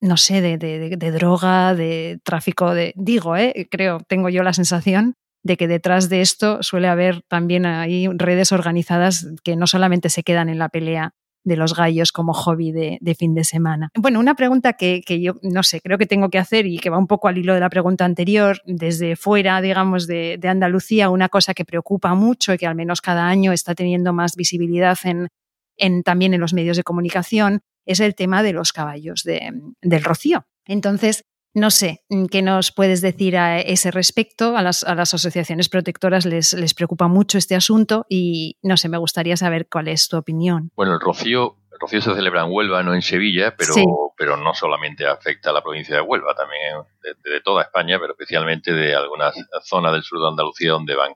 no 0.00 0.16
sé, 0.16 0.40
de, 0.40 1.12
droga, 1.12 1.76
de 1.76 2.18
tráfico 2.24 2.74
de. 2.74 2.92
Digo, 2.96 3.36
¿eh? 3.36 3.68
creo, 3.70 4.00
tengo 4.08 4.28
yo 4.28 4.42
la 4.42 4.54
sensación 4.54 5.14
de 5.44 5.56
que 5.56 5.68
detrás 5.68 6.08
de 6.08 6.20
esto 6.20 6.62
suele 6.64 6.88
haber 6.88 7.22
también 7.28 7.64
ahí 7.64 8.08
redes 8.08 8.50
organizadas 8.50 9.28
que 9.44 9.54
no 9.54 9.68
solamente 9.68 10.08
se 10.08 10.24
quedan 10.24 10.48
en 10.48 10.58
la 10.58 10.68
pelea 10.68 11.12
de 11.44 11.56
los 11.56 11.74
gallos 11.74 12.12
como 12.12 12.32
hobby 12.32 12.72
de, 12.72 13.14
fin 13.18 13.34
de 13.34 13.44
semana. 13.44 13.90
Bueno, 13.96 14.20
una 14.20 14.34
pregunta 14.34 14.74
que, 14.74 15.02
yo 15.20 15.34
no 15.42 15.62
sé, 15.62 15.80
creo 15.80 15.98
que 15.98 16.06
tengo 16.06 16.30
que 16.30 16.38
hacer 16.38 16.66
y 16.66 16.78
que 16.78 16.90
va 16.90 16.98
un 16.98 17.06
poco 17.06 17.28
al 17.28 17.38
hilo 17.38 17.54
de 17.54 17.60
la 17.60 17.70
pregunta 17.70 18.04
anterior, 18.04 18.60
desde 18.66 19.16
fuera, 19.16 19.60
digamos, 19.60 20.06
de, 20.06 20.38
Andalucía, 20.42 21.10
una 21.10 21.28
cosa 21.28 21.54
que 21.54 21.64
preocupa 21.64 22.14
mucho 22.14 22.52
y 22.52 22.58
que 22.58 22.66
al 22.66 22.74
menos 22.74 23.00
cada 23.00 23.28
año 23.28 23.52
está 23.52 23.74
teniendo 23.74 24.12
más 24.12 24.34
visibilidad 24.36 24.98
en, 25.04 25.28
en 25.76 26.02
también 26.02 26.34
en 26.34 26.40
los 26.40 26.52
medios 26.52 26.76
de 26.76 26.82
comunicación, 26.82 27.60
es 27.86 28.00
el 28.00 28.14
tema 28.14 28.42
de 28.42 28.52
los 28.52 28.72
caballos 28.72 29.22
del 29.24 30.04
rocío. 30.04 30.46
Entonces, 30.66 31.24
no 31.54 31.70
sé, 31.70 32.04
¿qué 32.30 32.42
nos 32.42 32.72
puedes 32.72 33.00
decir 33.00 33.36
a 33.36 33.60
ese 33.60 33.90
respecto? 33.90 34.56
A 34.56 34.62
las, 34.62 34.84
asociaciones 34.84 35.68
protectoras 35.68 36.24
les, 36.24 36.52
les, 36.52 36.74
preocupa 36.74 37.08
mucho 37.08 37.38
este 37.38 37.56
asunto 37.56 38.06
y 38.08 38.56
no 38.62 38.76
sé, 38.76 38.88
me 38.88 38.98
gustaría 38.98 39.36
saber 39.36 39.68
cuál 39.68 39.88
es 39.88 40.08
tu 40.08 40.16
opinión. 40.16 40.70
Bueno, 40.76 40.94
el 40.94 41.00
Rocío, 41.00 41.56
el 41.72 41.78
Rocío 41.80 42.00
se 42.00 42.14
celebra 42.14 42.44
en 42.44 42.52
Huelva, 42.52 42.82
no 42.82 42.94
en 42.94 43.02
Sevilla, 43.02 43.54
pero, 43.56 43.74
pero 44.16 44.36
no 44.36 44.54
solamente 44.54 45.06
afecta 45.06 45.50
a 45.50 45.52
la 45.52 45.62
provincia 45.62 45.96
de 45.96 46.02
Huelva, 46.02 46.34
también 46.34 46.82
de, 47.02 47.40
toda 47.40 47.62
España, 47.62 47.98
pero 47.98 48.12
especialmente 48.12 48.72
de 48.72 48.94
algunas 48.94 49.34
zonas 49.64 49.92
del 49.92 50.02
sur 50.02 50.20
de 50.20 50.28
Andalucía 50.28 50.72
donde 50.72 50.94
van 50.94 51.14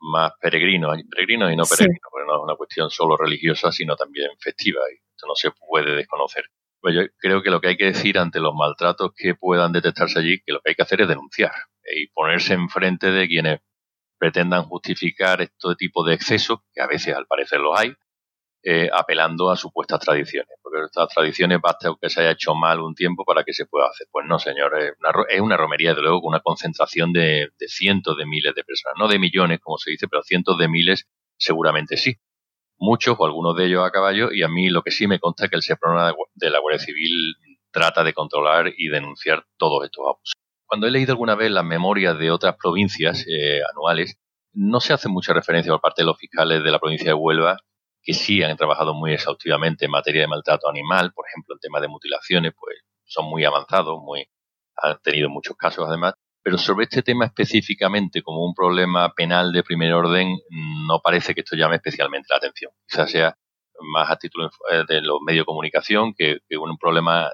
más 0.00 0.32
peregrinos, 0.40 0.96
peregrinos 1.10 1.52
y 1.52 1.56
no 1.56 1.64
peregrinos, 1.64 2.08
porque 2.10 2.26
no 2.26 2.36
es 2.36 2.42
una 2.42 2.54
cuestión 2.54 2.88
solo 2.88 3.16
religiosa, 3.16 3.72
sino 3.72 3.96
también 3.96 4.30
festiva, 4.38 4.80
y 4.90 4.94
esto 4.94 5.26
no 5.26 5.34
se 5.34 5.50
puede 5.50 5.94
desconocer. 5.96 6.44
Pues 6.80 6.94
yo 6.94 7.02
creo 7.18 7.42
que 7.42 7.50
lo 7.50 7.60
que 7.60 7.68
hay 7.68 7.76
que 7.76 7.86
decir 7.86 8.18
ante 8.18 8.40
los 8.40 8.54
maltratos 8.54 9.10
que 9.16 9.34
puedan 9.34 9.72
detectarse 9.72 10.20
allí, 10.20 10.40
que 10.44 10.52
lo 10.52 10.60
que 10.60 10.70
hay 10.70 10.74
que 10.76 10.82
hacer 10.82 11.00
es 11.00 11.08
denunciar 11.08 11.52
y 11.92 12.06
ponerse 12.08 12.54
enfrente 12.54 13.10
de 13.10 13.26
quienes 13.26 13.60
pretendan 14.18 14.64
justificar 14.64 15.40
este 15.42 15.74
tipo 15.76 16.04
de 16.04 16.14
excesos, 16.14 16.58
que 16.72 16.80
a 16.80 16.86
veces 16.86 17.14
al 17.14 17.26
parecer 17.26 17.60
los 17.60 17.78
hay, 17.78 17.94
eh, 18.64 18.90
apelando 18.92 19.50
a 19.50 19.56
supuestas 19.56 20.00
tradiciones. 20.00 20.56
Porque 20.62 20.84
estas 20.84 21.08
tradiciones 21.08 21.58
basta 21.60 21.90
que 22.00 22.10
se 22.10 22.20
haya 22.20 22.32
hecho 22.32 22.54
mal 22.54 22.80
un 22.80 22.94
tiempo 22.94 23.24
para 23.24 23.44
que 23.44 23.52
se 23.52 23.66
pueda 23.66 23.86
hacer. 23.88 24.06
Pues 24.10 24.26
no, 24.26 24.38
señor, 24.38 24.76
es 24.78 24.92
una, 24.98 25.24
es 25.28 25.40
una 25.40 25.56
romería, 25.56 25.94
de 25.94 26.02
luego, 26.02 26.20
con 26.20 26.28
una 26.30 26.40
concentración 26.40 27.12
de 27.12 27.48
cientos 27.66 28.16
de 28.16 28.26
miles 28.26 28.54
de 28.54 28.64
personas. 28.64 28.96
No 28.98 29.08
de 29.08 29.18
millones, 29.18 29.60
como 29.60 29.78
se 29.78 29.90
dice, 29.90 30.08
pero 30.08 30.22
cientos 30.22 30.58
de 30.58 30.68
miles 30.68 31.08
seguramente 31.38 31.96
sí 31.96 32.18
muchos 32.78 33.16
o 33.18 33.26
algunos 33.26 33.56
de 33.56 33.66
ellos 33.66 33.84
a 33.84 33.90
caballo, 33.90 34.32
y 34.32 34.42
a 34.42 34.48
mí 34.48 34.68
lo 34.70 34.82
que 34.82 34.90
sí 34.90 35.06
me 35.06 35.18
consta 35.18 35.44
es 35.44 35.50
que 35.50 35.56
el 35.56 35.62
SEPRONA 35.62 36.14
de 36.34 36.50
la 36.50 36.60
Guardia 36.60 36.78
Civil 36.78 37.34
trata 37.70 38.02
de 38.04 38.14
controlar 38.14 38.72
y 38.76 38.88
denunciar 38.88 39.44
todos 39.56 39.84
estos 39.84 40.04
abusos. 40.04 40.34
Cuando 40.66 40.86
he 40.86 40.90
leído 40.90 41.12
alguna 41.12 41.34
vez 41.34 41.50
las 41.50 41.64
memorias 41.64 42.18
de 42.18 42.30
otras 42.30 42.56
provincias 42.56 43.24
eh, 43.26 43.60
anuales, 43.72 44.18
no 44.52 44.80
se 44.80 44.92
hace 44.92 45.08
mucha 45.08 45.32
referencia 45.32 45.72
por 45.72 45.80
parte 45.80 46.02
de 46.02 46.06
los 46.06 46.18
fiscales 46.18 46.62
de 46.62 46.70
la 46.70 46.78
provincia 46.78 47.08
de 47.08 47.14
Huelva, 47.14 47.58
que 48.02 48.14
sí 48.14 48.42
han 48.42 48.56
trabajado 48.56 48.94
muy 48.94 49.12
exhaustivamente 49.12 49.84
en 49.84 49.90
materia 49.90 50.22
de 50.22 50.28
maltrato 50.28 50.68
animal, 50.68 51.12
por 51.12 51.26
ejemplo, 51.28 51.54
en 51.54 51.60
tema 51.60 51.80
de 51.80 51.88
mutilaciones, 51.88 52.52
pues 52.58 52.76
son 53.04 53.26
muy 53.26 53.44
avanzados, 53.44 53.98
muy, 54.00 54.26
han 54.76 54.98
tenido 55.02 55.28
muchos 55.28 55.56
casos 55.56 55.86
además, 55.88 56.14
pero 56.48 56.56
sobre 56.56 56.84
este 56.84 57.02
tema 57.02 57.26
específicamente 57.26 58.22
como 58.22 58.42
un 58.42 58.54
problema 58.54 59.12
penal 59.12 59.52
de 59.52 59.62
primer 59.62 59.92
orden, 59.92 60.34
no 60.86 60.98
parece 61.04 61.34
que 61.34 61.42
esto 61.42 61.54
llame 61.56 61.76
especialmente 61.76 62.28
la 62.30 62.38
atención. 62.38 62.72
Quizás 62.88 63.10
sea 63.10 63.36
más 63.92 64.10
a 64.10 64.16
título 64.16 64.48
eh, 64.72 64.84
de 64.88 65.02
los 65.02 65.18
medios 65.20 65.42
de 65.42 65.44
comunicación 65.44 66.14
que, 66.16 66.38
un 66.58 66.78
problema 66.78 67.30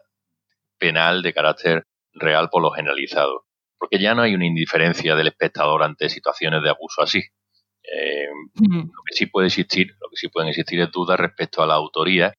penal 0.79 1.23
de 1.23 1.33
carácter 1.33 1.87
real 2.13 2.49
por 2.51 2.61
lo 2.61 2.73
generalizado. 2.73 3.45
Porque 3.79 4.01
ya 4.01 4.17
no 4.17 4.23
hay 4.23 4.35
una 4.35 4.47
indiferencia 4.47 5.15
del 5.15 5.29
espectador 5.29 5.85
ante 5.85 6.09
situaciones 6.09 6.61
de 6.65 6.71
abuso 6.71 7.01
así. 7.01 7.21
Eh, 7.21 8.27
lo 8.69 9.03
que 9.07 9.15
sí 9.15 9.27
puede 9.27 9.47
existir, 9.47 9.93
lo 10.01 10.09
que 10.11 10.17
sí 10.17 10.27
pueden 10.27 10.49
existir 10.49 10.81
es 10.81 10.91
dudas 10.91 11.21
respecto 11.21 11.63
a 11.63 11.69
la 11.69 11.75
autoría, 11.75 12.35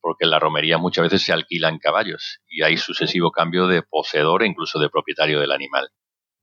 porque 0.00 0.24
en 0.24 0.30
la 0.30 0.40
romería 0.40 0.76
muchas 0.76 1.04
veces 1.04 1.22
se 1.22 1.32
alquilan 1.32 1.78
caballos 1.78 2.40
y 2.48 2.64
hay 2.64 2.78
sucesivo 2.78 3.30
cambio 3.30 3.68
de 3.68 3.82
poseedor 3.82 4.42
e 4.42 4.48
incluso 4.48 4.80
de 4.80 4.90
propietario 4.90 5.38
del 5.38 5.52
animal 5.52 5.88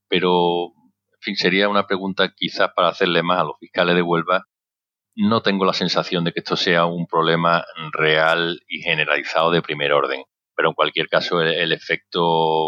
pero, 0.08 0.68
en 0.68 1.22
fin, 1.22 1.36
sería 1.36 1.70
una 1.70 1.88
pregunta 1.88 2.34
quizás 2.36 2.72
para 2.76 2.90
hacerle 2.90 3.24
más 3.24 3.40
a 3.40 3.44
los 3.46 3.58
fiscales 3.60 3.96
de 3.96 4.02
Huelva. 4.02 4.46
No 5.16 5.42
tengo 5.42 5.66
la 5.66 5.74
sensación 5.74 6.24
de 6.24 6.32
que 6.32 6.40
esto 6.40 6.56
sea 6.56 6.86
un 6.86 7.06
problema 7.08 7.64
real 7.92 8.60
y 8.68 8.82
generalizado 8.82 9.52
de 9.52 9.62
primer 9.62 9.94
orden, 9.94 10.24
pero 10.56 10.70
en 10.70 10.76
cualquier 10.76 11.08
caso 11.08 11.42
el, 11.42 11.72
efecto 11.72 12.66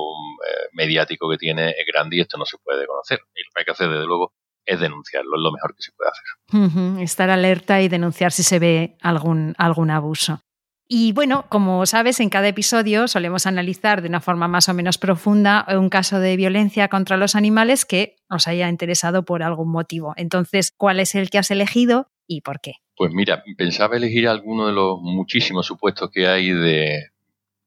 eh, 0.47 0.67
mediático 0.73 1.29
que 1.29 1.37
tiene 1.37 1.69
es 1.71 1.85
grande 1.91 2.17
y 2.17 2.19
esto 2.21 2.37
no 2.37 2.45
se 2.45 2.57
puede 2.63 2.85
conocer. 2.85 3.19
Y 3.33 3.43
lo 3.43 3.49
que 3.53 3.61
hay 3.61 3.65
que 3.65 3.71
hacer, 3.71 3.89
desde 3.89 4.05
luego, 4.05 4.33
es 4.65 4.79
denunciarlo, 4.79 5.35
es 5.35 5.41
lo 5.41 5.51
mejor 5.51 5.75
que 5.75 5.81
se 5.83 5.91
puede 5.91 6.11
hacer. 6.11 7.03
Estar 7.03 7.29
alerta 7.29 7.81
y 7.81 7.87
denunciar 7.87 8.31
si 8.31 8.43
se 8.43 8.59
ve 8.59 8.97
algún, 9.01 9.55
algún 9.57 9.91
abuso. 9.91 10.44
Y 10.87 11.13
bueno, 11.13 11.45
como 11.49 11.85
sabes, 11.87 12.19
en 12.19 12.29
cada 12.29 12.47
episodio 12.47 13.07
solemos 13.07 13.47
analizar 13.47 14.03
de 14.03 14.07
una 14.07 14.21
forma 14.21 14.47
más 14.47 14.69
o 14.69 14.73
menos 14.75 14.99
profunda 14.99 15.65
un 15.69 15.89
caso 15.89 16.19
de 16.19 16.37
violencia 16.37 16.89
contra 16.89 17.17
los 17.17 17.35
animales 17.35 17.85
que 17.85 18.17
os 18.29 18.47
haya 18.47 18.69
interesado 18.69 19.25
por 19.25 19.41
algún 19.41 19.71
motivo. 19.71 20.13
Entonces, 20.15 20.71
¿cuál 20.71 20.99
es 20.99 21.15
el 21.15 21.31
que 21.31 21.39
has 21.39 21.49
elegido 21.49 22.11
y 22.27 22.41
por 22.41 22.59
qué? 22.61 22.73
Pues 22.95 23.11
mira, 23.11 23.43
pensaba 23.57 23.97
elegir 23.97 24.27
alguno 24.27 24.67
de 24.67 24.73
los 24.73 24.99
muchísimos 25.01 25.65
supuestos 25.65 26.11
que 26.11 26.27
hay 26.27 26.51
de, 26.51 27.09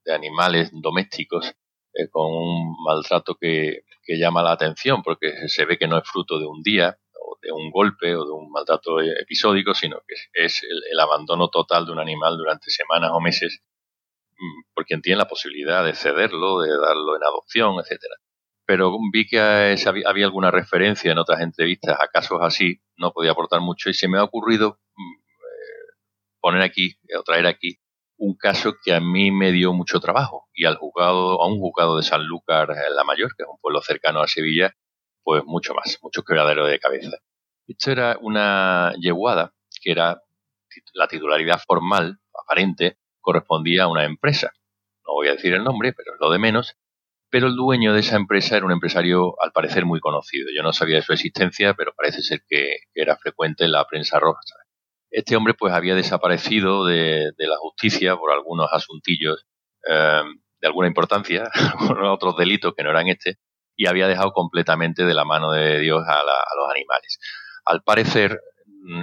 animales 0.07 0.71
domésticos 0.73 1.55
eh, 1.95 2.09
con 2.11 2.33
un 2.33 2.77
maltrato 2.85 3.35
que, 3.35 3.81
que 4.05 4.17
llama 4.17 4.43
la 4.43 4.53
atención 4.53 5.03
porque 5.03 5.49
se 5.49 5.65
ve 5.65 5.77
que 5.77 5.89
no 5.89 5.99
es 5.99 6.09
fruto 6.09 6.39
de 6.39 6.47
un 6.47 6.63
día, 6.63 6.97
de 7.43 7.53
un 7.53 7.71
golpe 7.71 8.15
o 8.15 8.25
de 8.25 8.33
un 8.33 8.51
maltrato 8.51 9.01
episódico, 9.01 9.75
sino 9.75 10.01
que 10.07 10.15
es 10.33 10.63
el, 10.63 10.99
abandono 11.01 11.49
total 11.49 11.87
de 11.87 11.93
un 11.93 12.01
animal 12.01 12.37
durante 12.37 12.71
semanas 12.71 13.11
o 13.13 13.21
meses 13.21 13.63
mm, 14.33 14.75
por 14.75 14.85
quien 14.85 15.03
tiene 15.03 15.19
la 15.19 15.29
posibilidad 15.29 15.85
de 15.85 15.95
cederlo, 15.95 16.61
de 16.61 16.71
darlo 16.71 17.17
en 17.17 17.23
adopción, 17.25 17.77
etcétera. 17.81 18.15
Pero 18.67 18.97
vi 19.13 19.27
que 19.27 19.41
había 19.41 20.27
alguna 20.27 20.51
referencia 20.51 21.13
en 21.13 21.19
otras 21.19 21.41
entrevistas 21.41 21.97
a 22.01 22.09
casos 22.09 22.39
así, 22.43 22.81
no 22.97 23.13
podía 23.13 23.33
aportar 23.33 23.61
mucho 23.61 23.91
y 23.91 23.95
se 23.95 24.09
me 24.09 24.19
ha 24.19 24.25
ocurrido 24.25 24.79
mm, 24.95 25.15
eh, 25.15 25.97
poner 26.41 26.63
aquí 26.63 26.99
o 27.17 27.23
traer 27.23 27.47
aquí 27.47 27.79
un 28.19 28.37
caso 28.37 28.75
que 28.85 28.93
a 28.93 29.01
mí 29.01 29.31
me 29.31 29.53
dio 29.53 29.73
mucho 29.73 30.01
trabajo 30.01 30.49
y 30.53 30.65
al 30.65 30.77
juzgado, 30.77 31.41
a 31.41 31.47
un 31.47 31.59
juzgado 31.59 31.97
de 31.97 32.03
Sanlúcar 32.03 32.71
en 32.71 32.97
La 32.97 33.05
Mayor, 33.05 33.35
que 33.37 33.45
es 33.45 33.49
un 33.49 33.59
pueblo 33.61 33.81
cercano 33.81 34.21
a 34.21 34.27
Sevilla, 34.27 34.75
pues 35.29 35.45
mucho 35.45 35.75
más, 35.75 35.99
mucho 36.03 36.23
quebradero 36.23 36.65
de 36.65 36.79
cabeza. 36.79 37.19
Esto 37.67 37.91
era 37.91 38.17
una 38.23 38.95
yeguada 38.99 39.53
que 39.83 39.91
era 39.91 40.23
la 40.95 41.07
titularidad 41.07 41.61
formal, 41.67 42.19
aparente, 42.33 42.97
correspondía 43.21 43.83
a 43.83 43.89
una 43.89 44.07
empresa. 44.07 44.55
No 45.07 45.13
voy 45.13 45.29
a 45.29 45.33
decir 45.33 45.53
el 45.53 45.65
nombre, 45.65 45.93
pero 45.93 46.15
es 46.15 46.19
lo 46.19 46.31
de 46.31 46.39
menos. 46.39 46.79
Pero 47.29 47.49
el 47.49 47.57
dueño 47.57 47.93
de 47.93 48.01
esa 48.01 48.17
empresa 48.17 48.57
era 48.57 48.65
un 48.65 48.73
empresario 48.73 49.35
al 49.43 49.53
parecer 49.53 49.85
muy 49.85 50.01
conocido. 50.01 50.49
Yo 50.57 50.63
no 50.63 50.73
sabía 50.73 50.97
de 50.97 51.03
su 51.03 51.13
existencia, 51.13 51.75
pero 51.75 51.93
parece 51.95 52.23
ser 52.23 52.41
que, 52.49 52.79
era 52.95 53.19
frecuente 53.19 53.67
en 53.67 53.73
la 53.73 53.87
prensa 53.87 54.19
roja. 54.19 54.41
Este 55.11 55.37
hombre 55.37 55.53
pues 55.53 55.75
había 55.75 55.95
desaparecido 55.95 56.87
de, 56.87 57.35
la 57.37 57.59
justicia 57.59 58.17
por 58.17 58.33
algunos 58.33 58.71
asuntillos 58.73 59.47
eh, 59.87 60.23
de 60.59 60.67
alguna 60.67 60.89
importancia, 60.89 61.51
otros 62.11 62.35
delitos 62.39 62.73
que 62.75 62.83
no 62.83 62.89
eran 62.89 63.09
este, 63.09 63.37
y 63.79 63.87
había 63.87 64.09
dejado 64.09 64.33
completamente 64.33 65.05
de 65.05 65.15
la 65.15 65.25
mano 65.25 65.53
de 65.53 65.79
Dios 65.79 66.03
a, 66.07 66.23
los 66.57 66.71
animales. 66.71 67.21
Al 67.65 67.83
parecer, 67.83 68.41
mm, 68.67 69.03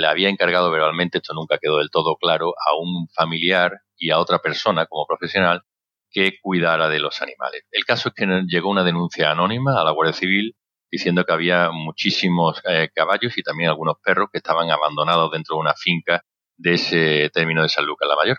le 0.00 0.06
había 0.06 0.30
encargado 0.30 0.70
verbalmente, 0.70 1.18
esto 1.18 1.34
nunca 1.34 1.58
quedó 1.58 1.78
del 1.78 1.90
todo 1.90 2.16
claro, 2.16 2.48
a 2.48 2.74
un 2.80 3.08
familiar 3.14 3.72
y 3.96 4.10
a 4.10 4.18
otra 4.18 4.38
persona 4.38 4.86
como 4.86 5.06
profesional 5.06 5.62
que 6.10 6.38
cuidara 6.40 6.88
de 6.88 6.98
los 6.98 7.20
animales. 7.20 7.64
El 7.70 7.84
caso 7.84 8.08
es 8.08 8.14
que 8.14 8.26
llegó 8.48 8.70
una 8.70 8.84
denuncia 8.84 9.30
anónima 9.30 9.78
a 9.78 9.84
la 9.84 9.90
Guardia 9.90 10.14
Civil 10.14 10.56
diciendo 10.90 11.24
que 11.24 11.32
había 11.34 11.70
muchísimos 11.70 12.62
eh, 12.66 12.88
caballos 12.94 13.36
y 13.36 13.42
también 13.42 13.68
algunos 13.68 13.96
perros 14.02 14.28
que 14.32 14.38
estaban 14.38 14.70
abandonados 14.70 15.30
dentro 15.30 15.56
de 15.56 15.60
una 15.60 15.74
finca 15.74 16.22
de 16.56 16.74
ese 16.74 17.30
término 17.34 17.62
de 17.62 17.68
San 17.68 17.84
Lucas 17.84 18.08
la 18.08 18.16
Mayor. 18.16 18.38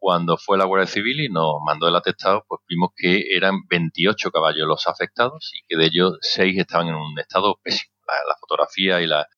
Cuando 0.00 0.38
fue 0.38 0.56
la 0.56 0.64
Guardia 0.64 0.86
Civil 0.86 1.20
y 1.20 1.28
nos 1.28 1.56
mandó 1.62 1.86
el 1.86 1.94
atestado, 1.94 2.42
pues 2.48 2.62
vimos 2.66 2.90
que 2.96 3.36
eran 3.36 3.66
28 3.68 4.30
caballos 4.30 4.66
los 4.66 4.86
afectados 4.86 5.52
y 5.52 5.60
que 5.68 5.76
de 5.76 5.86
ellos 5.88 6.16
6 6.22 6.58
estaban 6.58 6.88
en 6.88 6.94
un 6.94 7.18
estado 7.18 7.60
pésimo. 7.62 7.92
La, 8.06 8.34
fotografía 8.40 9.00
y, 9.02 9.06
la, 9.06 9.28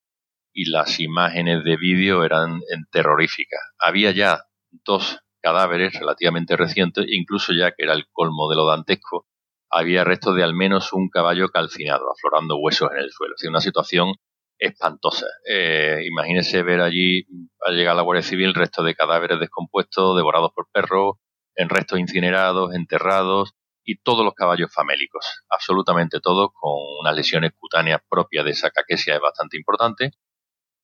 y 0.55 0.71
las 0.71 1.01
imágenes 1.01 1.65
de 1.65 1.77
vídeo 1.77 2.25
eran 2.25 2.61
terroríficas. 2.91 3.61
Había 3.79 4.13
ya 4.13 4.45
dos 4.71 5.19
cadáveres 5.43 5.93
relativamente 5.99 6.57
recientes, 6.57 7.07
incluso 7.09 7.53
ya 7.53 7.73
que 7.73 7.83
era 7.83 7.95
el 7.95 8.07
colmo 8.13 8.49
de 8.49 8.57
lo 8.57 8.67
dantesco, 8.67 9.27
había 9.69 10.05
restos 10.05 10.37
de 10.37 10.45
al 10.45 10.55
menos 10.55 10.93
un 10.93 11.09
caballo 11.09 11.49
calcinado, 11.49 12.05
aflorando 12.13 12.57
huesos 12.57 12.91
en 12.93 12.99
el 12.99 13.11
suelo. 13.11 13.35
Es 13.37 13.49
una 13.49 13.61
situación 13.61 14.15
espantosa. 14.63 15.27
Eh, 15.49 16.03
imagínese 16.07 16.63
ver 16.63 16.81
allí, 16.81 17.27
al 17.61 17.77
llegar 17.77 17.97
la 17.97 18.03
Guardia 18.03 18.23
Civil, 18.23 18.55
restos 18.55 18.85
de 18.85 18.95
cadáveres 18.95 19.41
descompuestos, 19.41 20.17
devorados 20.17 20.53
por 20.55 20.69
perros, 20.73 21.17
en 21.57 21.69
restos 21.69 21.99
incinerados, 21.99 22.75
enterrados, 22.75 23.55
y 23.85 23.99
todos 23.99 24.25
los 24.25 24.35
caballos 24.35 24.73
famélicos, 24.73 25.27
absolutamente 25.51 26.21
todos, 26.21 26.51
con 26.55 26.73
unas 27.01 27.17
lesiones 27.17 27.53
cutáneas 27.59 28.01
propias 28.09 28.45
de 28.45 28.53
esa 28.53 28.71
caquesia 28.71 29.19
bastante 29.19 29.57
importante. 29.57 30.13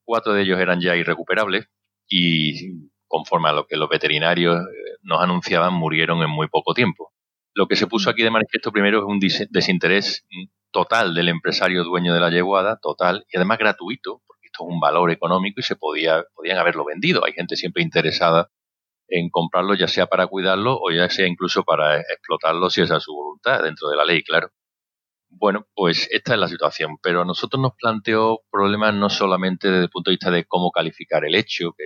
Cuatro 0.04 0.32
de 0.32 0.42
ellos 0.42 0.58
eran 0.58 0.80
ya 0.80 0.96
irrecuperables 0.96 1.68
y, 2.08 2.90
conforme 3.06 3.50
a 3.50 3.52
lo 3.52 3.66
que 3.66 3.76
los 3.76 3.88
veterinarios 3.88 4.56
eh, 4.56 4.96
nos 5.02 5.22
anunciaban, 5.22 5.74
murieron 5.74 6.22
en 6.22 6.30
muy 6.30 6.48
poco 6.48 6.74
tiempo. 6.74 7.12
Lo 7.54 7.68
que 7.68 7.76
se 7.76 7.86
puso 7.86 8.10
aquí 8.10 8.22
de 8.22 8.30
manifiesto 8.30 8.72
primero 8.72 8.98
es 8.98 9.04
un 9.04 9.20
desinterés 9.20 10.26
total 10.70 11.14
del 11.14 11.28
empresario 11.28 11.84
dueño 11.84 12.14
de 12.14 12.20
la 12.20 12.30
yeguada, 12.30 12.78
total, 12.80 13.24
y 13.30 13.36
además 13.36 13.58
gratuito, 13.58 14.22
porque 14.26 14.46
esto 14.46 14.64
es 14.64 14.72
un 14.72 14.80
valor 14.80 15.10
económico 15.10 15.60
y 15.60 15.62
se 15.62 15.76
podía, 15.76 16.24
podían 16.34 16.58
haberlo 16.58 16.84
vendido. 16.84 17.24
Hay 17.24 17.32
gente 17.32 17.56
siempre 17.56 17.82
interesada 17.82 18.50
en 19.08 19.30
comprarlo, 19.30 19.74
ya 19.74 19.88
sea 19.88 20.06
para 20.06 20.26
cuidarlo 20.26 20.78
o 20.80 20.90
ya 20.90 21.08
sea 21.08 21.26
incluso 21.26 21.64
para 21.64 22.00
explotarlo 22.00 22.70
si 22.70 22.82
esa 22.82 22.98
es 22.98 23.04
su 23.04 23.14
voluntad, 23.14 23.62
dentro 23.62 23.88
de 23.88 23.96
la 23.96 24.04
ley, 24.04 24.22
claro. 24.22 24.50
Bueno, 25.30 25.66
pues 25.74 26.08
esta 26.10 26.34
es 26.34 26.40
la 26.40 26.48
situación, 26.48 26.98
pero 27.02 27.22
a 27.22 27.24
nosotros 27.24 27.60
nos 27.60 27.72
planteó 27.74 28.40
problemas 28.50 28.94
no 28.94 29.10
solamente 29.10 29.68
desde 29.70 29.84
el 29.84 29.90
punto 29.90 30.10
de 30.10 30.14
vista 30.14 30.30
de 30.30 30.44
cómo 30.46 30.70
calificar 30.70 31.24
el 31.24 31.34
hecho, 31.34 31.72
que 31.76 31.84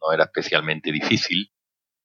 no 0.00 0.12
era 0.12 0.24
especialmente 0.24 0.90
difícil, 0.92 1.50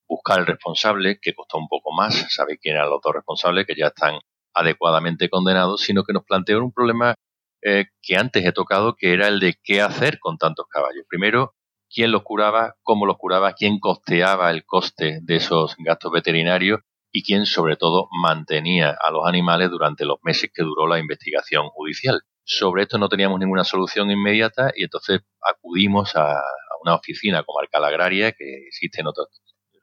buscar 0.07 0.39
el 0.39 0.45
responsable, 0.45 1.19
que 1.21 1.33
costó 1.33 1.57
un 1.57 1.67
poco 1.67 1.91
más, 1.93 2.27
sabe 2.29 2.57
quién 2.57 2.75
eran 2.75 2.89
los 2.89 3.01
dos 3.01 3.13
responsables, 3.13 3.65
que 3.65 3.75
ya 3.75 3.87
están 3.87 4.19
adecuadamente 4.53 5.29
condenados, 5.29 5.81
sino 5.81 6.03
que 6.03 6.13
nos 6.13 6.23
planteó 6.23 6.59
un 6.63 6.71
problema 6.71 7.15
eh, 7.61 7.85
que 8.01 8.17
antes 8.17 8.45
he 8.45 8.51
tocado, 8.51 8.95
que 8.95 9.13
era 9.13 9.27
el 9.27 9.39
de 9.39 9.55
qué 9.63 9.81
hacer 9.81 10.19
con 10.19 10.37
tantos 10.37 10.67
caballos. 10.67 11.05
Primero, 11.07 11.55
quién 11.89 12.11
los 12.11 12.23
curaba, 12.23 12.75
cómo 12.81 13.05
los 13.05 13.17
curaba, 13.17 13.53
quién 13.53 13.79
costeaba 13.79 14.51
el 14.51 14.65
coste 14.65 15.19
de 15.21 15.35
esos 15.35 15.75
gastos 15.77 16.11
veterinarios 16.11 16.81
y 17.11 17.23
quién, 17.23 17.45
sobre 17.45 17.77
todo, 17.77 18.07
mantenía 18.11 18.97
a 18.99 19.11
los 19.11 19.25
animales 19.25 19.69
durante 19.69 20.03
los 20.03 20.17
meses 20.23 20.51
que 20.53 20.63
duró 20.63 20.87
la 20.87 20.99
investigación 20.99 21.69
judicial. 21.69 22.21
Sobre 22.43 22.83
esto 22.83 22.97
no 22.97 23.07
teníamos 23.07 23.39
ninguna 23.39 23.63
solución 23.63 24.11
inmediata 24.11 24.71
y 24.75 24.83
entonces 24.83 25.21
acudimos 25.41 26.15
a, 26.15 26.41
una 26.81 26.95
oficina 26.95 27.43
comarcal 27.43 27.85
agraria 27.85 28.33
que 28.33 28.65
existe 28.67 28.99
en 28.99 29.07
otros 29.07 29.27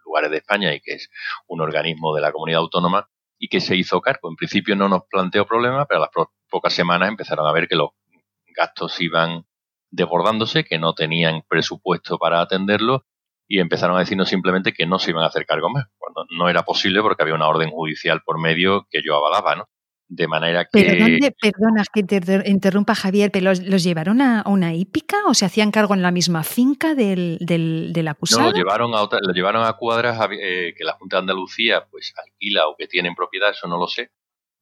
lugares 0.05 0.31
de 0.31 0.37
España 0.37 0.75
y 0.75 0.81
que 0.81 0.95
es 0.95 1.09
un 1.47 1.63
organismo 1.63 2.15
de 2.15 2.21
la 2.21 2.31
comunidad 2.31 2.61
autónoma 2.61 3.09
y 3.41 3.49
que 3.49 3.61
se 3.61 3.75
hizo 3.75 4.01
cargo. 4.01 4.29
En 4.29 4.37
principio 4.37 4.77
no 4.77 4.89
nos 4.89 5.03
planteó 5.11 5.47
problema, 5.47 5.87
pero 5.87 5.99
a 6.03 6.07
las 6.15 6.29
pocas 6.49 6.73
semanas 6.73 7.09
empezaron 7.09 7.49
a 7.49 7.53
ver 7.53 7.67
que 7.67 7.75
los 7.75 7.89
gastos 8.55 9.01
iban 9.01 9.47
desbordándose, 9.91 10.63
que 10.63 10.79
no 10.79 10.95
tenían 10.95 11.43
presupuesto 11.49 12.19
para 12.19 12.43
atenderlo 12.43 13.07
y 13.49 13.59
empezaron 13.59 13.97
a 13.97 14.01
decirnos 14.01 14.29
simplemente 14.29 14.73
que 14.73 14.87
no 14.87 14.99
se 15.01 15.11
iban 15.11 15.25
a 15.25 15.29
hacer 15.29 15.47
cargo 15.47 15.71
más, 15.71 15.87
cuando 15.99 16.25
no 16.31 16.49
era 16.49 16.63
posible 16.63 17.03
porque 17.03 17.23
había 17.23 17.35
una 17.35 17.49
orden 17.49 17.71
judicial 17.71 18.21
por 18.25 18.39
medio 18.39 18.87
que 18.91 19.01
yo 19.03 19.17
avalaba, 19.17 19.57
¿no? 19.57 19.69
De 20.13 20.27
manera 20.27 20.65
que... 20.65 20.71
¿Pero 20.73 21.05
dónde, 21.05 21.33
perdona 21.41 21.85
que 21.93 22.03
te 22.03 22.51
interrumpa 22.51 22.97
Javier, 22.97 23.31
pero 23.31 23.53
los, 23.55 23.85
llevaron 23.85 24.21
a, 24.21 24.43
una 24.45 24.75
hípica 24.75 25.19
o 25.29 25.35
se 25.35 25.45
hacían 25.45 25.71
cargo 25.71 25.95
en 25.95 26.03
la 26.03 26.11
misma 26.11 26.43
finca 26.43 26.97
del, 26.97 27.39
del, 27.41 28.09
acusado? 28.09 28.43
No, 28.43 28.51
lo 28.51 28.57
llevaron 28.57 28.93
a, 28.93 29.03
otra, 29.03 29.21
lo 29.23 29.33
llevaron 29.33 29.65
a 29.65 29.75
cuadras 29.75 30.19
eh, 30.33 30.75
que 30.77 30.83
la 30.83 30.95
Junta 30.95 31.17
de 31.17 31.21
Andalucía 31.21 31.87
pues 31.89 32.13
alquila 32.17 32.67
o 32.67 32.75
que 32.77 32.89
tienen 32.89 33.15
propiedad, 33.15 33.51
eso 33.51 33.69
no 33.69 33.79
lo 33.79 33.87
sé, 33.87 34.11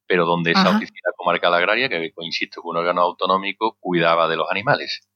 pero 0.06 0.26
donde 0.26 0.50
esa 0.50 0.68
oficina 0.68 1.12
comarcal 1.16 1.54
agraria, 1.54 1.88
que 1.88 2.12
insisto, 2.20 2.60
que 2.60 2.68
un 2.68 2.76
órgano 2.76 3.00
autonómico, 3.00 3.78
cuidaba 3.80 4.28
de 4.28 4.36
los 4.36 4.50
animales. 4.50 5.08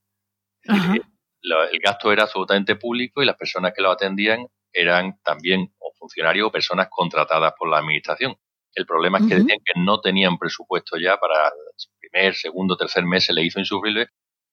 el 0.65 1.79
gasto 1.79 2.11
era 2.11 2.23
absolutamente 2.23 2.77
público 2.77 3.23
y 3.23 3.27
las 3.27 3.37
personas 3.37 3.75
que 3.77 3.83
lo 3.83 3.91
atendían 3.91 4.47
eran 4.73 5.19
también 5.23 5.75
o 5.79 5.93
funcionarios 5.99 6.49
o 6.49 6.53
personas 6.53 6.89
contratadas 6.91 7.53
por 7.59 7.69
la 7.69 7.79
administración. 7.79 8.35
El 8.75 8.87
problema 8.87 9.19
es 9.19 9.27
que 9.27 9.35
decían 9.35 9.59
que 9.65 9.81
no 9.81 10.01
tenían 10.01 10.39
presupuesto 10.39 10.97
ya 10.99 11.17
para 11.19 11.49
el 11.49 12.01
primer, 12.01 12.35
segundo, 12.35 12.77
tercer 12.77 13.05
mes, 13.05 13.25
se 13.25 13.33
le 13.33 13.45
hizo 13.45 13.59
insufrible 13.59 14.09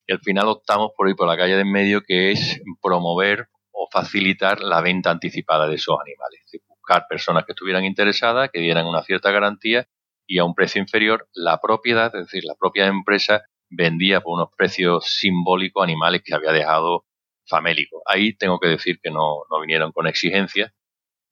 y 0.06 0.14
al 0.14 0.20
final 0.20 0.48
optamos 0.48 0.92
por 0.98 1.08
ir 1.08 1.16
por 1.16 1.28
la 1.28 1.38
calle 1.38 1.56
de 1.56 1.62
en 1.62 1.72
medio, 1.72 2.02
que 2.02 2.32
es 2.32 2.62
promover 2.82 3.48
o 3.72 3.88
facilitar 3.92 4.62
la 4.62 4.82
venta 4.82 5.12
anticipada 5.12 5.68
de 5.68 5.76
esos 5.76 5.96
animales. 6.02 6.42
Es 6.52 6.62
buscar 6.68 7.06
personas 7.08 7.46
que 7.46 7.52
estuvieran 7.52 7.86
interesadas, 7.86 8.50
que 8.52 8.60
dieran 8.60 8.88
una 8.88 9.04
cierta 9.04 9.32
garantía 9.32 9.88
y 10.28 10.40
a 10.40 10.46
un 10.46 10.56
precio 10.56 10.82
inferior 10.82 11.28
la 11.34 11.60
propiedad, 11.60 12.14
es 12.16 12.26
decir, 12.26 12.44
la 12.44 12.56
propia 12.56 12.88
empresa 12.88 13.44
vendía 13.70 14.22
por 14.22 14.34
unos 14.34 14.50
precios 14.58 15.06
simbólicos 15.06 15.84
animales 15.84 16.22
que 16.26 16.34
había 16.34 16.52
dejado 16.52 17.06
famélicos. 17.48 18.02
Ahí 18.06 18.36
tengo 18.36 18.60
que 18.60 18.68
decir 18.68 19.00
que 19.02 19.12
no, 19.12 19.44
no 19.50 19.60
vinieron 19.62 19.92
con 19.92 20.08
exigencias, 20.08 20.72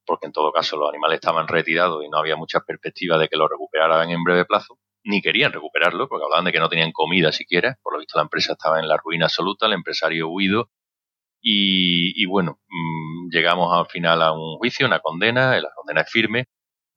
porque 0.07 0.25
en 0.25 0.31
todo 0.31 0.51
caso 0.51 0.77
los 0.77 0.89
animales 0.89 1.17
estaban 1.17 1.47
retirados 1.47 2.03
y 2.03 2.09
no 2.09 2.17
había 2.17 2.37
mucha 2.37 2.61
perspectiva 2.61 3.17
de 3.19 3.27
que 3.27 3.37
lo 3.37 3.47
recuperaran 3.47 4.09
en 4.09 4.23
breve 4.23 4.45
plazo, 4.45 4.79
ni 5.03 5.21
querían 5.21 5.51
recuperarlo, 5.53 6.07
porque 6.07 6.23
hablaban 6.23 6.45
de 6.45 6.53
que 6.53 6.59
no 6.59 6.69
tenían 6.69 6.91
comida 6.93 7.31
siquiera, 7.31 7.77
por 7.83 7.93
lo 7.93 7.99
visto 7.99 8.17
la 8.17 8.23
empresa 8.23 8.53
estaba 8.53 8.79
en 8.79 8.87
la 8.87 8.97
ruina 8.97 9.25
absoluta, 9.25 9.67
el 9.67 9.73
empresario 9.73 10.29
huido, 10.29 10.69
y, 11.49 12.25
bueno, 12.25 12.59
mm, 12.67 13.29
llegamos 13.31 13.71
al 13.73 13.85
final 13.87 14.21
a 14.21 14.33
un 14.33 14.57
juicio, 14.57 14.87
una 14.87 14.99
condena, 14.99 15.59
la 15.61 15.69
condena 15.75 16.01
es 16.01 16.11
firme, 16.11 16.45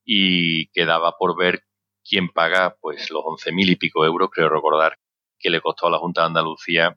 y 0.04 0.68
quedaba 0.70 1.16
por 1.18 1.36
ver 1.36 1.62
quién 2.08 2.30
paga 2.30 2.76
pues 2.80 3.10
los 3.10 3.22
once 3.24 3.52
mil 3.52 3.70
y 3.70 3.76
pico 3.76 4.04
euros, 4.04 4.30
creo 4.32 4.48
recordar, 4.48 4.96
que 5.38 5.50
le 5.50 5.60
costó 5.60 5.86
a 5.86 5.90
la 5.90 5.98
Junta 5.98 6.22
de 6.22 6.28
Andalucía 6.28 6.96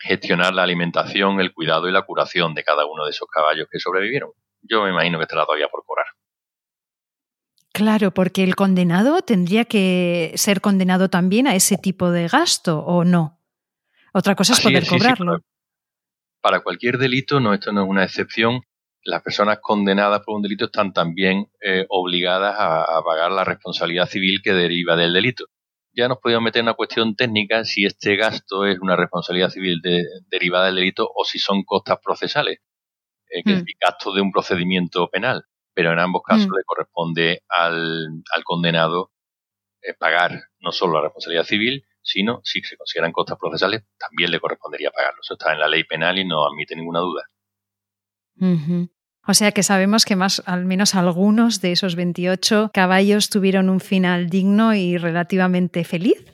gestionar 0.00 0.54
la 0.54 0.62
alimentación, 0.62 1.40
el 1.40 1.52
cuidado 1.52 1.88
y 1.88 1.92
la 1.92 2.02
curación 2.02 2.54
de 2.54 2.64
cada 2.64 2.86
uno 2.86 3.04
de 3.04 3.10
esos 3.10 3.28
caballos 3.28 3.66
que 3.70 3.80
sobrevivieron 3.80 4.30
yo 4.62 4.82
me 4.82 4.90
imagino 4.90 5.18
que 5.18 5.22
estará 5.22 5.44
todavía 5.44 5.68
por 5.68 5.84
cobrar. 5.84 6.06
Claro, 7.72 8.12
porque 8.12 8.42
el 8.42 8.56
condenado 8.56 9.22
tendría 9.22 9.64
que 9.64 10.32
ser 10.34 10.60
condenado 10.60 11.08
también 11.10 11.46
a 11.46 11.54
ese 11.54 11.76
tipo 11.76 12.10
de 12.10 12.26
gasto, 12.26 12.80
¿o 12.80 13.04
no? 13.04 13.40
Otra 14.12 14.34
cosa 14.34 14.54
es 14.54 14.60
poder 14.60 14.86
cobrarlo. 14.86 15.38
para 16.40 16.60
cualquier 16.60 16.98
delito, 16.98 17.40
no, 17.40 17.54
esto 17.54 17.72
no 17.72 17.84
es 17.84 17.88
una 17.88 18.04
excepción. 18.04 18.62
Las 19.04 19.22
personas 19.22 19.58
condenadas 19.60 20.22
por 20.24 20.36
un 20.36 20.42
delito 20.42 20.66
están 20.66 20.92
también 20.92 21.46
eh, 21.60 21.86
obligadas 21.88 22.56
a, 22.58 23.00
pagar 23.04 23.30
la 23.30 23.44
responsabilidad 23.44 24.06
civil 24.06 24.40
que 24.42 24.54
deriva 24.54 24.96
del 24.96 25.12
delito. 25.12 25.46
Ya 25.92 26.08
nos 26.08 26.18
podíamos 26.18 26.44
meter 26.44 26.60
en 26.60 26.66
una 26.66 26.74
cuestión 26.74 27.14
técnica 27.14 27.64
si 27.64 27.84
este 27.84 28.16
gasto 28.16 28.66
es 28.66 28.78
una 28.80 28.96
responsabilidad 28.96 29.50
civil 29.50 29.80
derivada 30.28 30.66
del 30.66 30.76
delito 30.76 31.08
o 31.14 31.24
si 31.24 31.38
son 31.38 31.62
costas 31.62 31.98
procesales 32.04 32.58
eh, 33.30 33.42
que 33.44 33.52
es 33.52 33.62
mm. 33.62 33.66
el 33.66 33.74
gasto 33.80 34.12
de 34.12 34.20
un 34.20 34.32
procedimiento 34.32 35.08
penal, 35.08 35.44
pero 35.74 35.92
en 35.92 35.98
ambos 35.98 36.22
casos 36.24 36.48
mm. 36.48 36.56
le 36.56 36.64
corresponde 36.64 37.42
al, 37.48 38.22
condenado 38.44 39.12
eh, 39.82 39.94
pagar 39.94 40.40
no 40.60 40.72
solo 40.72 40.94
la 40.94 41.02
responsabilidad 41.02 41.44
civil, 41.44 41.84
sino 42.02 42.40
si 42.42 42.62
se 42.62 42.76
consideran 42.76 43.12
costas 43.12 43.38
procesales, 43.38 43.84
también 43.98 44.30
le 44.30 44.40
correspondería 44.40 44.90
pagarlo. 44.90 45.20
Eso 45.22 45.34
está 45.34 45.52
en 45.52 45.60
la 45.60 45.68
ley 45.68 45.84
penal 45.84 46.18
y 46.18 46.26
no 46.26 46.46
admite 46.46 46.74
ninguna 46.74 47.00
duda. 47.00 47.24
O 49.26 49.34
sea 49.34 49.52
que 49.52 49.62
sabemos 49.62 50.06
que 50.06 50.16
más, 50.16 50.42
al 50.46 50.64
menos 50.64 50.94
algunos 50.94 51.60
de 51.60 51.72
esos 51.72 51.96
28 51.96 52.70
caballos 52.72 53.28
tuvieron 53.28 53.68
un 53.68 53.80
final 53.80 54.30
digno 54.30 54.74
y 54.74 54.96
relativamente 54.96 55.84
feliz. 55.84 56.24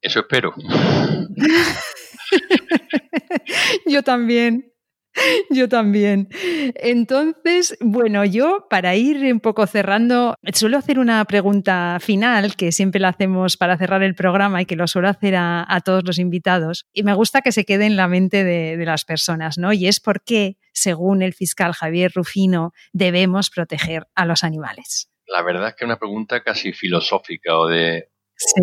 Eso 0.00 0.20
espero. 0.20 0.54
Yo 3.86 4.02
también. 4.02 4.72
Yo 5.50 5.68
también. 5.68 6.28
Entonces, 6.74 7.76
bueno, 7.80 8.24
yo 8.24 8.66
para 8.70 8.96
ir 8.96 9.32
un 9.32 9.40
poco 9.40 9.66
cerrando, 9.66 10.34
suelo 10.52 10.78
hacer 10.78 10.98
una 10.98 11.24
pregunta 11.24 11.98
final 12.00 12.56
que 12.56 12.72
siempre 12.72 13.00
la 13.00 13.08
hacemos 13.08 13.56
para 13.56 13.76
cerrar 13.76 14.02
el 14.02 14.14
programa 14.14 14.62
y 14.62 14.66
que 14.66 14.76
lo 14.76 14.86
suelo 14.86 15.08
hacer 15.08 15.34
a, 15.36 15.80
todos 15.84 16.04
los 16.04 16.18
invitados. 16.18 16.86
Y 16.92 17.02
me 17.02 17.14
gusta 17.14 17.40
que 17.40 17.52
se 17.52 17.64
quede 17.64 17.86
en 17.86 17.96
la 17.96 18.08
mente 18.08 18.44
de, 18.44 18.76
las 18.88 19.04
personas, 19.04 19.58
¿no? 19.58 19.72
Y 19.72 19.86
es 19.86 20.00
por 20.00 20.22
qué, 20.22 20.56
según 20.72 21.22
el 21.22 21.34
fiscal 21.34 21.72
Javier 21.72 22.12
Rufino, 22.14 22.72
debemos 22.92 23.50
proteger 23.50 24.06
a 24.14 24.24
los 24.24 24.44
animales. 24.44 25.10
La 25.26 25.42
verdad 25.42 25.68
es 25.68 25.74
que 25.74 25.84
es 25.84 25.88
una 25.88 25.98
pregunta 25.98 26.42
casi 26.42 26.72
filosófica 26.72 27.58
o 27.58 27.66
de... 27.66 28.10
Sí 28.36 28.62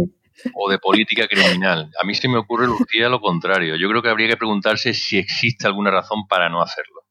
o 0.54 0.70
de 0.70 0.80
política 0.80 1.28
criminal. 1.28 1.92
A 2.02 2.06
mí 2.06 2.16
se 2.16 2.28
me 2.28 2.38
ocurre, 2.38 2.68
Lucía, 2.68 3.10
lo 3.10 3.20
contrario. 3.20 3.76
Yo 3.76 3.90
creo 3.90 4.02
que 4.02 4.10
habría 4.10 4.28
que 4.28 4.38
preguntarse 4.38 4.94
si 4.94 5.18
existe 5.18 5.68
alguna 5.68 5.92
razón 5.92 6.28
para 6.28 6.50
no 6.50 6.62
hacerlo. 6.62 7.02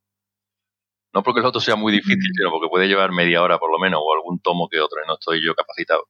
No 1.13 1.23
porque 1.23 1.41
el 1.41 1.47
otro 1.47 1.61
sea 1.61 1.77
muy 1.77 1.93
difícil, 1.93 2.31
mm. 2.31 2.35
sino 2.37 2.51
porque 2.51 2.69
puede 2.69 2.89
llevar 2.89 3.13
media 3.13 3.43
hora 3.43 3.59
por 3.59 3.71
lo 3.71 3.79
menos 3.79 4.01
o 4.03 4.15
algún 4.15 4.41
tomo 4.41 4.69
que 4.69 4.81
otro 4.81 4.99
y 5.03 5.07
no 5.07 5.15
estoy 5.15 5.45
yo 5.45 5.55
capacitado. 5.55 6.09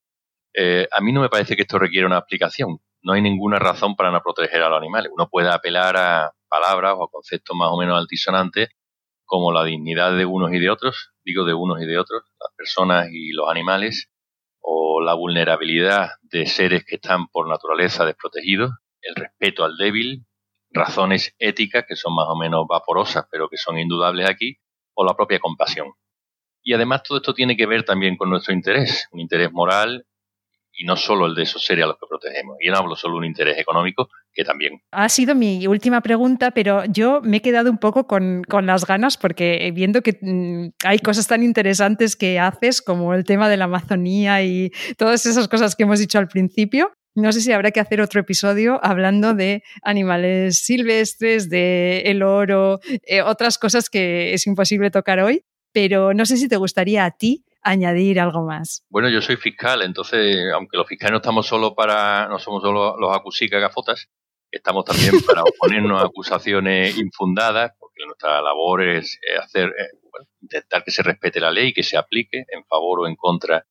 Eh, 0.54 0.88
a 0.90 1.00
mí 1.00 1.12
no 1.12 1.20
me 1.20 1.28
parece 1.28 1.56
que 1.56 1.62
esto 1.62 1.78
requiera 1.78 2.06
una 2.06 2.16
aplicación. 2.16 2.78
No 3.02 3.12
hay 3.12 3.20
ninguna 3.20 3.58
razón 3.58 3.96
para 3.96 4.10
no 4.10 4.22
proteger 4.22 4.62
a 4.62 4.68
los 4.68 4.78
animales. 4.78 5.12
Uno 5.12 5.28
puede 5.28 5.50
apelar 5.50 5.96
a 5.96 6.32
palabras 6.48 6.94
o 6.96 7.04
a 7.04 7.10
conceptos 7.10 7.54
más 7.56 7.68
o 7.70 7.76
menos 7.76 7.98
altisonantes 7.98 8.68
como 9.26 9.52
la 9.52 9.64
dignidad 9.64 10.16
de 10.16 10.24
unos 10.24 10.52
y 10.52 10.58
de 10.58 10.70
otros, 10.70 11.12
digo 11.24 11.44
de 11.44 11.54
unos 11.54 11.82
y 11.82 11.86
de 11.86 11.98
otros, 11.98 12.22
las 12.38 12.52
personas 12.56 13.08
y 13.10 13.32
los 13.32 13.48
animales, 13.50 14.10
la 15.05 15.14
vulnerabilidad 15.14 16.11
de 16.22 16.46
seres 16.46 16.84
que 16.84 16.96
están 16.96 17.28
por 17.28 17.48
naturaleza 17.48 18.05
desprotegidos, 18.05 18.72
el 19.02 19.14
respeto 19.14 19.64
al 19.64 19.76
débil, 19.76 20.24
razones 20.70 21.34
éticas 21.38 21.84
que 21.86 21.96
son 21.96 22.14
más 22.14 22.26
o 22.28 22.36
menos 22.36 22.66
vaporosas, 22.68 23.26
pero 23.30 23.48
que 23.48 23.57
son 23.57 23.78
indudables 23.78 24.28
aquí, 24.28 24.57
o 24.94 25.05
la 25.05 25.14
propia 25.14 25.38
compasión. 25.38 25.92
Y 26.62 26.72
además 26.72 27.02
todo 27.02 27.18
esto 27.18 27.34
tiene 27.34 27.57
que 27.57 27.66
ver 27.66 27.84
también 27.84 28.16
con 28.16 28.30
nuestro 28.30 28.55
interés, 28.55 29.09
un 29.12 29.20
interés 29.20 29.52
moral 29.52 30.07
y 30.77 30.85
no 30.85 30.97
solo 30.97 31.27
el 31.27 31.35
de 31.35 31.43
esos 31.43 31.64
seres 31.64 31.85
a 31.85 31.89
los 31.89 31.97
que 31.99 32.07
protegemos. 32.09 32.57
Y 32.61 32.68
no 32.68 32.77
hablo 32.77 32.97
solo 32.97 33.14
de 33.14 33.18
un 33.18 33.25
interés 33.25 33.59
económico, 33.59 34.09
que 34.33 34.45
también. 34.45 34.81
Ha 34.91 35.09
sido 35.09 35.35
mi 35.35 35.66
última 35.66 36.01
pregunta, 36.01 36.51
pero 36.51 36.85
yo 36.87 37.20
me 37.22 37.39
he 37.39 37.43
quedado 37.43 37.70
un 37.70 37.79
poco 37.79 38.07
con, 38.07 38.43
con 38.49 38.66
las 38.66 38.85
ganas 38.85 39.16
porque 39.16 39.70
viendo 39.75 40.03
que 40.03 40.18
mm, 40.20 40.68
hay 40.85 40.99
cosas 40.99 41.27
tan 41.27 41.43
interesantes 41.43 42.16
que 42.16 42.39
haces 42.39 42.83
como 42.83 43.14
el 43.14 43.25
tema 43.25 43.49
de 43.49 43.57
la 43.57 43.64
Amazonía 43.64 44.43
y 44.43 44.70
todas 44.99 45.27
esas 45.27 45.49
cosas 45.49 45.77
que 45.77 45.85
hemos 45.85 46.01
dicho 46.01 46.18
al 46.18 46.29
principio, 46.29 46.93
no 47.14 47.31
sé 47.31 47.41
si 47.41 47.53
habrá 47.53 47.70
que 47.70 47.79
hacer 47.79 48.01
otro 48.01 48.20
episodio 48.20 48.81
hablando 48.83 49.35
de 49.35 49.62
animales 49.83 50.59
silvestres, 50.59 51.49
de 51.49 52.03
el 52.07 52.25
oro, 52.25 52.81
eh, 53.07 53.22
otras 53.22 53.57
cosas 53.57 53.89
que 53.89 54.35
es 54.35 54.47
imposible 54.49 54.91
tocar 54.91 55.20
hoy, 55.20 55.45
pero 55.72 56.12
no 56.12 56.27
sé 56.27 56.37
si 56.37 56.49
te 56.49 56.57
gustaría 56.57 57.05
a 57.05 57.12
ti 57.12 57.45
añadir 57.64 58.20
algo 58.20 58.44
más. 58.44 58.84
Bueno, 58.90 59.08
yo 59.08 59.20
soy 59.20 59.36
fiscal, 59.36 59.82
entonces, 59.82 60.52
aunque 60.52 60.76
los 60.76 60.86
fiscales 60.86 61.12
no 61.12 61.16
estamos 61.18 61.46
solo 61.46 61.74
para, 61.74 62.28
no 62.28 62.38
somos 62.38 62.62
solo 62.62 62.96
los 62.98 63.16
acusicas 63.16 63.60
gafotas, 63.60 64.08
estamos 64.50 64.84
también 64.84 65.14
para 65.26 65.42
oponernos 65.42 66.00
a 66.00 66.06
acusaciones 66.06 66.96
infundadas, 66.98 67.72
porque 67.78 68.04
nuestra 68.06 68.40
labor 68.42 68.82
es 68.82 69.18
hacer, 69.42 69.68
eh, 69.68 69.98
intentar 70.42 70.84
que 70.84 70.90
se 70.90 71.02
respete 71.02 71.40
la 71.40 71.50
ley, 71.50 71.72
que 71.72 71.82
se 71.82 71.96
aplique 71.96 72.44
en 72.48 72.64
favor 72.64 73.00
o 73.00 73.08
en 73.08 73.16
contra, 73.16 73.66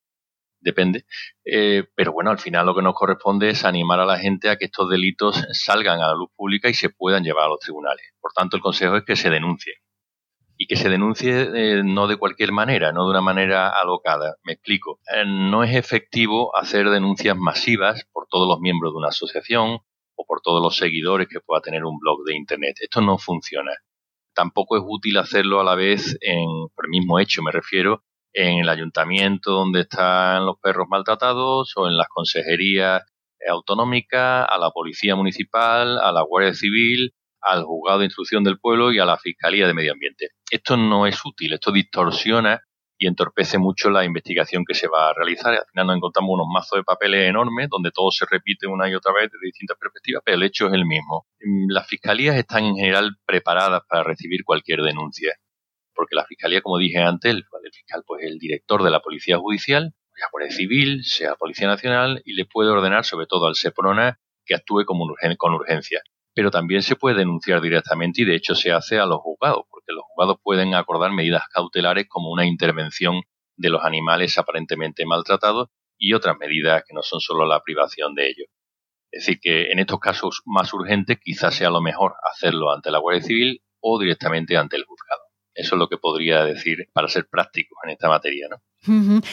depende. 0.58 1.06
Eh, 1.44 1.84
pero 1.94 2.12
bueno, 2.12 2.30
al 2.30 2.38
final 2.38 2.66
lo 2.66 2.74
que 2.74 2.82
nos 2.82 2.94
corresponde 2.94 3.50
es 3.50 3.64
animar 3.64 4.00
a 4.00 4.06
la 4.06 4.18
gente 4.18 4.50
a 4.50 4.56
que 4.56 4.64
estos 4.66 4.90
delitos 4.90 5.40
salgan 5.52 6.00
a 6.00 6.08
la 6.08 6.14
luz 6.14 6.30
pública 6.34 6.68
y 6.68 6.74
se 6.74 6.90
puedan 6.90 7.22
llevar 7.22 7.44
a 7.44 7.50
los 7.50 7.60
tribunales. 7.60 8.04
Por 8.20 8.32
tanto, 8.32 8.56
el 8.56 8.62
consejo 8.62 8.96
es 8.96 9.04
que 9.04 9.14
se 9.14 9.30
denuncien 9.30 9.76
y 10.56 10.66
que 10.66 10.76
se 10.76 10.88
denuncie 10.88 11.50
eh, 11.54 11.82
no 11.84 12.06
de 12.06 12.16
cualquier 12.16 12.52
manera, 12.52 12.92
no 12.92 13.04
de 13.04 13.10
una 13.10 13.20
manera 13.20 13.68
alocada. 13.68 14.36
Me 14.44 14.52
explico. 14.52 15.00
Eh, 15.14 15.24
no 15.26 15.64
es 15.64 15.74
efectivo 15.74 16.56
hacer 16.56 16.88
denuncias 16.90 17.36
masivas 17.36 18.06
por 18.12 18.26
todos 18.28 18.48
los 18.48 18.60
miembros 18.60 18.92
de 18.92 18.98
una 18.98 19.08
asociación 19.08 19.78
o 20.16 20.26
por 20.26 20.40
todos 20.42 20.62
los 20.62 20.76
seguidores 20.76 21.28
que 21.28 21.40
pueda 21.40 21.60
tener 21.60 21.84
un 21.84 21.98
blog 21.98 22.24
de 22.24 22.36
Internet. 22.36 22.76
Esto 22.80 23.00
no 23.00 23.18
funciona. 23.18 23.72
Tampoco 24.34 24.76
es 24.76 24.82
útil 24.86 25.16
hacerlo 25.18 25.60
a 25.60 25.64
la 25.64 25.74
vez 25.74 26.16
en, 26.20 26.68
por 26.74 26.86
el 26.86 26.90
mismo 26.90 27.18
hecho 27.18 27.42
me 27.42 27.52
refiero, 27.52 28.02
en 28.32 28.58
el 28.58 28.68
ayuntamiento 28.68 29.52
donde 29.52 29.82
están 29.82 30.44
los 30.44 30.58
perros 30.60 30.86
maltratados 30.88 31.72
o 31.76 31.86
en 31.86 31.96
las 31.96 32.08
consejerías 32.08 33.02
autonómicas, 33.48 34.46
a 34.48 34.58
la 34.58 34.70
policía 34.70 35.14
municipal, 35.14 35.98
a 35.98 36.10
la 36.10 36.22
Guardia 36.22 36.54
Civil 36.54 37.12
al 37.44 37.64
juzgado 37.64 38.00
de 38.00 38.06
instrucción 38.06 38.42
del 38.44 38.58
pueblo 38.58 38.92
y 38.92 38.98
a 38.98 39.04
la 39.04 39.18
Fiscalía 39.18 39.66
de 39.66 39.74
Medio 39.74 39.92
Ambiente. 39.92 40.30
Esto 40.50 40.76
no 40.76 41.06
es 41.06 41.20
útil, 41.24 41.52
esto 41.52 41.72
distorsiona 41.72 42.60
y 42.96 43.06
entorpece 43.06 43.58
mucho 43.58 43.90
la 43.90 44.04
investigación 44.04 44.64
que 44.66 44.74
se 44.74 44.88
va 44.88 45.10
a 45.10 45.12
realizar. 45.12 45.52
Al 45.52 45.66
final 45.70 45.86
nos 45.88 45.96
encontramos 45.96 46.30
unos 46.32 46.46
mazos 46.52 46.78
de 46.78 46.84
papeles 46.84 47.28
enormes 47.28 47.68
donde 47.68 47.90
todo 47.90 48.10
se 48.10 48.24
repite 48.28 48.66
una 48.66 48.88
y 48.88 48.94
otra 48.94 49.12
vez 49.12 49.30
desde 49.30 49.46
distintas 49.46 49.76
perspectivas, 49.78 50.22
pero 50.24 50.36
el 50.36 50.42
hecho 50.42 50.68
es 50.68 50.72
el 50.74 50.86
mismo. 50.86 51.26
Mm, 51.40 51.70
las 51.70 51.86
fiscalías 51.86 52.36
están 52.36 52.64
en 52.64 52.76
general 52.76 53.16
preparadas 53.26 53.82
para 53.88 54.04
recibir 54.04 54.44
cualquier 54.44 54.80
denuncia, 54.82 55.34
porque 55.94 56.14
la 56.16 56.24
fiscalía, 56.24 56.62
como 56.62 56.78
dije 56.78 56.98
antes, 56.98 57.34
el, 57.34 57.44
fiscal 57.72 58.04
pues 58.06 58.22
el 58.24 58.38
director 58.38 58.82
de 58.82 58.90
la 58.90 59.00
policía 59.00 59.38
judicial, 59.38 59.92
sea 60.14 60.28
Guardia 60.30 60.52
Civil, 60.52 61.04
sea 61.04 61.34
Policía 61.34 61.66
Nacional, 61.66 62.22
y 62.24 62.34
le 62.34 62.46
puede 62.46 62.70
ordenar 62.70 63.04
sobre 63.04 63.26
todo 63.26 63.46
al 63.46 63.56
SEPRONA 63.56 64.20
que 64.46 64.54
actúe 64.54 64.84
con 64.84 65.52
urgencia 65.52 66.02
pero 66.34 66.50
también 66.50 66.82
se 66.82 66.96
puede 66.96 67.16
denunciar 67.18 67.60
directamente 67.60 68.22
y 68.22 68.24
de 68.24 68.34
hecho 68.34 68.54
se 68.54 68.72
hace 68.72 68.98
a 68.98 69.06
los 69.06 69.20
juzgados, 69.20 69.64
porque 69.70 69.92
los 69.92 70.04
juzgados 70.04 70.38
pueden 70.42 70.74
acordar 70.74 71.12
medidas 71.12 71.44
cautelares 71.52 72.06
como 72.08 72.30
una 72.30 72.44
intervención 72.44 73.22
de 73.56 73.70
los 73.70 73.84
animales 73.84 74.36
aparentemente 74.36 75.06
maltratados 75.06 75.68
y 75.96 76.12
otras 76.12 76.36
medidas 76.38 76.82
que 76.86 76.94
no 76.94 77.02
son 77.02 77.20
solo 77.20 77.46
la 77.46 77.60
privación 77.62 78.14
de 78.14 78.26
ellos. 78.26 78.48
Es 79.12 79.26
decir, 79.26 79.38
que 79.40 79.70
en 79.70 79.78
estos 79.78 80.00
casos 80.00 80.42
más 80.44 80.74
urgentes 80.74 81.18
quizás 81.22 81.54
sea 81.54 81.70
lo 81.70 81.80
mejor 81.80 82.14
hacerlo 82.32 82.72
ante 82.72 82.90
la 82.90 82.98
Guardia 82.98 83.22
Civil 83.22 83.62
o 83.80 84.00
directamente 84.00 84.56
ante 84.56 84.76
el 84.76 84.84
juzgado. 84.84 85.22
Eso 85.54 85.76
es 85.76 85.78
lo 85.78 85.88
que 85.88 85.98
podría 85.98 86.44
decir 86.44 86.88
para 86.92 87.06
ser 87.06 87.28
prácticos 87.30 87.78
en 87.84 87.90
esta 87.90 88.08
materia. 88.08 88.48
¿no? 88.50 88.56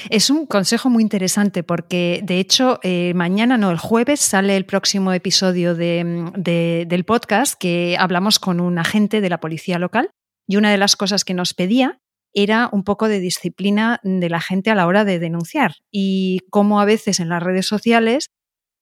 Es 0.10 0.30
un 0.30 0.46
consejo 0.46 0.90
muy 0.90 1.04
interesante 1.04 1.64
porque, 1.64 2.22
de 2.24 2.40
hecho, 2.40 2.80
eh, 2.84 3.14
mañana, 3.16 3.58
no, 3.58 3.72
el 3.72 3.78
jueves 3.78 4.20
sale 4.20 4.56
el 4.56 4.66
próximo 4.66 5.12
episodio 5.14 5.76
del 5.76 7.04
podcast 7.06 7.56
que 7.60 7.98
hablamos 8.00 8.40
con 8.40 8.60
un 8.60 8.78
agente 8.78 9.22
de 9.22 9.30
la 9.30 9.40
policía 9.40 9.80
local 9.80 10.12
y 10.48 10.58
una 10.58 10.72
de 10.72 10.78
las 10.78 10.96
cosas 10.96 11.26
que 11.26 11.34
nos 11.34 11.54
pedía 11.54 12.00
era 12.34 12.70
un 12.72 12.84
poco 12.84 13.08
de 13.08 13.20
disciplina 13.20 14.00
de 14.04 14.30
la 14.30 14.40
gente 14.40 14.72
a 14.72 14.76
la 14.76 14.88
hora 14.88 15.04
de 15.04 15.20
denunciar 15.20 15.76
y 15.92 16.40
cómo 16.50 16.80
a 16.80 16.86
veces 16.86 17.20
en 17.20 17.30
las 17.30 17.44
redes 17.44 17.68
sociales 17.68 18.30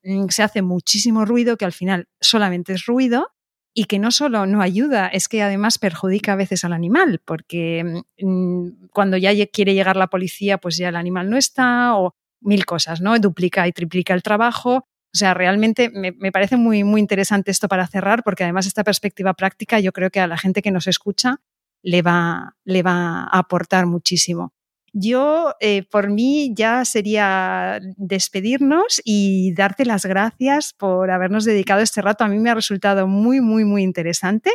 mm, 0.04 0.28
se 0.30 0.44
hace 0.44 0.62
muchísimo 0.62 1.26
ruido 1.26 1.58
que 1.58 1.66
al 1.66 1.74
final 1.74 2.08
solamente 2.22 2.74
es 2.74 2.86
ruido 2.86 3.32
y 3.80 3.86
que 3.86 3.98
no 3.98 4.12
solo 4.12 4.46
no 4.46 4.62
ayuda, 4.62 5.08
es 5.08 5.30
que 5.30 5.42
además 5.42 5.78
perjudica 5.78 6.34
a 6.34 6.36
veces 6.36 6.66
al 6.66 6.74
animal, 6.74 7.22
porque 7.24 8.04
mm, 8.20 8.90
cuando 8.92 9.16
ya 9.16 9.32
quiere 9.48 9.74
llegar 9.74 9.96
la 9.96 10.08
policía, 10.08 10.58
pues 10.58 10.76
ya 10.76 10.90
el 10.90 10.98
animal 10.98 11.30
no 11.30 11.38
está, 11.38 11.96
o 11.96 12.14
mil 12.42 12.66
cosas, 12.66 13.00
¿no? 13.00 13.18
Duplica 13.20 13.66
y 13.70 13.72
triplica 13.72 14.14
el 14.14 14.22
trabajo. 14.22 14.80
O 15.14 15.18
sea, 15.18 15.34
realmente 15.34 15.90
me, 15.92 16.12
me, 16.12 16.34
parece 16.34 16.58
muy, 16.58 16.84
muy 16.84 17.00
interesante 17.00 17.52
esto 17.52 17.70
para 17.70 17.88
cerrar, 17.88 18.22
porque 18.26 18.44
además 18.44 18.68
esta 18.68 18.84
perspectiva 18.84 19.34
práctica 19.34 19.80
yo 19.80 19.94
creo 19.94 20.10
que 20.10 20.20
a 20.20 20.28
la 20.28 20.38
gente 20.38 20.62
que 20.62 20.72
nos 20.72 20.88
escucha 20.88 21.38
le 21.82 22.02
va, 22.02 22.58
le 22.66 22.84
va 22.84 23.30
a 23.32 23.40
aportar 23.40 23.86
muchísimo. 23.86 24.52
Yo, 24.94 25.54
eh, 25.60 25.84
por 25.84 26.10
mí, 26.10 26.54
ya 26.56 26.86
sería 26.86 27.80
despedirnos 27.98 29.02
y 29.04 29.54
darte 29.54 29.86
las 29.86 30.06
gracias 30.06 30.74
por 30.74 31.12
habernos 31.12 31.46
dedicado 31.46 31.82
este 31.82 32.02
rato. 32.02 32.24
A 32.24 32.28
mí 32.28 32.40
me 32.40 32.50
ha 32.50 32.56
resultado 32.56 33.08
muy, 33.08 33.42
muy, 33.42 33.66
muy 33.66 33.84
interesante. 33.84 34.52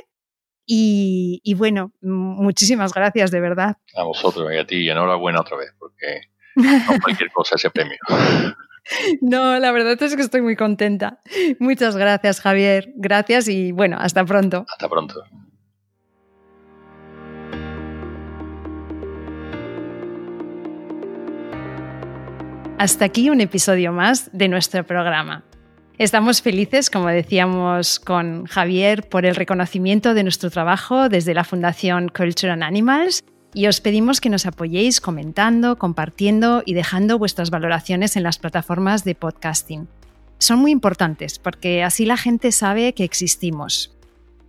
Y, 0.66 1.55
bueno, 1.57 1.93
muchísimas 2.01 2.95
gracias, 2.95 3.30
de 3.30 3.41
verdad. 3.41 3.76
A 3.97 4.03
vosotros 4.05 4.51
y 4.53 4.57
a 4.57 4.66
ti, 4.66 4.76
y 4.76 4.91
enhorabuena 4.91 5.41
otra 5.41 5.59
vez, 5.59 5.74
porque 5.78 6.22
no 6.57 7.01
cualquier 7.03 7.30
cosa 7.32 7.57
ese 7.57 7.70
premio. 7.70 7.99
No, 9.22 9.59
la 9.59 9.72
verdad 9.72 10.03
es 10.03 10.14
que 10.14 10.20
estoy 10.20 10.43
muy 10.43 10.57
contenta. 10.57 11.18
Muchas 11.59 11.97
gracias, 11.97 12.43
Javier. 12.43 12.93
Gracias 12.97 13.49
y 13.49 13.72
bueno, 13.72 13.97
hasta 13.99 14.26
pronto. 14.26 14.66
Hasta 14.68 14.91
pronto. 14.91 15.24
Hasta 22.76 23.04
aquí 23.04 23.30
un 23.30 23.40
episodio 23.40 23.92
más 23.92 24.30
de 24.32 24.48
nuestro 24.48 24.84
programa. 24.84 25.44
Estamos 25.96 26.42
felices, 26.42 26.90
como 26.90 27.06
decíamos 27.06 28.00
con 28.00 28.46
Javier, 28.46 29.08
por 29.08 29.24
el 29.24 29.36
reconocimiento 29.36 30.12
de 30.12 30.24
nuestro 30.24 30.50
trabajo 30.50 31.08
desde 31.08 31.34
la 31.34 31.44
Fundación 31.44 32.08
Culture 32.08 32.50
and 32.50 32.64
Animals 32.64 33.22
y 33.54 33.68
os 33.68 33.80
pedimos 33.80 34.20
que 34.20 34.28
nos 34.28 34.44
apoyéis 34.44 35.00
comentando, 35.00 35.78
compartiendo 35.78 36.64
y 36.66 36.74
dejando 36.74 37.16
vuestras 37.16 37.50
valoraciones 37.50 38.16
en 38.16 38.24
las 38.24 38.38
plataformas 38.38 39.04
de 39.04 39.14
podcasting. 39.14 39.86
Son 40.38 40.58
muy 40.58 40.72
importantes 40.72 41.38
porque 41.38 41.84
así 41.84 42.04
la 42.04 42.16
gente 42.16 42.50
sabe 42.50 42.92
que 42.92 43.04
existimos. 43.04 43.96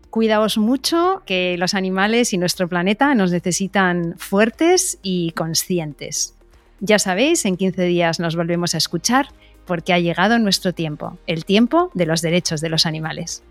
Cuidaos 0.10 0.58
mucho, 0.58 1.22
que 1.28 1.58
los 1.60 1.76
animales 1.76 2.34
y 2.34 2.40
nuestro 2.40 2.68
planeta 2.68 3.14
nos 3.14 3.32
necesitan 3.32 4.16
fuertes 4.18 4.98
y 5.04 5.32
conscientes. 5.34 6.35
Ya 6.80 7.00
sabéis, 7.00 7.46
en 7.46 7.58
15 7.58 7.84
días 7.84 8.20
nos 8.20 8.36
volvemos 8.36 8.76
a 8.76 8.78
escuchar 8.78 9.28
porque 9.66 9.94
ha 9.94 10.00
llegado 10.00 10.38
nuestro 10.40 10.74
tiempo, 10.74 11.18
el 11.26 11.46
tiempo 11.46 11.90
de 11.94 12.06
los 12.06 12.22
derechos 12.22 12.62
de 12.62 12.70
los 12.70 12.86
animales. 12.86 13.44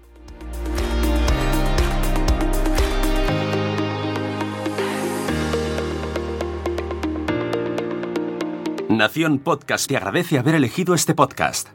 Nación 8.88 9.40
Podcast 9.40 9.88
te 9.88 9.96
agradece 9.96 10.38
haber 10.38 10.54
elegido 10.54 10.94
este 10.94 11.14
podcast. 11.14 11.68